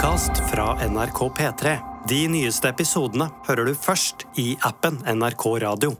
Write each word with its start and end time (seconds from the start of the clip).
podkast 0.00 0.32
fra 0.50 0.88
NRK 0.88 1.18
P3. 1.36 1.72
De 2.08 2.18
nyeste 2.32 2.70
episodene 2.72 3.26
hører 3.44 3.68
du 3.68 3.74
først 3.76 4.22
i 4.40 4.54
appen 4.64 4.94
NRK 5.04 5.42
Radio. 5.60 5.90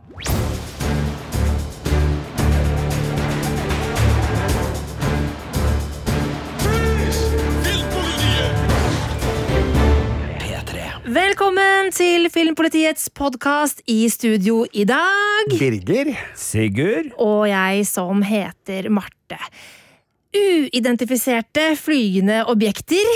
Velkommen 11.05 11.93
til 11.93 12.31
Filmpolitiets 12.33 13.11
podkast 13.13 13.85
i 13.85 14.07
studio 14.09 14.63
i 14.73 14.87
dag. 14.89 15.53
Birger. 15.53 16.15
Sigurd? 16.33 17.13
Og 17.21 17.45
jeg 17.53 17.85
som 17.93 18.25
heter 18.25 18.89
Marte. 18.89 19.43
Uidentifiserte 20.31 21.73
flygende 21.75 22.45
objekter, 22.47 23.07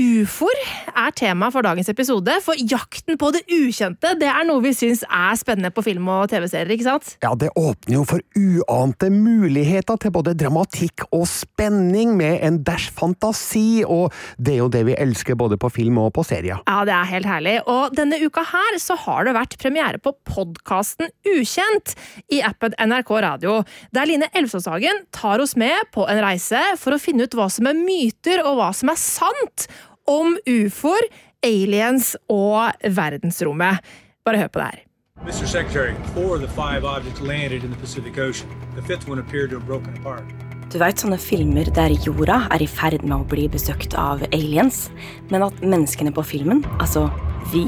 ufoer, 0.00 0.60
er 0.90 1.12
tema 1.16 1.50
for 1.52 1.64
dagens 1.64 1.90
episode. 1.92 2.32
For 2.44 2.58
jakten 2.58 3.18
på 3.20 3.30
det 3.34 3.42
ukjente 3.52 4.14
det 4.20 4.28
er 4.30 4.46
noe 4.48 4.62
vi 4.64 4.72
syns 4.76 5.02
er 5.06 5.36
spennende 5.38 5.72
på 5.74 5.84
film 5.84 6.08
og 6.12 6.30
TV-serier. 6.32 6.72
ikke 6.74 6.86
sant? 6.86 7.14
Ja, 7.24 7.34
det 7.38 7.50
åpner 7.58 7.98
jo 7.98 8.04
for 8.08 8.24
uante 8.38 9.10
muligheter 9.12 9.98
til 10.00 10.14
både 10.14 10.34
dramatikk 10.38 11.06
og 11.10 11.26
spenning, 11.30 12.16
med 12.20 12.40
en 12.44 12.58
dash 12.66 12.90
fantasi, 12.96 13.82
og 13.86 14.14
det 14.38 14.54
er 14.54 14.60
jo 14.62 14.70
det 14.72 14.82
vi 14.88 14.96
elsker 14.98 15.36
både 15.38 15.58
på 15.60 15.70
film 15.72 16.00
og 16.02 16.12
på 16.16 16.24
serier. 16.26 16.62
Ja, 16.66 16.80
det 16.88 16.94
er 16.96 17.10
helt 17.12 17.28
herlig. 17.28 17.56
Og 17.70 17.94
denne 17.96 18.18
uka 18.20 18.44
her 18.50 18.78
så 18.82 18.96
har 19.04 19.26
det 19.26 19.36
vært 19.36 19.58
premiere 19.60 20.00
på 20.02 20.14
podkasten 20.28 21.12
Ukjent 21.28 21.94
i 22.32 22.40
appen 22.46 22.74
NRK 22.80 23.12
Radio, 23.26 23.60
der 23.94 24.08
Line 24.08 24.30
Elvsåshagen 24.36 25.04
tar 25.14 25.42
oss 25.42 25.56
med 25.60 25.90
på 25.94 26.06
en 26.10 26.22
reise 26.24 26.60
for 26.80 26.96
å 26.96 27.02
finne 27.02 27.26
ut 27.26 27.36
hva 27.36 27.50
som 27.52 27.68
er 27.70 27.78
myter 27.78 28.42
og 28.44 28.58
hva 28.60 28.72
som 28.76 28.92
er 28.92 29.00
sant 29.00 29.68
om 30.10 30.36
ufoer, 30.48 31.06
aliens 31.46 32.16
og 32.28 32.74
verdensrommet. 32.84 33.80
Bare 34.26 34.42
hør 34.42 34.52
på 34.52 34.62
det 34.62 34.70
her. 34.70 34.86
Mr. 35.20 35.46
Secretary, 35.46 35.94
four 36.14 36.34
of 36.34 36.40
the 36.40 36.48
five 36.48 36.84
objects 36.84 37.20
landed 37.20 37.62
in 37.64 37.70
the 37.70 37.80
Pacific 37.80 38.18
Ocean. 38.18 38.48
The 38.74 38.82
fifth 38.82 39.08
one 39.08 39.18
appeared 39.18 39.50
to 39.50 39.58
have 39.58 39.66
broken 39.66 39.96
apart. 39.98 40.24
Du 40.70 40.78
vet 40.78 41.02
sånne 41.02 41.18
filmer 41.18 41.66
der 41.74 41.92
jorda 42.06 42.44
er 42.54 42.62
i 42.62 42.68
ferd 42.70 43.02
med 43.02 43.16
å 43.16 43.26
bli 43.28 43.48
besøkt 43.50 43.96
av 43.98 44.22
aliens, 44.30 44.84
men 45.32 45.42
at 45.42 45.58
menneskene 45.64 46.12
på 46.14 46.22
filmen, 46.22 46.62
altså 46.78 47.08
vi, 47.50 47.64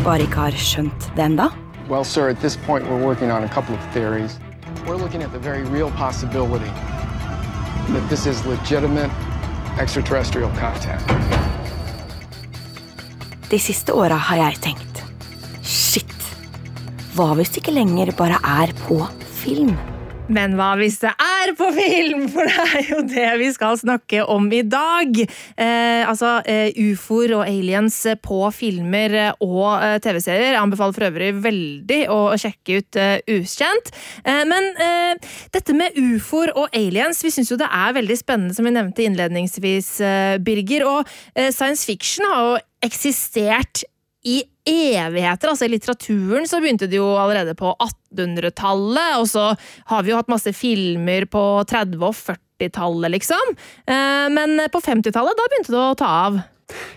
bare 0.00 0.24
ikke 0.24 0.48
har 0.48 0.56
skjønt 0.56 1.10
det 1.16 1.26
enda? 1.26 1.50
Well, 1.88 2.04
sir, 2.04 2.28
at 2.28 2.40
this 2.40 2.56
point, 2.56 2.88
we're 2.88 3.04
working 3.04 3.30
on 3.30 3.44
a 3.44 3.48
couple 3.48 3.74
of 3.74 3.92
theories. 3.92 4.38
We're 4.86 4.96
looking 4.96 5.22
at 5.22 5.32
the 5.32 5.38
very 5.38 5.62
real 5.64 5.90
possibility 5.90 6.72
that 7.92 8.08
this 8.08 8.26
is 8.26 8.44
legitimate 8.46 9.12
extraterrestrial 9.78 10.50
contact. 10.56 11.37
De 13.48 13.56
siste 13.56 13.94
åra 13.96 14.18
har 14.28 14.42
jeg 14.42 14.58
tenkt 14.66 14.98
shit, 15.64 16.16
hva 17.16 17.30
hvis 17.38 17.54
det 17.54 17.62
ikke 17.62 17.78
lenger 17.78 18.12
bare 18.16 18.36
er 18.44 18.74
på 18.84 19.00
film? 19.40 19.72
Men 20.28 20.58
hva 20.58 20.74
hvis 20.76 20.98
det 21.00 21.14
er 21.24 21.54
på 21.56 21.70
film? 21.72 22.26
For 22.34 22.44
det 22.44 22.64
er 22.66 22.90
jo 22.90 22.98
det 23.08 23.28
vi 23.40 23.48
skal 23.54 23.78
snakke 23.80 24.26
om 24.28 24.50
i 24.52 24.60
dag. 24.60 25.16
Eh, 25.24 26.02
altså 26.04 26.34
eh, 26.44 26.76
ufoer 26.90 27.32
og 27.38 27.46
aliens 27.46 27.96
på 28.20 28.42
filmer 28.52 29.16
og 29.40 29.80
eh, 29.80 29.96
TV-serier. 30.04 30.52
Jeg 30.52 30.60
anbefaler 30.60 30.98
for 30.98 31.08
øvrig 31.08 31.32
veldig 31.48 32.00
å 32.12 32.20
sjekke 32.40 32.82
ut 32.82 33.00
eh, 33.00 33.38
Ukjent. 33.38 33.92
Eh, 34.28 34.44
men 34.52 34.70
eh, 34.76 35.32
dette 35.56 35.76
med 35.76 35.96
ufoer 35.96 36.52
og 36.52 36.68
aliens, 36.76 37.24
vi 37.24 37.32
syns 37.32 37.54
jo 37.54 37.60
det 37.60 37.72
er 37.72 37.96
veldig 37.96 38.20
spennende, 38.20 38.56
som 38.56 38.68
vi 38.68 38.76
nevnte 38.76 39.08
innledningsvis, 39.08 39.94
Birger. 40.44 40.84
Og 40.88 41.08
science 41.48 41.88
fiction 41.88 42.28
har 42.28 42.44
jo 42.44 42.56
eksistert 42.84 43.84
i 44.28 44.42
evigheter. 44.68 45.48
altså 45.52 45.64
I 45.64 45.72
litteraturen 45.72 46.46
så 46.48 46.60
begynte 46.60 46.88
det 46.90 46.98
jo 46.98 47.06
allerede 47.16 47.54
på 47.56 47.70
1800-tallet, 47.80 49.16
og 49.20 49.26
så 49.30 49.46
har 49.92 50.04
vi 50.04 50.12
jo 50.12 50.18
hatt 50.18 50.30
masse 50.32 50.52
filmer 50.56 51.26
på 51.30 51.44
30- 51.70 52.02
og 52.02 52.14
40-tallet, 52.18 53.12
liksom. 53.14 53.54
Eh, 53.86 54.26
Men 54.34 54.58
på 54.72 54.82
50-tallet, 54.84 55.38
da 55.38 55.48
begynte 55.48 55.74
det 55.74 55.80
å 55.84 55.98
ta 55.98 56.12
av. 56.28 56.40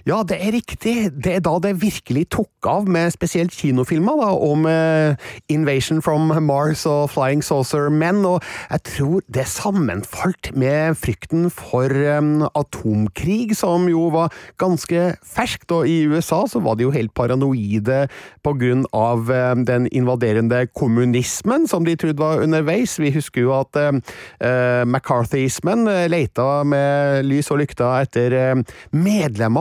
Ja, 0.07 0.21
det 0.27 0.37
er 0.41 0.55
riktig. 0.55 0.95
Det 1.23 1.35
er 1.37 1.43
da 1.45 1.53
det 1.63 1.75
virkelig 1.81 2.25
tok 2.33 2.67
av, 2.67 2.87
med 2.91 3.13
spesielt 3.13 3.53
kinofilmer 3.55 4.17
da, 4.19 4.29
om 4.33 4.65
eh, 4.69 5.29
Invasion 5.53 6.01
from 6.03 6.31
Mars 6.45 6.83
og 6.89 7.11
Flying 7.13 7.43
Saucer 7.45 7.89
Men, 7.93 8.23
og 8.27 8.41
jeg 8.71 8.83
tror 8.89 9.21
det 9.31 9.47
sammenfalt 9.49 10.51
med 10.57 10.97
frykten 10.99 11.49
for 11.53 11.89
eh, 11.91 12.19
atomkrig, 12.57 13.55
som 13.57 13.87
jo 13.91 14.09
var 14.13 14.33
ganske 14.61 15.15
ferskt, 15.25 15.71
og 15.75 15.89
i 15.89 16.03
USA 16.09 16.43
så 16.49 16.61
var 16.63 16.77
de 16.77 16.87
jo 16.87 16.95
helt 16.95 17.13
paranoide 17.17 18.05
på 18.45 18.55
grunn 18.59 18.85
av 18.97 19.31
eh, 19.31 19.53
den 19.67 19.87
invaderende 19.93 20.65
kommunismen 20.77 21.67
som 21.69 21.85
de 21.87 21.95
trodde 21.99 22.21
var 22.21 22.43
underveis. 22.43 22.97
Vi 23.01 23.13
husker 23.15 23.45
jo 23.45 23.55
at 23.59 23.77
eh, 23.79 24.01
eh, 24.43 24.83
McCarthyismen 24.85 25.87
eh, 25.91 26.07
leita 26.11 26.49
med 26.67 27.25
lys 27.27 27.51
og 27.53 27.61
lykta 27.63 27.93
etter 28.01 28.37
eh, 28.37 28.77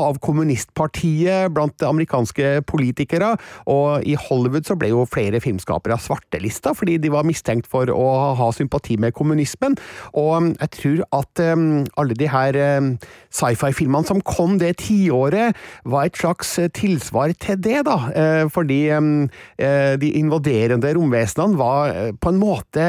av 0.08 0.20
kommunistpartiet 0.24 1.52
blant 1.54 1.82
amerikanske 1.86 2.60
politikere, 2.68 3.34
og 3.70 4.06
i 4.08 4.16
Hollywood 4.18 4.68
så 4.68 4.76
ble 4.78 4.92
jo 4.92 5.06
flere 5.10 5.42
filmskapere 5.42 5.98
svartelista 6.00 6.74
fordi 6.76 6.98
de 7.02 7.12
var 7.12 7.26
mistenkt 7.28 7.68
for 7.70 7.90
å 7.92 8.06
ha 8.38 8.50
sympati 8.54 8.96
med 9.00 9.14
kommunismen, 9.16 9.76
og 10.14 10.30
um, 10.36 10.50
jeg 10.56 10.74
tror 10.76 11.04
at 11.20 11.44
um, 11.52 11.66
alle 12.00 12.16
de 12.18 12.28
her 12.30 12.58
um, 12.80 12.92
sci-fi-filmene 13.30 14.08
som 14.08 14.22
kom 14.26 14.58
det 14.60 14.76
tiåret, 14.84 15.56
var 15.84 16.08
et 16.08 16.18
slags 16.18 16.52
eh, 16.58 16.70
tilsvar 16.74 17.34
til 17.40 17.58
det, 17.62 17.80
da, 17.88 17.96
eh, 18.10 18.44
fordi 18.52 18.80
eh, 18.90 19.94
de 20.00 20.12
invaderende 20.18 20.92
romvesenene 20.96 21.58
var 21.60 21.94
på 22.20 22.32
en 22.32 22.40
måte 22.40 22.88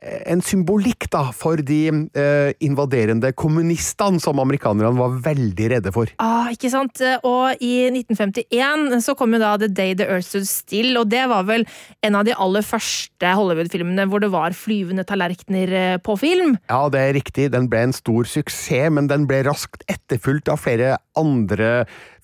en 0.00 0.40
symbolikk 0.44 1.08
da, 1.12 1.26
for 1.36 1.60
de 1.66 1.80
eh, 1.90 2.52
invaderende 2.64 3.32
kommunistene 3.36 4.20
som 4.22 4.40
amerikanerne 4.40 4.96
var 4.96 5.18
veldig 5.26 5.70
redde 5.74 5.92
for. 5.94 6.10
Ah, 6.22 6.48
ikke 6.52 6.70
sant? 6.72 7.02
Og 7.26 7.60
i 7.60 7.90
1951 7.90 9.04
så 9.04 9.16
kom 9.18 9.36
jo 9.36 9.42
da 9.42 9.56
The 9.60 9.68
Day 9.68 9.96
the 9.98 10.08
Earth 10.08 10.30
Stood 10.30 10.48
Still, 10.48 10.96
og 11.00 11.10
det 11.12 11.26
var 11.30 11.44
vel 11.48 11.66
en 12.06 12.16
av 12.18 12.24
de 12.28 12.36
aller 12.36 12.64
første 12.64 13.34
Hollywood-filmene 13.36 14.06
hvor 14.10 14.22
det 14.24 14.32
var 14.32 14.56
flyvende 14.56 15.04
tallerkener 15.08 15.76
eh, 15.76 15.98
på 16.02 16.16
film. 16.20 16.56
Ja, 16.72 16.82
det 16.92 17.04
er 17.04 17.16
riktig, 17.18 17.50
den 17.54 17.68
ble 17.70 17.84
en 17.88 17.96
stor 17.96 18.28
suksess, 18.28 18.90
men 18.94 19.10
den 19.10 19.26
ble 19.28 19.42
raskt 19.46 19.84
etterfulgt 19.90 20.50
av 20.52 20.60
flere 20.62 20.96
andre 21.20 21.70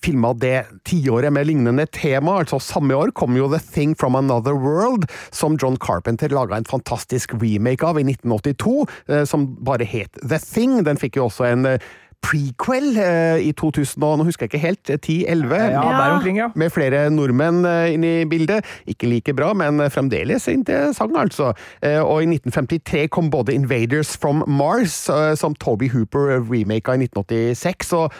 filmer 0.03 0.37
det 0.37 0.65
tiåret 0.87 1.33
med 1.33 1.47
lignende 1.49 1.87
tema. 1.93 2.39
Altså 2.41 2.59
Samme 2.61 2.97
år 2.97 3.13
kom 3.17 3.37
jo 3.37 3.49
The 3.51 3.61
Thing 3.61 3.95
From 3.97 4.17
Another 4.19 4.57
World, 4.57 5.07
som 5.31 5.57
John 5.61 5.77
Carpenter 5.81 6.33
laga 6.33 6.57
en 6.57 6.69
fantastisk 6.69 7.33
remake 7.41 7.85
av 7.85 7.99
i 8.01 8.05
1982, 8.07 8.75
eh, 9.07 9.23
som 9.29 9.47
bare 9.65 9.87
het 9.87 10.19
The 10.21 10.41
Thing. 10.41 10.81
Den 10.87 11.01
fikk 11.01 11.17
jo 11.17 11.27
også 11.29 11.49
en 11.49 11.65
eh, 11.73 11.89
prequel 12.23 12.97
eh, 12.99 13.39
i 13.47 13.51
2000, 13.55 14.03
og 14.03 14.17
nå 14.19 14.25
husker 14.27 14.47
jeg 14.47 14.53
ikke 14.53 14.63
helt, 14.63 14.89
10-11. 14.89 15.53
Ja, 15.55 15.83
der 15.83 16.27
ja. 16.35 16.47
Med 16.55 16.73
flere 16.73 17.05
nordmenn 17.13 17.65
eh, 17.65 17.93
inne 17.93 18.13
i 18.21 18.25
bildet. 18.29 18.65
Ikke 18.89 19.07
like 19.07 19.33
bra, 19.37 19.53
men 19.57 19.79
fremdeles 19.93 20.47
interessant, 20.51 21.15
altså. 21.17 21.53
Eh, 21.81 22.01
Og 22.01 22.23
i 22.23 22.29
1953 22.37 23.07
kom 23.13 23.29
både 23.31 23.53
Invaders 23.53 24.17
from 24.17 24.43
Mars, 24.47 25.09
eh, 25.09 25.35
som 25.35 25.55
Toby 25.55 25.89
Hooper 25.93 26.41
remaka 26.41 26.97
i 26.97 27.05
1986, 27.07 27.93
og 27.93 28.11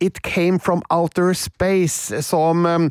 It 0.00 0.22
Came 0.22 0.60
From 0.60 0.82
Outer 0.90 1.32
Space, 1.32 2.22
som 2.22 2.66
eh, 2.66 2.88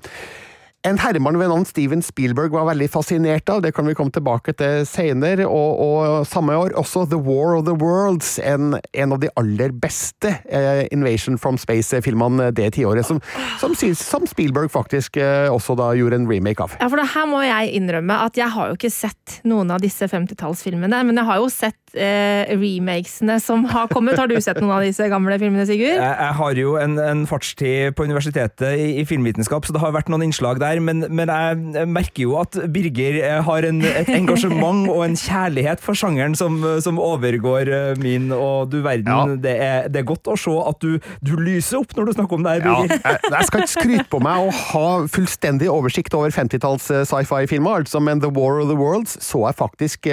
en 0.86 1.00
herremann 1.02 1.40
ved 1.40 1.50
navn 1.50 1.66
Steven 1.66 2.04
Spielberg 2.06 2.54
var 2.54 2.68
veldig 2.70 2.88
fascinert 2.94 3.50
av, 3.50 3.64
det 3.66 3.74
kan 3.76 3.88
vi 3.90 3.96
komme 3.98 4.14
tilbake 4.14 4.54
til 4.58 4.86
senere, 4.88 5.48
og, 5.50 5.80
og 5.82 6.28
samme 6.30 6.56
år 6.58 6.76
også 6.78 7.08
The 7.10 7.20
War 7.20 7.56
of 7.58 7.66
the 7.66 7.76
Worlds, 7.82 8.36
en, 8.44 8.76
en 8.94 9.16
av 9.16 9.22
de 9.24 9.32
aller 9.40 9.74
beste 9.82 10.36
eh, 10.46 10.86
Invasion 10.94 11.40
from 11.42 11.58
Space-filmene 11.62 12.52
det 12.56 12.72
tiåret, 12.78 13.08
som, 13.08 13.22
som, 13.62 13.74
som 13.76 14.28
Spielberg 14.30 14.70
faktisk 14.74 15.18
eh, 15.22 15.50
også 15.52 15.78
da 15.80 15.92
gjorde 15.98 16.22
en 16.22 16.30
remake 16.30 16.64
av. 16.64 16.78
Ja, 16.80 16.90
for 16.92 17.02
det 17.02 17.10
her 17.16 17.30
må 17.30 17.42
jeg 17.46 17.74
innrømme 17.80 18.20
at 18.28 18.38
jeg 18.40 18.52
har 18.54 18.72
jo 18.72 18.78
ikke 18.78 18.94
sett 18.94 19.40
noen 19.48 19.74
av 19.74 19.82
disse 19.84 20.10
50-tallsfilmene, 20.12 21.02
men 21.10 21.22
jeg 21.22 21.30
har 21.32 21.42
jo 21.42 21.50
sett 21.54 21.98
eh, 21.98 22.54
remakesene 22.54 23.40
som 23.44 23.66
har 23.72 23.90
kommet. 23.92 24.20
Har 24.20 24.30
du 24.30 24.38
sett 24.44 24.62
noen 24.62 24.78
av 24.78 24.86
disse 24.86 25.08
gamle 25.12 25.38
filmene, 25.42 25.66
Sigurd? 25.68 25.98
Jeg, 25.98 26.16
jeg 26.22 26.38
har 26.40 26.62
jo 26.62 26.76
en, 26.82 26.98
en 27.02 27.26
fartstid 27.30 27.96
på 27.98 28.08
universitetet 28.08 28.78
i, 28.78 28.88
i 29.02 29.06
filmvitenskap, 29.08 29.66
så 29.66 29.76
det 29.76 29.82
har 29.84 29.96
vært 29.96 30.12
noen 30.14 30.28
innslag 30.28 30.62
der. 30.62 30.75
Der, 30.76 30.82
men, 30.84 31.06
men 31.16 31.32
jeg 31.32 31.88
merker 31.90 32.26
jo 32.26 32.36
at 32.42 32.58
Birger 32.74 33.18
eh, 33.24 33.40
har 33.48 33.66
en, 33.70 33.82
et 33.86 34.10
engasjement 34.16 34.86
og 34.92 35.02
en 35.06 35.16
kjærlighet 35.20 35.82
for 35.84 35.98
sjangeren 35.98 36.36
som, 36.38 36.58
som 36.84 37.00
overgår 37.02 37.72
eh, 37.72 38.02
min, 38.02 38.30
og 38.36 38.70
du 38.74 38.82
verden, 38.86 39.08
Ja. 39.08 39.24
det, 39.40 39.56
er, 39.62 39.88
det 39.94 40.02
er 40.02 40.08
godt 40.10 40.28
å 40.32 40.36
se 40.40 40.54
at 40.68 40.82
du, 40.84 40.98
du 41.26 41.34
lyser 41.40 41.80
opp 41.82 41.96
når 41.98 42.10
du 42.10 42.14
snakker 42.18 42.40
om 42.40 42.46
det 42.46 42.56
her, 42.58 42.66
Ja, 42.66 42.76
Birger. 42.82 43.02
jeg, 43.06 43.32
jeg 43.38 43.50
skal 43.50 43.64
ikke 43.66 43.74
skryte 43.76 44.08
på 44.12 44.22
meg 44.26 44.46
å 44.50 44.54
ha 44.74 44.86
fullstendig 45.16 45.70
oversikt 45.72 46.16
over 46.18 46.34
50-talls 46.36 46.90
eh, 46.94 47.04
sci-fi-filmer, 47.08 47.86
altså, 47.86 48.02
men 48.04 48.22
The 48.24 48.32
War 48.36 48.60
of 48.64 48.70
the 48.72 48.78
Worlds 48.80 49.16
så 49.26 49.46
jeg 49.48 49.58
faktisk 49.60 50.08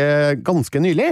ganske 0.46 0.80
nylig, 0.82 1.08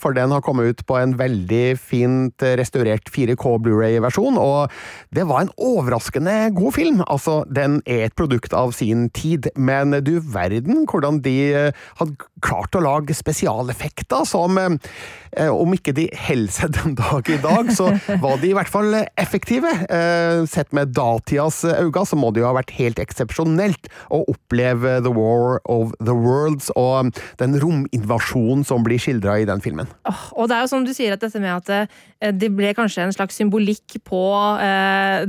for 0.00 0.14
den 0.16 0.32
har 0.34 0.42
kommet 0.44 0.68
ut 0.74 0.82
på 0.88 0.96
en 1.00 1.14
veldig 1.18 1.62
fint 1.80 2.42
restaurert 2.58 3.08
4K 3.14 3.54
Blu-ray-versjon, 3.64 4.36
og 4.40 4.72
det 5.14 5.24
var 5.30 5.44
en 5.46 5.52
overraskende 5.60 6.34
god 6.56 6.74
film. 6.76 7.00
Altså, 7.10 7.40
den 7.54 7.78
er 7.86 8.06
et 8.08 8.16
produkt 8.18 8.54
av 8.56 8.73
sin 8.74 9.08
tid, 9.14 9.48
men 9.56 9.94
du 10.04 10.18
verden 10.34 10.84
hvordan 10.90 11.20
de 11.24 11.34
eh, 11.54 11.84
hadde 12.00 12.16
klart 12.44 12.76
å 12.76 12.82
lage 12.84 13.14
spesialeffekter 13.16 14.26
som 14.28 14.58
eh, 14.60 15.50
om 15.50 15.72
ikke 15.74 15.94
de 15.96 16.06
holder 16.26 16.52
seg 16.54 16.74
den 16.76 16.94
dag 16.98 17.28
i 17.32 17.38
dag, 17.42 17.70
så 17.74 17.88
var 18.22 18.38
de 18.42 18.50
i 18.52 18.56
hvert 18.56 18.70
fall 18.70 18.94
effektive. 19.20 19.70
Eh, 19.88 20.44
Sett 20.50 20.74
med 20.76 20.92
datidas 20.94 21.62
øyne, 21.66 22.04
så 22.06 22.18
må 22.18 22.30
det 22.34 22.42
jo 22.42 22.48
ha 22.48 22.54
vært 22.56 22.74
helt 22.78 23.00
eksepsjonelt 23.02 23.88
å 24.14 24.22
oppleve 24.30 24.98
The 25.04 25.12
War 25.14 25.58
of 25.70 25.94
the 25.98 26.14
Worlds 26.14 26.70
og 26.78 27.14
den 27.40 27.56
rominvasjonen 27.62 28.64
som 28.66 28.84
blir 28.86 29.00
skildra 29.02 29.38
i 29.42 29.48
den 29.48 29.62
filmen. 29.64 29.90
Og 30.34 30.48
det 30.50 30.58
er 30.58 30.64
jo 30.64 30.72
som 30.72 30.86
du 30.86 30.92
sier, 30.94 31.14
at 31.14 31.22
dette 31.24 31.42
med 31.42 31.54
at 31.54 31.90
det 32.34 32.50
ble 32.54 32.70
kanskje 32.76 33.04
en 33.04 33.14
slags 33.14 33.36
symbolikk 33.40 33.98
på 34.06 34.22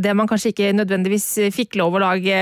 det 0.01 0.13
man 0.15 0.29
kanskje 0.29 0.53
ikke 0.53 0.71
nødvendigvis 0.77 1.27
fikk 1.55 1.77
lov 1.79 1.97
å 1.97 2.03
lage 2.05 2.37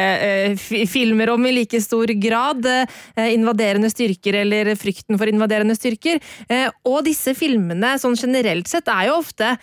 filmer 0.89 1.31
om 1.33 1.45
i 1.45 1.53
like 1.55 1.81
stor 1.83 2.11
grad. 2.21 2.65
Eh, 2.65 3.29
invaderende 3.33 3.91
styrker 3.91 4.41
eller 4.43 4.73
frykten 4.79 5.19
for 5.19 5.29
invaderende 5.29 5.77
styrker. 5.77 6.21
Eh, 6.49 6.67
og 6.87 7.03
disse 7.07 7.35
filmene 7.37 7.95
sånn 8.01 8.19
generelt 8.19 8.69
sett 8.71 8.91
er 8.91 9.09
jo 9.09 9.21
ofte 9.21 9.55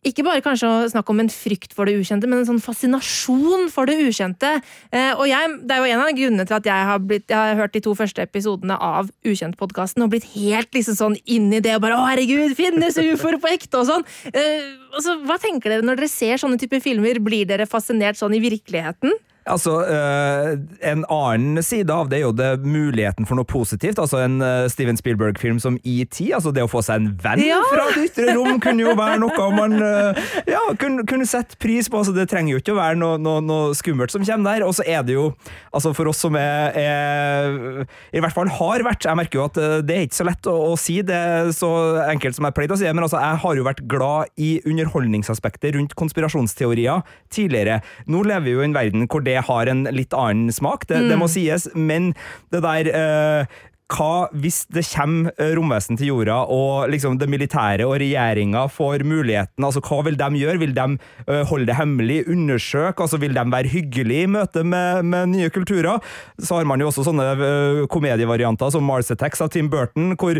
ikke 0.00 0.24
bare 0.24 0.40
kanskje 0.40 0.64
å 0.64 0.84
snakke 0.88 1.12
om 1.12 1.18
en 1.20 1.28
frykt 1.28 1.74
for 1.76 1.84
det 1.84 1.98
ukjente, 2.00 2.24
men 2.24 2.40
en 2.40 2.46
sånn 2.48 2.62
fascinasjon 2.64 3.66
for 3.68 3.84
det 3.84 3.98
ukjente. 4.00 4.54
Eh, 4.88 5.12
og 5.12 5.26
jeg, 5.28 5.58
Det 5.60 5.76
er 5.76 5.82
jo 5.82 5.90
en 5.92 6.04
av 6.06 6.14
grunnene 6.16 6.46
til 6.48 6.56
at 6.56 6.68
jeg 6.70 6.86
har, 6.88 6.98
blitt, 7.04 7.26
jeg 7.28 7.36
har 7.36 7.60
hørt 7.60 7.74
de 7.76 7.82
to 7.84 7.92
første 7.94 8.24
episodene 8.24 8.78
av 8.80 9.10
Ukjent-podkasten 9.28 10.02
og 10.02 10.14
blitt 10.14 10.30
helt 10.32 10.72
liksom 10.72 10.96
sånn 10.96 11.18
inn 11.26 11.52
i 11.52 11.60
det 11.60 11.74
og 11.76 11.82
bare 11.82 12.00
'Å, 12.00 12.08
herregud, 12.16 12.56
finnes 12.56 12.96
ufoer 12.96 13.36
på 13.36 13.52
ekte?' 13.52 13.76
og 13.76 13.86
sånn. 13.92 14.04
Altså, 14.96 15.20
hva 15.20 15.36
tenker 15.36 15.68
dere 15.68 15.84
når 15.84 16.00
dere 16.00 16.08
ser 16.08 16.40
sånne 16.40 16.58
typer 16.58 16.80
filmer? 16.80 17.20
Blir 17.20 17.44
dere 17.44 17.68
fascinert 17.68 18.16
sånn 18.16 18.34
i 18.34 18.40
virkeligheten? 18.40 19.12
Altså, 19.50 19.72
eh, 19.84 20.54
En 20.90 21.04
annen 21.10 21.62
side 21.64 21.90
av 21.92 22.08
det 22.10 22.20
er 22.20 22.24
jo 22.24 22.32
det 22.36 22.50
muligheten 22.64 23.26
for 23.28 23.38
noe 23.38 23.48
positivt. 23.48 23.98
altså 23.98 24.20
En 24.24 24.40
eh, 24.44 24.68
Steven 24.72 24.96
Spielberg-film 24.98 25.58
som 25.62 25.78
ET. 25.84 26.20
altså 26.34 26.52
Det 26.54 26.62
å 26.64 26.70
få 26.70 26.82
seg 26.86 27.00
en 27.02 27.08
venn 27.22 27.42
Ja. 27.44 27.60
fra 27.70 27.88
det 27.94 28.06
ytre 28.10 28.34
rom 28.36 28.60
kunne 28.62 28.84
jo 28.86 28.94
være 28.98 29.18
noe 29.20 29.48
man 29.56 29.74
eh, 29.82 30.20
ja, 30.50 30.60
kunne, 30.78 31.04
kunne 31.08 31.26
sette 31.26 31.58
pris 31.60 31.88
på. 31.90 31.98
altså 32.00 32.14
Det 32.14 32.28
trenger 32.30 32.54
jo 32.54 32.62
ikke 32.62 32.74
å 32.76 32.80
være 32.80 32.98
noe, 33.00 33.18
noe, 33.18 33.42
noe 33.44 33.74
skummelt 33.78 34.12
som 34.14 34.24
kommer 34.24 34.54
der. 34.54 34.66
Og 34.66 34.74
så 34.78 34.86
er 34.86 35.02
det 35.06 35.16
jo, 35.18 35.30
altså 35.74 35.94
for 35.96 36.10
oss 36.12 36.22
som 36.22 36.36
er, 36.38 36.76
er 36.76 37.84
I 38.14 38.20
hvert 38.22 38.36
fall 38.36 38.48
har 38.60 38.84
vært 38.86 39.04
Jeg 39.08 39.18
merker 39.18 39.40
jo 39.40 39.44
at 39.48 39.58
det 39.86 39.96
er 39.96 40.06
ikke 40.06 40.20
så 40.20 40.26
lett 40.28 40.46
å, 40.50 40.54
å 40.70 40.76
si 40.80 41.00
det 41.06 41.20
så 41.56 41.70
enkelt 42.06 42.36
som 42.36 42.46
jeg 42.46 42.54
pleide 42.56 42.76
å 42.76 42.78
si 42.78 42.86
det, 42.86 42.94
men 42.94 43.04
altså 43.06 43.18
jeg 43.20 43.40
har 43.42 43.58
jo 43.58 43.64
vært 43.66 43.82
glad 43.90 44.30
i 44.40 44.50
underholdningsaspektet 44.68 45.74
rundt 45.76 45.94
konspirasjonsteorier 45.98 47.02
tidligere. 47.32 47.80
Nå 48.10 48.22
lever 48.26 48.46
vi 48.46 48.54
jo 48.54 48.62
i 48.62 48.68
en 48.68 48.76
verden 48.76 49.06
hvor 49.10 49.24
det 49.24 49.39
har 49.48 49.70
en 49.70 49.84
litt 49.94 50.14
annen 50.16 50.52
smak, 50.54 50.86
det, 50.90 51.02
det 51.10 51.18
må 51.20 51.28
sies, 51.30 51.68
men 51.74 52.12
det 52.52 52.62
der 52.66 52.90
eh, 52.90 53.60
hva 53.90 54.28
hvis 54.38 54.62
det 54.70 54.84
kommer 54.86 55.32
eh, 55.40 55.52
romvesen 55.58 55.98
til 55.98 56.10
jorda, 56.12 56.36
og 56.52 56.90
liksom 56.92 57.18
det 57.18 57.28
militære 57.30 57.86
og 57.88 57.96
regjeringa 58.00 58.66
får 58.70 59.02
muligheten? 59.06 59.64
altså 59.66 59.80
Hva 59.82 60.00
vil 60.06 60.16
de 60.20 60.28
gjøre? 60.40 60.60
Vil 60.62 60.74
de 60.76 60.86
eh, 61.26 61.42
holde 61.50 61.66
det 61.66 61.76
hemmelig? 61.78 62.20
Undersøke? 62.30 63.02
altså 63.02 63.18
Vil 63.22 63.34
de 63.34 63.44
være 63.52 63.72
hyggelige 63.72 64.22
i 64.28 64.30
møte 64.30 64.62
med, 64.64 65.02
med 65.10 65.32
nye 65.34 65.50
kulturer? 65.50 65.98
Så 66.38 66.60
har 66.60 66.68
man 66.70 66.80
jo 66.80 66.90
også 66.92 67.04
sånne 67.08 67.26
eh, 67.34 67.80
komedievarianter 67.90 68.70
som 68.74 68.86
Mars 68.86 69.10
Attacks 69.10 69.42
av 69.42 69.50
Tim 69.54 69.68
Burton, 69.72 70.14
hvor 70.20 70.38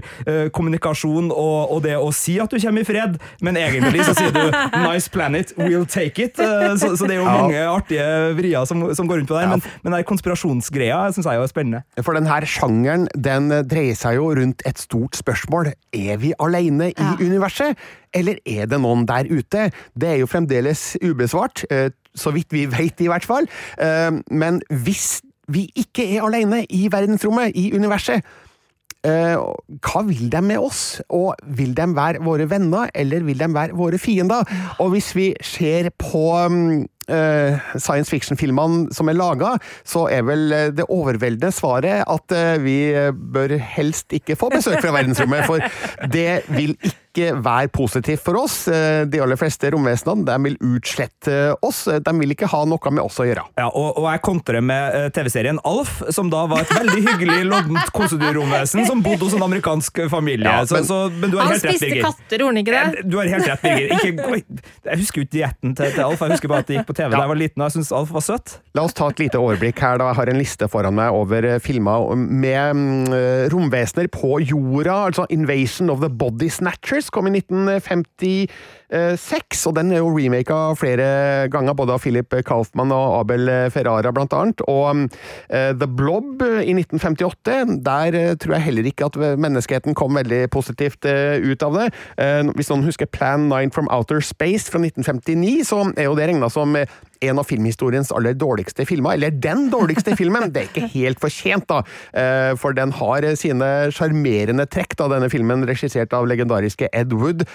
kommunikasjon 0.55 1.31
og, 1.33 1.73
og 1.75 1.83
det 1.85 1.97
å 1.99 2.11
si 2.15 2.37
at 2.43 2.51
du 2.53 2.59
kommer 2.63 2.85
i 2.85 2.89
fred, 2.89 3.17
men 3.45 3.59
egentlig 3.61 4.05
så 4.07 4.15
sier 4.17 4.33
du 4.35 4.43
'nice 4.85 5.11
planet, 5.13 5.53
we'll 5.59 5.87
take 5.89 6.23
it'. 6.23 6.37
Så, 6.81 6.95
så 6.97 7.07
det 7.09 7.17
er 7.17 7.21
jo 7.23 7.27
Ja. 7.27 7.37
mange 7.43 7.61
artige 7.67 8.07
vrier 8.39 8.65
som, 8.67 8.83
som 8.95 9.09
går 9.09 9.21
rundt 9.23 9.29
på 9.31 9.37
der, 9.39 9.49
men, 9.51 9.63
men 9.85 9.93
den 9.97 10.05
konspirasjonsgreia 10.09 11.01
syns 11.15 11.27
jeg 11.29 11.39
jo 11.41 11.45
er 11.47 11.51
spennende. 11.53 11.83
For 12.05 12.17
denne 12.17 12.39
sjangeren 12.47 13.07
den 13.15 13.40
dreier 13.49 13.97
seg 13.99 14.19
jo 14.19 14.29
rundt 14.37 14.63
et 14.69 14.79
stort 14.79 15.17
spørsmål. 15.17 15.73
Er 15.97 16.21
vi 16.21 16.35
alene 16.43 16.91
i 16.91 17.09
universet, 17.21 17.79
eller 18.15 18.43
er 18.45 18.69
det 18.71 18.81
noen 18.83 19.07
der 19.09 19.31
ute? 19.31 19.71
Det 19.97 20.09
er 20.13 20.21
jo 20.21 20.29
fremdeles 20.31 20.97
ubesvart, 21.01 21.65
eh, 21.71 21.89
så 22.15 22.35
vidt 22.35 22.53
vi 22.53 22.67
vet 22.79 23.01
i 23.01 23.09
hvert 23.09 23.25
fall. 23.25 23.49
Eh, 23.79 24.21
Men 24.31 24.63
hvis 24.69 25.23
vi 25.51 25.71
ikke 25.75 26.07
er 26.17 26.27
alene 26.29 26.65
i 26.71 26.89
verdensrommet, 26.93 27.57
i 27.57 27.73
universet, 27.75 28.23
Eh, 29.01 29.37
hva 29.81 30.03
vil 30.05 30.27
de 30.29 30.41
med 30.45 30.61
oss? 30.61 31.01
Og 31.09 31.33
vil 31.57 31.73
de 31.77 31.87
være 31.97 32.21
våre 32.21 32.45
venner, 32.51 32.91
eller 32.95 33.25
vil 33.25 33.39
de 33.41 33.49
være 33.49 33.73
våre 33.73 33.99
fiender? 33.99 34.45
Og 34.79 34.91
hvis 34.93 35.15
vi 35.17 35.31
ser 35.41 35.89
på 35.97 36.25
mm, 36.53 36.83
eh, 36.83 37.00
science 37.11 38.11
fiction-filmene 38.11 38.95
som 38.95 39.09
er 39.11 39.19
laga, 39.19 39.55
så 39.87 40.07
er 40.13 40.25
vel 40.27 40.53
eh, 40.55 40.71
det 40.75 40.87
overveldende 40.91 41.53
svaret 41.55 42.05
at 42.09 42.37
eh, 42.37 42.57
vi 42.63 42.79
eh, 42.95 43.13
bør 43.13 43.57
helst 43.77 44.13
ikke 44.17 44.39
få 44.39 44.51
besøk 44.53 44.81
fra 44.83 44.95
verdensrommet, 44.95 45.47
for 45.49 46.09
det 46.13 46.43
vil 46.51 46.77
ikke 46.79 46.97
være 47.19 47.69
positivt 47.75 48.23
for 48.23 48.37
oss. 48.39 48.69
Eh, 48.69 49.05
De 49.11 49.19
aller 49.21 49.37
fleste 49.37 49.71
romvesenene 49.73 50.25
de 50.25 50.37
vil 50.45 50.57
utslette 50.77 51.57
oss, 51.63 51.85
de 51.85 52.13
vil 52.19 52.31
ikke 52.35 52.47
ha 52.53 52.65
noe 52.65 52.91
med 52.93 53.03
oss 53.03 53.19
å 53.21 53.27
gjøre. 53.27 53.43
Ja, 53.59 53.67
og, 53.69 53.99
og 53.99 54.07
jeg 54.13 54.23
kontrer 54.23 54.61
med 54.63 54.95
eh, 54.95 55.09
TV-serien 55.11 55.59
Alf, 55.67 56.03
som 56.15 56.31
da 56.31 56.45
var 56.51 56.63
et 56.63 56.71
veldig 56.75 57.03
hyggelig, 57.09 57.45
loddent 57.51 57.91
kosedyrromvesen 57.97 58.87
som 58.87 59.03
bodde 59.03 59.25
hos 59.27 59.35
en 59.35 59.43
amerikansk 59.43 60.05
familie. 60.11 60.47
Ja, 60.47 60.65
men- 60.71 60.85
så, 60.87 61.01
men 61.11 61.31
du 61.31 61.37
har 61.39 61.45
Han 61.51 61.53
helt 61.57 61.65
rett, 61.65 61.77
spiste 61.81 62.01
katter, 62.05 62.39
gjorde 62.39 62.53
han 62.55 62.63
ikke 62.63 62.75
det? 62.77 62.85
Eh, 63.01 63.09
Du 63.11 63.17
har 63.19 63.27
helt 63.35 63.49
rett, 63.51 63.63
Birger. 63.63 63.91
Ikke, 63.97 64.61
jeg 64.91 65.01
husker 65.03 65.21
jo 65.21 65.27
ikke 65.27 65.35
dietten 65.39 65.75
til, 65.77 65.93
til 65.97 66.05
Alf, 66.07 66.21
jeg 66.23 66.37
husker 66.37 66.49
bare 66.53 66.65
at 66.65 66.71
det 66.71 66.79
gikk 66.79 66.89
på 66.93 66.97
TV 67.01 67.11
da 67.11 67.25
jeg 67.25 67.33
var 67.35 67.41
liten 67.41 67.63
og 67.63 67.67
jeg 67.69 67.77
syntes 67.79 67.93
Alf 67.97 68.11
var 68.15 68.25
søt. 68.25 68.57
La 68.79 68.85
oss 68.87 68.95
ta 68.97 69.09
et 69.11 69.19
lite 69.25 69.39
overblikk 69.41 69.81
her. 69.83 69.99
da. 70.01 70.11
Jeg 70.13 70.19
har 70.21 70.31
en 70.31 70.39
liste 70.41 70.69
foran 70.71 70.95
meg 70.97 71.11
over 71.17 71.45
eh, 71.57 71.59
filmer 71.63 72.15
med 72.17 72.77
mm, 72.77 73.13
eh, 73.17 73.45
romvesener 73.53 74.07
på 74.15 74.39
jorda. 74.47 74.97
altså 75.11 75.27
'Invasion 75.31 75.91
of 75.91 76.01
the 76.05 76.09
Body 76.11 76.49
Snatchers' 77.01 77.11
kom 77.15 77.27
i 77.27 77.31
1956, 77.39 79.67
og 79.69 79.77
den 79.77 79.93
er 79.93 79.99
jo 80.03 80.11
remaka 80.13 80.75
flere 80.79 81.49
ganger, 81.51 81.75
både 81.75 81.93
av 81.95 82.01
Philip 82.03 82.35
Kaufmann 82.47 82.93
og 82.93 83.21
Abel 83.21 83.51
Ferrara 83.73 84.13
blant 84.13 84.33
annet. 84.37 84.61
Og 84.69 85.09
eh, 85.49 85.73
The 85.73 85.89
Blob 85.89 86.43
i 86.43 86.75
1958, 86.75 87.81
der 87.87 88.15
eh, 88.15 88.37
tror 88.37 88.55
jeg 88.57 88.63
heller 88.69 88.85
ikke 88.91 89.05
at 89.09 89.17
menneskeheten 89.41 89.95
kom 89.95 90.15
veldig 90.19 90.51
positivt 90.53 91.05
eh, 91.09 91.41
ut 91.41 91.63
av 91.63 91.73
det. 91.79 91.89
Hvis 92.57 92.71
noen 92.71 92.85
husker 92.87 93.07
Plan 93.11 93.49
9 93.49 93.71
from 93.75 93.89
Outer 93.93 94.21
Space 94.25 94.71
fra 94.71 94.79
1959, 94.83 95.65
så 95.69 95.93
er 95.97 96.05
jo 96.09 96.17
det 96.19 96.29
regna 96.31 96.49
som 96.53 96.77
en 97.21 97.41
av 97.41 97.47
filmhistoriens 97.49 98.13
aller 98.17 98.35
dårligste 98.39 98.87
filmer, 98.89 99.17
eller 99.19 99.35
den 99.35 99.69
dårligste 99.73 100.17
filmen. 100.19 100.49
Det 100.53 100.63
er 100.63 100.71
ikke 100.71 100.91
helt 100.95 101.21
fortjent, 101.23 101.67
da, 101.71 101.83
eh, 102.17 102.53
for 102.61 102.77
den 102.77 102.93
har 102.97 103.27
eh, 103.27 103.37
sine 103.39 103.71
sjarmerende 103.95 104.67
trekk, 104.71 104.97
da, 104.99 105.09
denne 105.13 105.31
filmen 105.33 105.67
regissert 105.69 106.15
av 106.17 106.29
legendariske 106.31 106.89
Ed 106.93 107.13
Wood. 107.13 107.47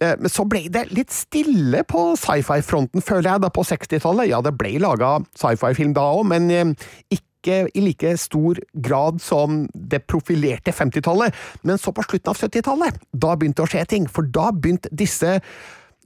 Eh, 0.00 0.16
Men 0.18 0.32
så 0.32 0.46
ble 0.48 0.66
det 0.72 0.88
litt 0.92 1.14
stille 1.14 1.84
på 1.88 2.12
sci-fi-fronten, 2.18 3.02
føler 3.02 3.30
jeg, 3.30 3.44
da 3.44 3.52
på 3.52 3.66
60-tallet. 3.66 4.30
Ja, 4.32 4.42
det 4.44 4.56
ble 4.58 4.76
laga 4.82 5.18
sci-fi-film 5.38 5.94
da 5.96 6.08
òg, 6.16 6.26
men 6.32 6.76
ikke 7.12 7.62
i 7.74 7.82
like 7.82 8.12
stor 8.22 8.58
grad 8.86 9.18
som 9.22 9.64
det 9.74 10.04
profilerte 10.06 10.70
50-tallet. 10.74 11.34
Men 11.66 11.78
så 11.78 11.90
på 11.94 12.04
slutten 12.06 12.30
av 12.30 12.38
70-tallet, 12.38 13.00
da 13.12 13.34
begynte 13.34 13.62
det 13.62 13.66
å 13.66 13.72
skje 13.72 13.86
ting. 13.90 14.06
For 14.10 14.26
da 14.26 14.50
begynte 14.54 14.92
disse 14.94 15.40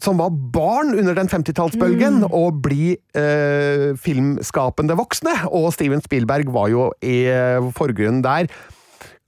som 0.03 0.21
var 0.21 0.31
barn 0.53 0.95
under 0.99 1.17
den 1.17 1.29
50-tallsbølgen, 1.29 2.25
og 2.29 2.63
bli 2.65 2.95
eh, 3.17 3.93
filmskapende 3.97 4.97
voksne. 4.99 5.35
Og 5.49 5.73
Steven 5.75 6.05
Spielberg 6.05 6.53
var 6.53 6.73
jo 6.73 6.89
i 7.03 7.25
eh, 7.33 7.71
forgrunnen 7.77 8.25
der. 8.25 8.51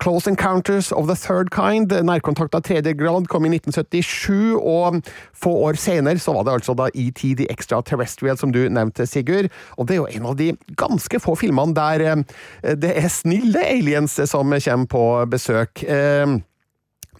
Close 0.01 0.31
Encounters 0.31 0.93
of 0.93 1.09
the 1.09 1.17
Third 1.17 1.51
Kind, 1.51 1.91
nærkontakt 1.91 2.55
av 2.55 2.63
tredje 2.63 2.93
grad, 2.95 3.27
kom 3.27 3.49
i 3.49 3.51
1977, 3.51 4.55
og 4.55 5.01
få 5.35 5.51
år 5.67 5.79
senere 5.81 6.23
så 6.23 6.37
var 6.37 6.47
det 6.47 6.55
altså 6.61 6.77
da 6.79 6.87
ET 6.95 7.19
The 7.19 7.49
Extraterrestrial, 7.51 8.39
som 8.39 8.53
du 8.55 8.61
nevnte, 8.71 9.09
Sigurd. 9.11 9.51
Og 9.75 9.89
det 9.89 9.97
er 9.97 10.03
jo 10.05 10.13
en 10.21 10.29
av 10.31 10.37
de 10.39 10.53
ganske 10.79 11.19
få 11.25 11.35
filmene 11.41 11.75
der 11.75 12.05
eh, 12.13 12.77
det 12.79 12.95
er 12.95 13.11
snille 13.11 13.65
aliens 13.67 14.21
som 14.31 14.55
kommer 14.55 14.87
på 14.87 15.05
besøk. 15.35 15.83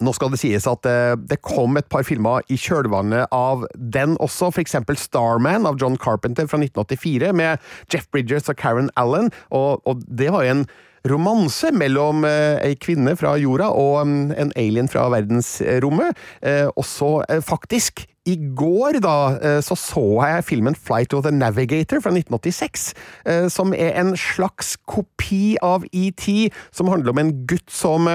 Nå 0.03 0.13
skal 0.15 0.33
det 0.33 0.41
sies 0.41 0.67
at 0.69 0.87
eh, 0.89 1.15
det 1.29 1.41
kom 1.45 1.79
et 1.79 1.89
par 1.91 2.05
filmer 2.07 2.45
i 2.51 2.57
kjølvannet 2.59 3.31
av 3.35 3.65
den 3.75 4.17
også, 4.19 4.51
eksempel 4.59 4.97
Starman 4.99 5.67
av 5.69 5.79
John 5.79 5.97
Carpenter 5.99 6.47
fra 6.49 6.59
1984 6.61 7.33
med 7.35 7.71
Jeff 7.91 8.07
Bridges 8.11 8.49
og 8.51 8.59
Karen 8.59 8.91
Allen, 8.99 9.31
og, 9.49 9.83
og 9.87 10.05
det 10.07 10.31
var 10.33 10.45
jo 10.45 10.59
en 10.59 10.69
romanse 11.07 11.71
mellom 11.75 12.25
eh, 12.27 12.59
ei 12.65 12.75
kvinne 12.79 13.15
fra 13.19 13.35
jorda 13.39 13.69
og 13.71 14.01
mm, 14.07 14.31
en 14.35 14.53
alien 14.59 14.89
fra 14.91 15.07
verdensrommet. 15.13 16.17
Eh, 16.43 16.67
og 16.75 16.85
så, 16.87 17.11
eh, 17.29 17.43
faktisk, 17.45 18.05
i 18.27 18.35
går 18.35 18.99
da, 19.01 19.61
så 19.65 19.73
så 19.79 20.03
jeg 20.27 20.43
filmen 20.45 20.75
Flight 20.77 21.15
of 21.17 21.23
the 21.25 21.31
Navigator 21.33 22.01
fra 22.03 22.11
1986, 22.11 22.91
eh, 23.25 23.47
som 23.49 23.73
er 23.73 23.95
en 23.97 24.11
slags 24.19 24.75
kopi 24.85 25.55
av 25.65 25.87
ET, 25.89 26.27
som 26.69 26.91
handler 26.91 27.15
om 27.15 27.23
en 27.23 27.33
gutt 27.49 27.71
som 27.73 28.05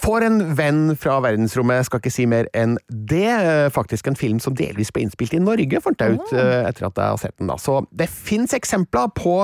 Får 0.00 0.24
en 0.24 0.38
venn 0.56 0.94
fra 0.96 1.18
verdensrommet, 1.24 1.84
skal 1.86 2.00
ikke 2.00 2.12
si 2.14 2.24
mer 2.30 2.48
enn 2.56 2.78
det. 2.88 3.26
Eh, 3.28 3.66
Faktisk 3.74 4.08
en 4.08 4.16
film 4.16 4.38
som 4.40 4.56
delvis 4.56 4.92
ble 4.94 5.04
innspilt 5.04 5.34
i 5.36 5.42
Norge, 5.42 5.80
fant 5.84 6.00
jeg 6.00 6.16
ut 6.16 6.32
eh, 6.32 6.68
etter 6.68 6.88
at 6.88 7.00
jeg 7.02 7.14
har 7.14 7.20
sett 7.20 7.36
den. 7.38 7.50
da. 7.52 7.58
Så 7.60 7.82
det 7.92 8.08
fins 8.10 8.54
eksempler 8.56 9.10
på 9.16 9.34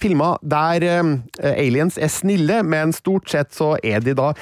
filmer 0.00 0.40
der 0.42 0.86
eh, 0.88 1.12
aliens 1.52 1.98
er 2.00 2.12
snille, 2.12 2.62
men 2.64 2.96
stort 2.96 3.28
sett 3.32 3.52
så 3.56 3.74
er 3.84 4.00
de 4.04 4.16
da 4.16 4.32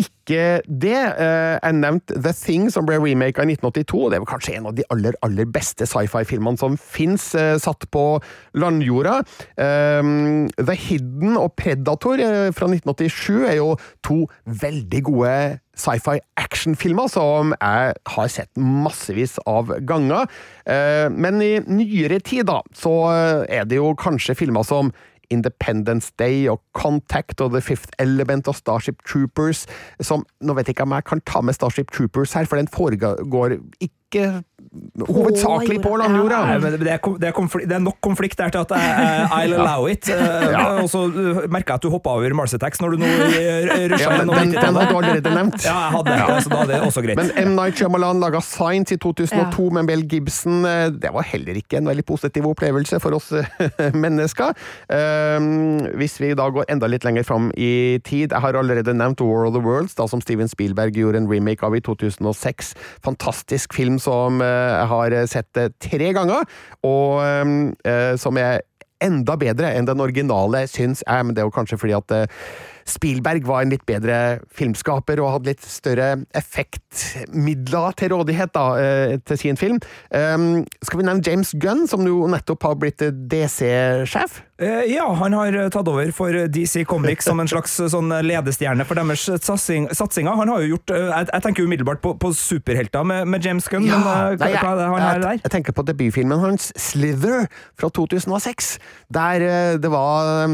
ikke 0.00 0.42
det. 0.66 0.96
Eh, 0.96 1.58
Jeg 1.60 1.76
nevnte 1.78 2.16
The 2.22 2.32
Thing, 2.36 2.68
som 2.72 2.86
ble 2.88 2.98
remaka 3.02 3.44
i 3.44 3.52
1982. 3.54 4.10
Det 4.10 4.18
er 4.18 4.26
kanskje 4.28 4.56
en 4.58 4.68
av 4.70 4.76
de 4.78 4.84
aller, 4.92 5.16
aller 5.26 5.48
beste 5.50 5.86
sci-fi-filmene 5.88 6.60
som 6.60 6.76
fins, 6.80 7.30
satt 7.60 7.86
på 7.92 8.04
landjorda. 8.58 9.20
Um, 9.60 10.48
The 10.58 10.76
Hidden 10.78 11.36
og 11.40 11.54
Predator 11.60 12.20
eh, 12.22 12.50
fra 12.56 12.68
1987 12.70 13.48
er 13.50 13.58
jo 13.60 13.74
to 14.06 14.22
veldig 14.46 15.02
gode 15.06 15.34
sci-fi 15.80 16.18
actionfilmer 16.40 17.08
som 17.08 17.54
jeg 17.56 17.94
har 18.14 18.32
sett 18.32 18.50
massevis 18.60 19.38
av 19.48 19.72
ganger. 19.88 20.28
Eh, 20.66 21.08
Men 21.10 21.40
i 21.44 21.52
nyere 21.64 22.20
tid, 22.20 22.46
da, 22.50 22.60
så 22.76 22.92
er 23.48 23.64
det 23.68 23.80
jo 23.80 23.94
kanskje 23.98 24.36
filmer 24.38 24.66
som 24.66 24.92
Independence 25.30 26.12
Day 26.18 26.48
og 26.50 26.60
Contact 26.76 27.40
og 27.40 27.54
The 27.54 27.62
Fifth 27.64 27.94
Element 28.02 28.48
og 28.50 28.58
Starship 28.58 29.02
Troopers 29.06 29.66
som 30.00 30.24
Nå 30.40 30.54
vet 30.56 30.68
jeg 30.68 30.76
ikke 30.76 30.86
om 30.88 30.96
jeg 30.96 31.06
kan 31.08 31.22
ta 31.26 31.42
med 31.44 31.56
Starship 31.56 31.90
Troopers 31.94 32.34
her, 32.36 32.48
for 32.48 32.60
den 32.60 32.68
foregår 32.68 33.56
ikke 33.80 34.42
hovedsakelig 35.00 35.80
på 35.82 35.96
landjorda. 35.98 36.38
Ja. 36.52 36.58
men 36.62 36.76
det, 36.78 36.86
er, 36.94 37.00
det, 37.18 37.30
er 37.32 37.64
det 37.66 37.74
er 37.76 37.82
nok 37.82 37.96
konflikt 38.04 38.38
der 38.38 38.52
til 38.54 38.62
at 38.62 38.74
jeg, 38.76 39.24
I'll 39.34 39.54
allow 39.58 39.88
it. 39.90 40.06
Eh, 40.12 40.82
Og 40.84 40.88
så 40.92 41.00
merker 41.50 41.74
jeg 41.74 41.80
at 41.80 41.82
du 41.86 41.90
hoppa 41.90 42.12
over 42.20 42.34
Mars 42.38 42.54
Attacks 42.54 42.80
når 42.82 42.94
du 42.94 43.02
nå 43.02 43.08
rusha 43.10 44.10
Ja, 44.10 44.18
den, 44.20 44.30
90-tallet. 44.30 44.54
den 44.60 44.78
hadde 44.78 44.86
du 44.92 44.98
allerede 45.00 45.32
nevnt. 45.34 45.64
Ja, 45.66 45.74
jeg 45.86 45.94
hadde 45.96 46.14
det, 46.14 46.36
så 46.44 46.52
da 46.52 46.60
er 46.62 46.70
det 46.70 46.80
også 46.86 47.04
greit. 47.04 47.18
Men 47.20 47.32
M. 47.50 47.54
Night 47.58 47.80
Shyamalan 47.80 48.22
laga 48.22 48.42
Signs 48.46 48.94
i 48.94 48.98
2002 49.02 49.66
med 49.78 49.90
Bell 49.90 50.04
Gibson. 50.10 50.60
Eh, 50.68 50.86
Det 51.00 51.10
var 51.14 51.26
heller 51.32 51.58
ikke 51.58 51.80
en 51.80 51.90
veldig 51.90 52.06
positiv 52.06 52.46
opplevelse 52.52 53.00
for 53.02 53.16
oss 53.18 53.32
eh, 53.34 53.90
mennesker. 54.04 54.54
Um, 54.90 55.80
Hvis 55.98 56.18
vi 56.22 56.32
da 56.38 56.46
går 56.52 56.68
enda 56.70 56.86
litt 56.90 57.04
lenger 57.06 57.24
fram 57.26 57.50
i 57.56 57.98
tid 58.06 58.30
Jeg 58.34 58.42
har 58.44 58.56
allerede 58.58 58.92
nevnt 58.96 59.20
War 59.24 59.46
of 59.48 59.54
the 59.56 59.62
Worlds, 59.64 59.94
da 59.98 60.06
som 60.10 60.22
Steven 60.22 60.48
Spielberg 60.50 60.94
gjorde 60.98 61.20
en 61.24 61.28
remake 61.30 61.66
av 61.66 61.74
i 61.76 61.82
2006. 61.84 62.74
Fantastisk 63.04 63.74
film 63.76 63.98
som 64.02 64.40
eh, 64.44 64.59
har 64.90 65.16
sett 65.30 65.60
eh, 65.60 65.70
tre 65.82 66.12
ganger, 66.16 66.48
og 66.86 67.22
eh, 67.24 68.16
som 68.20 68.40
er 68.40 68.60
enda 69.00 69.36
bedre 69.40 69.72
enn 69.76 69.88
den 69.88 70.02
originale, 70.04 70.66
syns 70.68 71.04
jeg, 71.06 71.24
men 71.24 71.34
det 71.34 71.42
er 71.42 71.48
jo 71.48 71.54
kanskje 71.56 71.78
fordi 71.80 71.96
at 71.96 72.16
eh, 72.16 72.42
Spielberg 72.90 73.46
var 73.48 73.62
en 73.64 73.72
litt 73.72 73.84
bedre 73.88 74.40
filmskaper 74.56 75.20
og 75.22 75.36
hadde 75.36 75.52
litt 75.52 75.64
større 75.66 76.12
effektmidler 76.36 77.94
til 77.98 78.12
rådighet 78.14 78.52
da, 78.54 78.64
eh, 78.80 79.16
til 79.26 79.38
sin 79.38 79.56
film. 79.60 79.78
Um, 80.10 80.64
skal 80.82 81.00
vi 81.00 81.06
nevne 81.06 81.24
James 81.26 81.52
Gunn, 81.62 81.86
som 81.90 82.04
jo 82.06 82.26
nettopp 82.30 82.62
har 82.66 82.76
blitt 82.80 83.02
DC-sjef? 83.30 84.40
Eh, 84.60 84.84
Ja, 84.92 85.06
han 85.16 85.32
har 85.32 85.54
eh, 85.56 85.68
tatt 85.72 85.88
over 85.88 86.10
for 86.12 86.34
DC 86.52 86.84
Comics 86.88 87.24
som 87.28 87.40
en 87.40 87.48
slags 87.48 87.78
sånn 87.92 88.10
ledestjerne 88.26 88.84
for 88.88 88.98
deres 88.98 89.24
satsing, 89.40 89.88
satsinger. 89.96 90.36
Han 90.36 90.48
har 90.52 90.60
jo 90.64 90.74
gjort 90.74 90.92
Jeg, 90.96 91.28
jeg 91.32 91.42
tenker 91.46 91.64
umiddelbart 91.68 92.02
på, 92.04 92.14
på 92.20 92.32
superhelter 92.36 93.06
med, 93.06 93.28
med 93.30 93.44
James 93.46 93.68
Gunn, 93.70 93.86
men 93.88 94.00
eh, 94.00 94.04
hva, 94.04 94.36
Nei, 94.36 94.50
jeg, 94.52 94.60
hva 94.64 94.72
er 94.74 94.80
det 94.82 94.88
han 94.90 95.06
er 95.06 95.24
der? 95.24 95.40
jeg 95.44 95.54
tenker 95.56 95.76
på 95.76 95.86
debutfilmen 95.88 96.42
hans, 96.42 96.70
Slither, 96.80 97.46
fra 97.80 97.88
2006, 97.96 98.74
der 99.14 99.46
det 99.80 99.90
var 99.92 100.50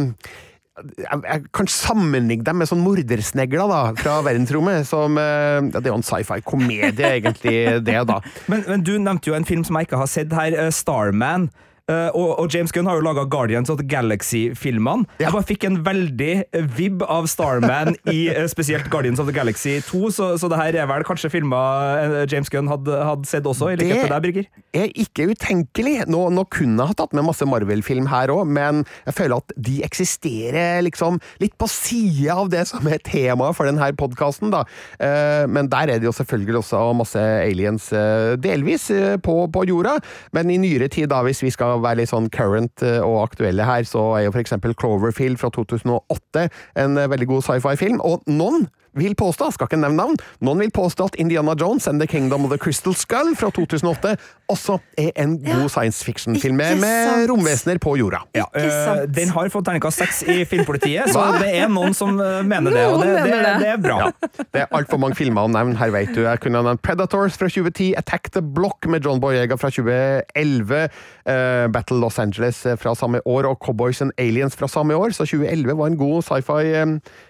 jeg, 0.76 1.20
jeg 1.24 1.44
kan 1.56 1.68
sammenligne 1.70 2.44
dem 2.44 2.60
med 2.60 2.68
sånn 2.68 2.82
mordersnegler 2.84 3.70
da, 3.70 3.80
fra 3.98 4.18
verdensrommet. 4.26 4.84
Som, 4.88 5.16
eh, 5.20 5.60
ja, 5.60 5.78
det 5.80 5.86
er 5.86 5.92
jo 5.94 6.00
en 6.00 6.06
sci-fi-komedie, 6.06 7.12
egentlig, 7.20 7.56
det, 7.86 8.00
da. 8.08 8.20
Men, 8.50 8.64
men 8.68 8.84
du 8.84 8.96
nevnte 9.00 9.30
jo 9.30 9.38
en 9.38 9.48
film 9.48 9.64
som 9.66 9.78
jeg 9.78 9.88
ikke 9.88 10.02
har 10.02 10.10
sett 10.10 10.34
her, 10.36 10.56
eh, 10.66 10.72
Starman. 10.74 11.48
Eh, 11.92 12.08
og, 12.14 12.32
og 12.40 12.50
James 12.54 12.72
Gunn 12.74 12.88
har 12.88 12.98
jo 12.98 13.06
laga 13.06 13.26
Guardians 13.30 13.70
of 13.70 13.78
the 13.78 13.86
Galaxy-filmene. 13.86 15.06
Ja. 15.20 15.28
Jeg 15.28 15.36
bare 15.36 15.50
fikk 15.52 15.68
en 15.68 15.80
veldig 15.86 16.32
vib 16.76 16.86
vibb 16.86 17.04
av 17.10 17.26
Starman 17.30 17.96
i 18.12 18.26
eh, 18.30 18.46
spesielt 18.50 18.88
Guardians 18.92 19.20
of 19.22 19.28
the 19.28 19.34
Galaxy 19.34 19.78
2, 19.84 20.10
så, 20.14 20.28
så 20.40 20.50
det 20.50 20.60
her 20.60 20.78
er 20.82 20.88
vel 20.90 21.04
kanskje 21.06 21.30
filmer 21.32 22.02
eh, 22.02 22.24
James 22.30 22.50
Gunn 22.52 22.70
hadde, 22.70 22.94
hadde 23.10 23.28
sett 23.28 23.46
også, 23.48 23.72
i 23.72 23.80
likhet 23.80 24.04
med 24.04 24.14
deg, 24.14 24.26
Birger? 24.26 24.48
er 24.76 24.92
ikke 24.92 25.28
utenkelig. 25.32 25.94
Nå, 26.12 26.20
nå 26.34 26.44
kunne 26.52 26.76
jeg 26.76 26.92
ha 26.92 26.96
tatt 26.98 27.14
med 27.16 27.26
masse 27.26 27.46
Marvel-film 27.48 28.08
her 28.10 28.32
òg, 28.34 28.44
men 28.56 28.84
jeg 29.06 29.16
føler 29.16 29.40
at 29.40 29.54
de 29.68 29.78
eksisterer 29.86 30.82
liksom 30.86 31.20
litt 31.42 31.56
på 31.58 31.68
sida 31.70 32.36
av 32.42 32.50
det 32.52 32.66
som 32.68 32.86
er 32.90 33.00
temaet 33.04 33.56
for 33.56 33.68
denne 33.68 33.88
podkasten, 33.96 34.52
da. 34.54 34.64
Eh, 35.00 35.44
men 35.50 35.70
der 35.72 35.94
er 35.94 36.02
det 36.02 36.08
jo 36.08 36.14
selvfølgelig 36.16 36.60
også 36.62 36.82
masse 36.96 37.20
aliens, 37.20 37.88
eh, 37.96 38.34
delvis 38.40 38.88
eh, 38.94 39.16
på, 39.22 39.38
på 39.52 39.64
jorda. 39.70 39.96
Men 40.36 40.52
i 40.52 40.58
nyere 40.60 40.90
tid, 40.92 41.08
da, 41.12 41.22
hvis 41.26 41.42
vi 41.44 41.52
skal 41.54 41.75
være 41.84 42.02
litt 42.02 42.12
sånn 42.12 42.30
current 42.34 42.84
eh, 42.86 42.98
og 43.04 43.22
aktuelle 43.26 43.66
her, 43.66 43.86
så 43.88 44.08
er 44.16 44.26
jo 44.26 44.34
eksempel 44.42 44.74
Cloverfield 44.78 45.40
fra 45.40 45.50
2008 45.54 46.48
en 46.82 46.98
eh, 47.00 47.10
veldig 47.12 47.30
god 47.34 47.46
sci-fi-film. 47.48 48.02
Og 48.06 48.26
noen 48.30 48.68
vil 48.96 49.16
påstå, 49.18 49.50
skal 49.54 49.70
ikke 49.70 49.80
nevne 49.80 50.00
navn, 50.00 50.18
noen 50.44 50.64
vil 50.64 50.72
påstå 50.74 51.10
at 51.12 51.18
Indiana 51.22 51.56
Jones 51.58 51.88
and 51.88 52.02
The 52.02 52.08
Kingdom 52.10 52.46
of 52.46 52.54
the 52.54 52.60
Crystal 52.60 52.94
Skull 52.96 53.34
fra 53.38 53.50
2008 53.54 54.16
også 54.52 54.78
er 54.98 55.10
en 55.22 55.36
god 55.42 55.68
science 55.72 56.04
fiction-film 56.04 56.56
med, 56.56 56.78
med 56.80 57.26
romvesener 57.30 57.80
på 57.82 57.96
jorda. 57.98 58.22
Ja, 58.36 58.46
eh, 58.54 58.68
sant. 58.70 59.14
den 59.16 59.32
har 59.34 59.50
fått 59.50 59.66
terningkast 59.66 60.02
seks 60.02 60.22
i 60.30 60.44
Filmpolitiet, 60.48 61.10
så 61.10 61.22
Hva? 61.22 61.40
det 61.42 61.50
er 61.58 61.70
noen 61.72 61.96
som 61.96 62.14
eh, 62.22 62.42
mener 62.46 62.74
det, 62.74 62.84
og 62.92 63.02
det, 63.02 63.14
det, 63.26 63.40
det. 63.42 63.54
det 63.62 63.72
er 63.74 63.80
bra. 63.82 64.10
Det 64.38 64.62
er 64.62 64.70
altfor 64.76 65.00
mange 65.02 65.18
filmer 65.18 65.48
å 65.48 65.50
nevne, 65.50 65.76
her 65.80 65.90
vet 65.94 66.14
du. 66.14 66.22
Jeg 66.24 66.42
kunne 66.44 66.62
nevnt 66.66 66.82
Predators 66.86 67.38
fra 67.38 67.50
2010, 67.50 67.92
Attack 67.98 68.30
the 68.36 68.42
Block 68.42 68.86
med 68.90 69.06
John 69.06 69.20
Boyega 69.22 69.58
fra 69.60 69.70
2011, 69.74 70.86
uh, 71.26 71.66
Battle 71.74 72.00
Los 72.02 72.20
Angeles 72.22 72.62
eh, 72.66 72.78
fra 72.80 72.94
samme 72.98 73.22
år 73.26 73.50
og 73.50 73.58
Cowboys 73.64 74.02
and 74.04 74.14
Aliens 74.22 74.56
fra 74.56 74.70
samme 74.70 74.94
år, 74.94 75.16
så 75.16 75.26
2011 75.26 75.76
var 75.76 75.90
en 75.90 75.98
god 76.00 76.22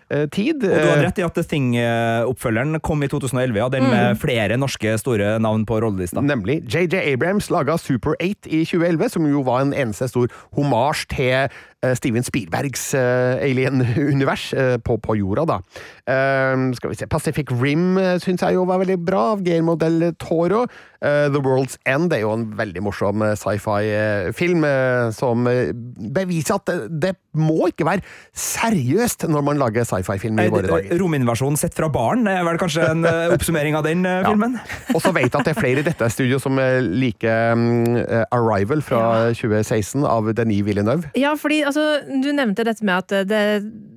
sci-fi-tid. 0.06 0.62
Og 0.62 0.70
du 0.70 0.88
hadde 0.90 1.04
rett 1.04 1.18
i 1.20 1.24
at 1.26 1.34
The 1.34 1.44
Thing-oppfølgeren 1.50 2.80
kom 2.84 3.02
i 3.02 3.08
2011, 3.10 3.58
ja, 3.58 3.68
den 3.72 3.88
med 3.90 4.18
flere 4.22 4.56
norske 4.56 4.96
store 4.98 5.38
navn 5.42 5.66
på 5.66 5.80
rollelista. 5.82 6.22
Nemlig. 6.22 6.62
JJ 6.70 7.00
Abrams 7.14 7.50
laga 7.50 7.76
Super 7.78 8.16
8 8.20 8.50
i 8.50 8.64
2011, 8.64 9.08
som 9.16 9.26
jo 9.26 9.42
var 9.46 9.64
en 9.64 9.74
eneste 9.74 10.08
stor 10.08 10.30
homasj 10.56 11.06
til 11.12 11.34
eh, 11.34 11.50
Steven 11.94 12.26
Spielbergs 12.26 12.88
eh, 12.98 13.44
alien-univers 13.46 14.48
eh, 14.56 14.76
på, 14.82 14.98
på 15.02 15.16
jorda, 15.20 15.46
da. 15.52 15.60
Eh, 16.06 16.66
skal 16.78 16.92
vi 16.92 16.98
se 16.98 17.06
Pacific 17.10 17.52
Rim 17.54 17.96
uh, 18.00 18.16
syns 18.22 18.42
jeg 18.42 18.56
jo 18.56 18.66
var 18.68 18.82
veldig 18.82 18.98
bra, 19.06 19.22
av 19.36 19.44
Guillermo 19.44 19.76
del 19.80 20.12
Toro. 20.20 20.66
Eh, 21.04 21.28
The 21.32 21.40
World's 21.42 21.76
End 21.84 22.12
er 22.14 22.22
jo 22.22 22.32
en 22.32 22.46
veldig 22.56 22.82
morsom 22.84 23.22
eh, 23.24 23.34
sci-fi-film 23.36 24.64
eh, 24.64 25.10
som 25.14 25.46
eh, 25.50 25.72
beviser 25.74 26.56
at 26.56 26.70
det, 26.70 26.78
det 27.04 27.12
må 27.36 27.68
ikke 27.68 27.84
være 27.84 28.04
seriøst 28.36 29.26
når 29.28 29.44
man 29.44 29.60
lager 29.60 29.84
sci-fi-film 29.84 30.40
i 30.40 30.48
våre 30.52 30.70
dager. 30.70 30.96
Rominvasjon 31.00 31.58
sett 31.60 31.76
fra 31.76 31.90
baren 31.92 32.24
er 32.30 32.40
vel 32.46 32.60
kanskje 32.60 32.86
en 32.94 33.04
eh, 33.08 33.26
oppsummering 33.36 33.76
av 33.76 33.84
den 33.86 34.06
filmen? 34.24 34.56
Ja. 34.56 34.94
Og 34.96 35.04
så 35.04 35.12
vet 35.12 35.28
jeg 35.28 35.36
at 35.36 35.50
det 35.50 35.52
er 35.52 35.60
flere 35.60 35.84
i 35.84 35.86
dette 35.86 36.08
studio 36.14 36.40
som 36.42 36.56
eh, 36.62 36.80
liker 36.80 37.52
mm, 37.60 38.00
eh, 38.06 38.24
Arrival 38.34 38.84
fra 38.86 39.02
2016 39.36 40.06
av 40.08 40.32
Denis 40.36 40.64
Villeneuve. 40.66 41.12
Ja, 41.18 41.34
fordi 41.38 41.60
altså, 41.68 41.75
du 42.22 42.28
nevnte 42.34 42.64
dette 42.66 42.84
med 42.86 43.04
at 43.04 43.28
det 43.28 43.42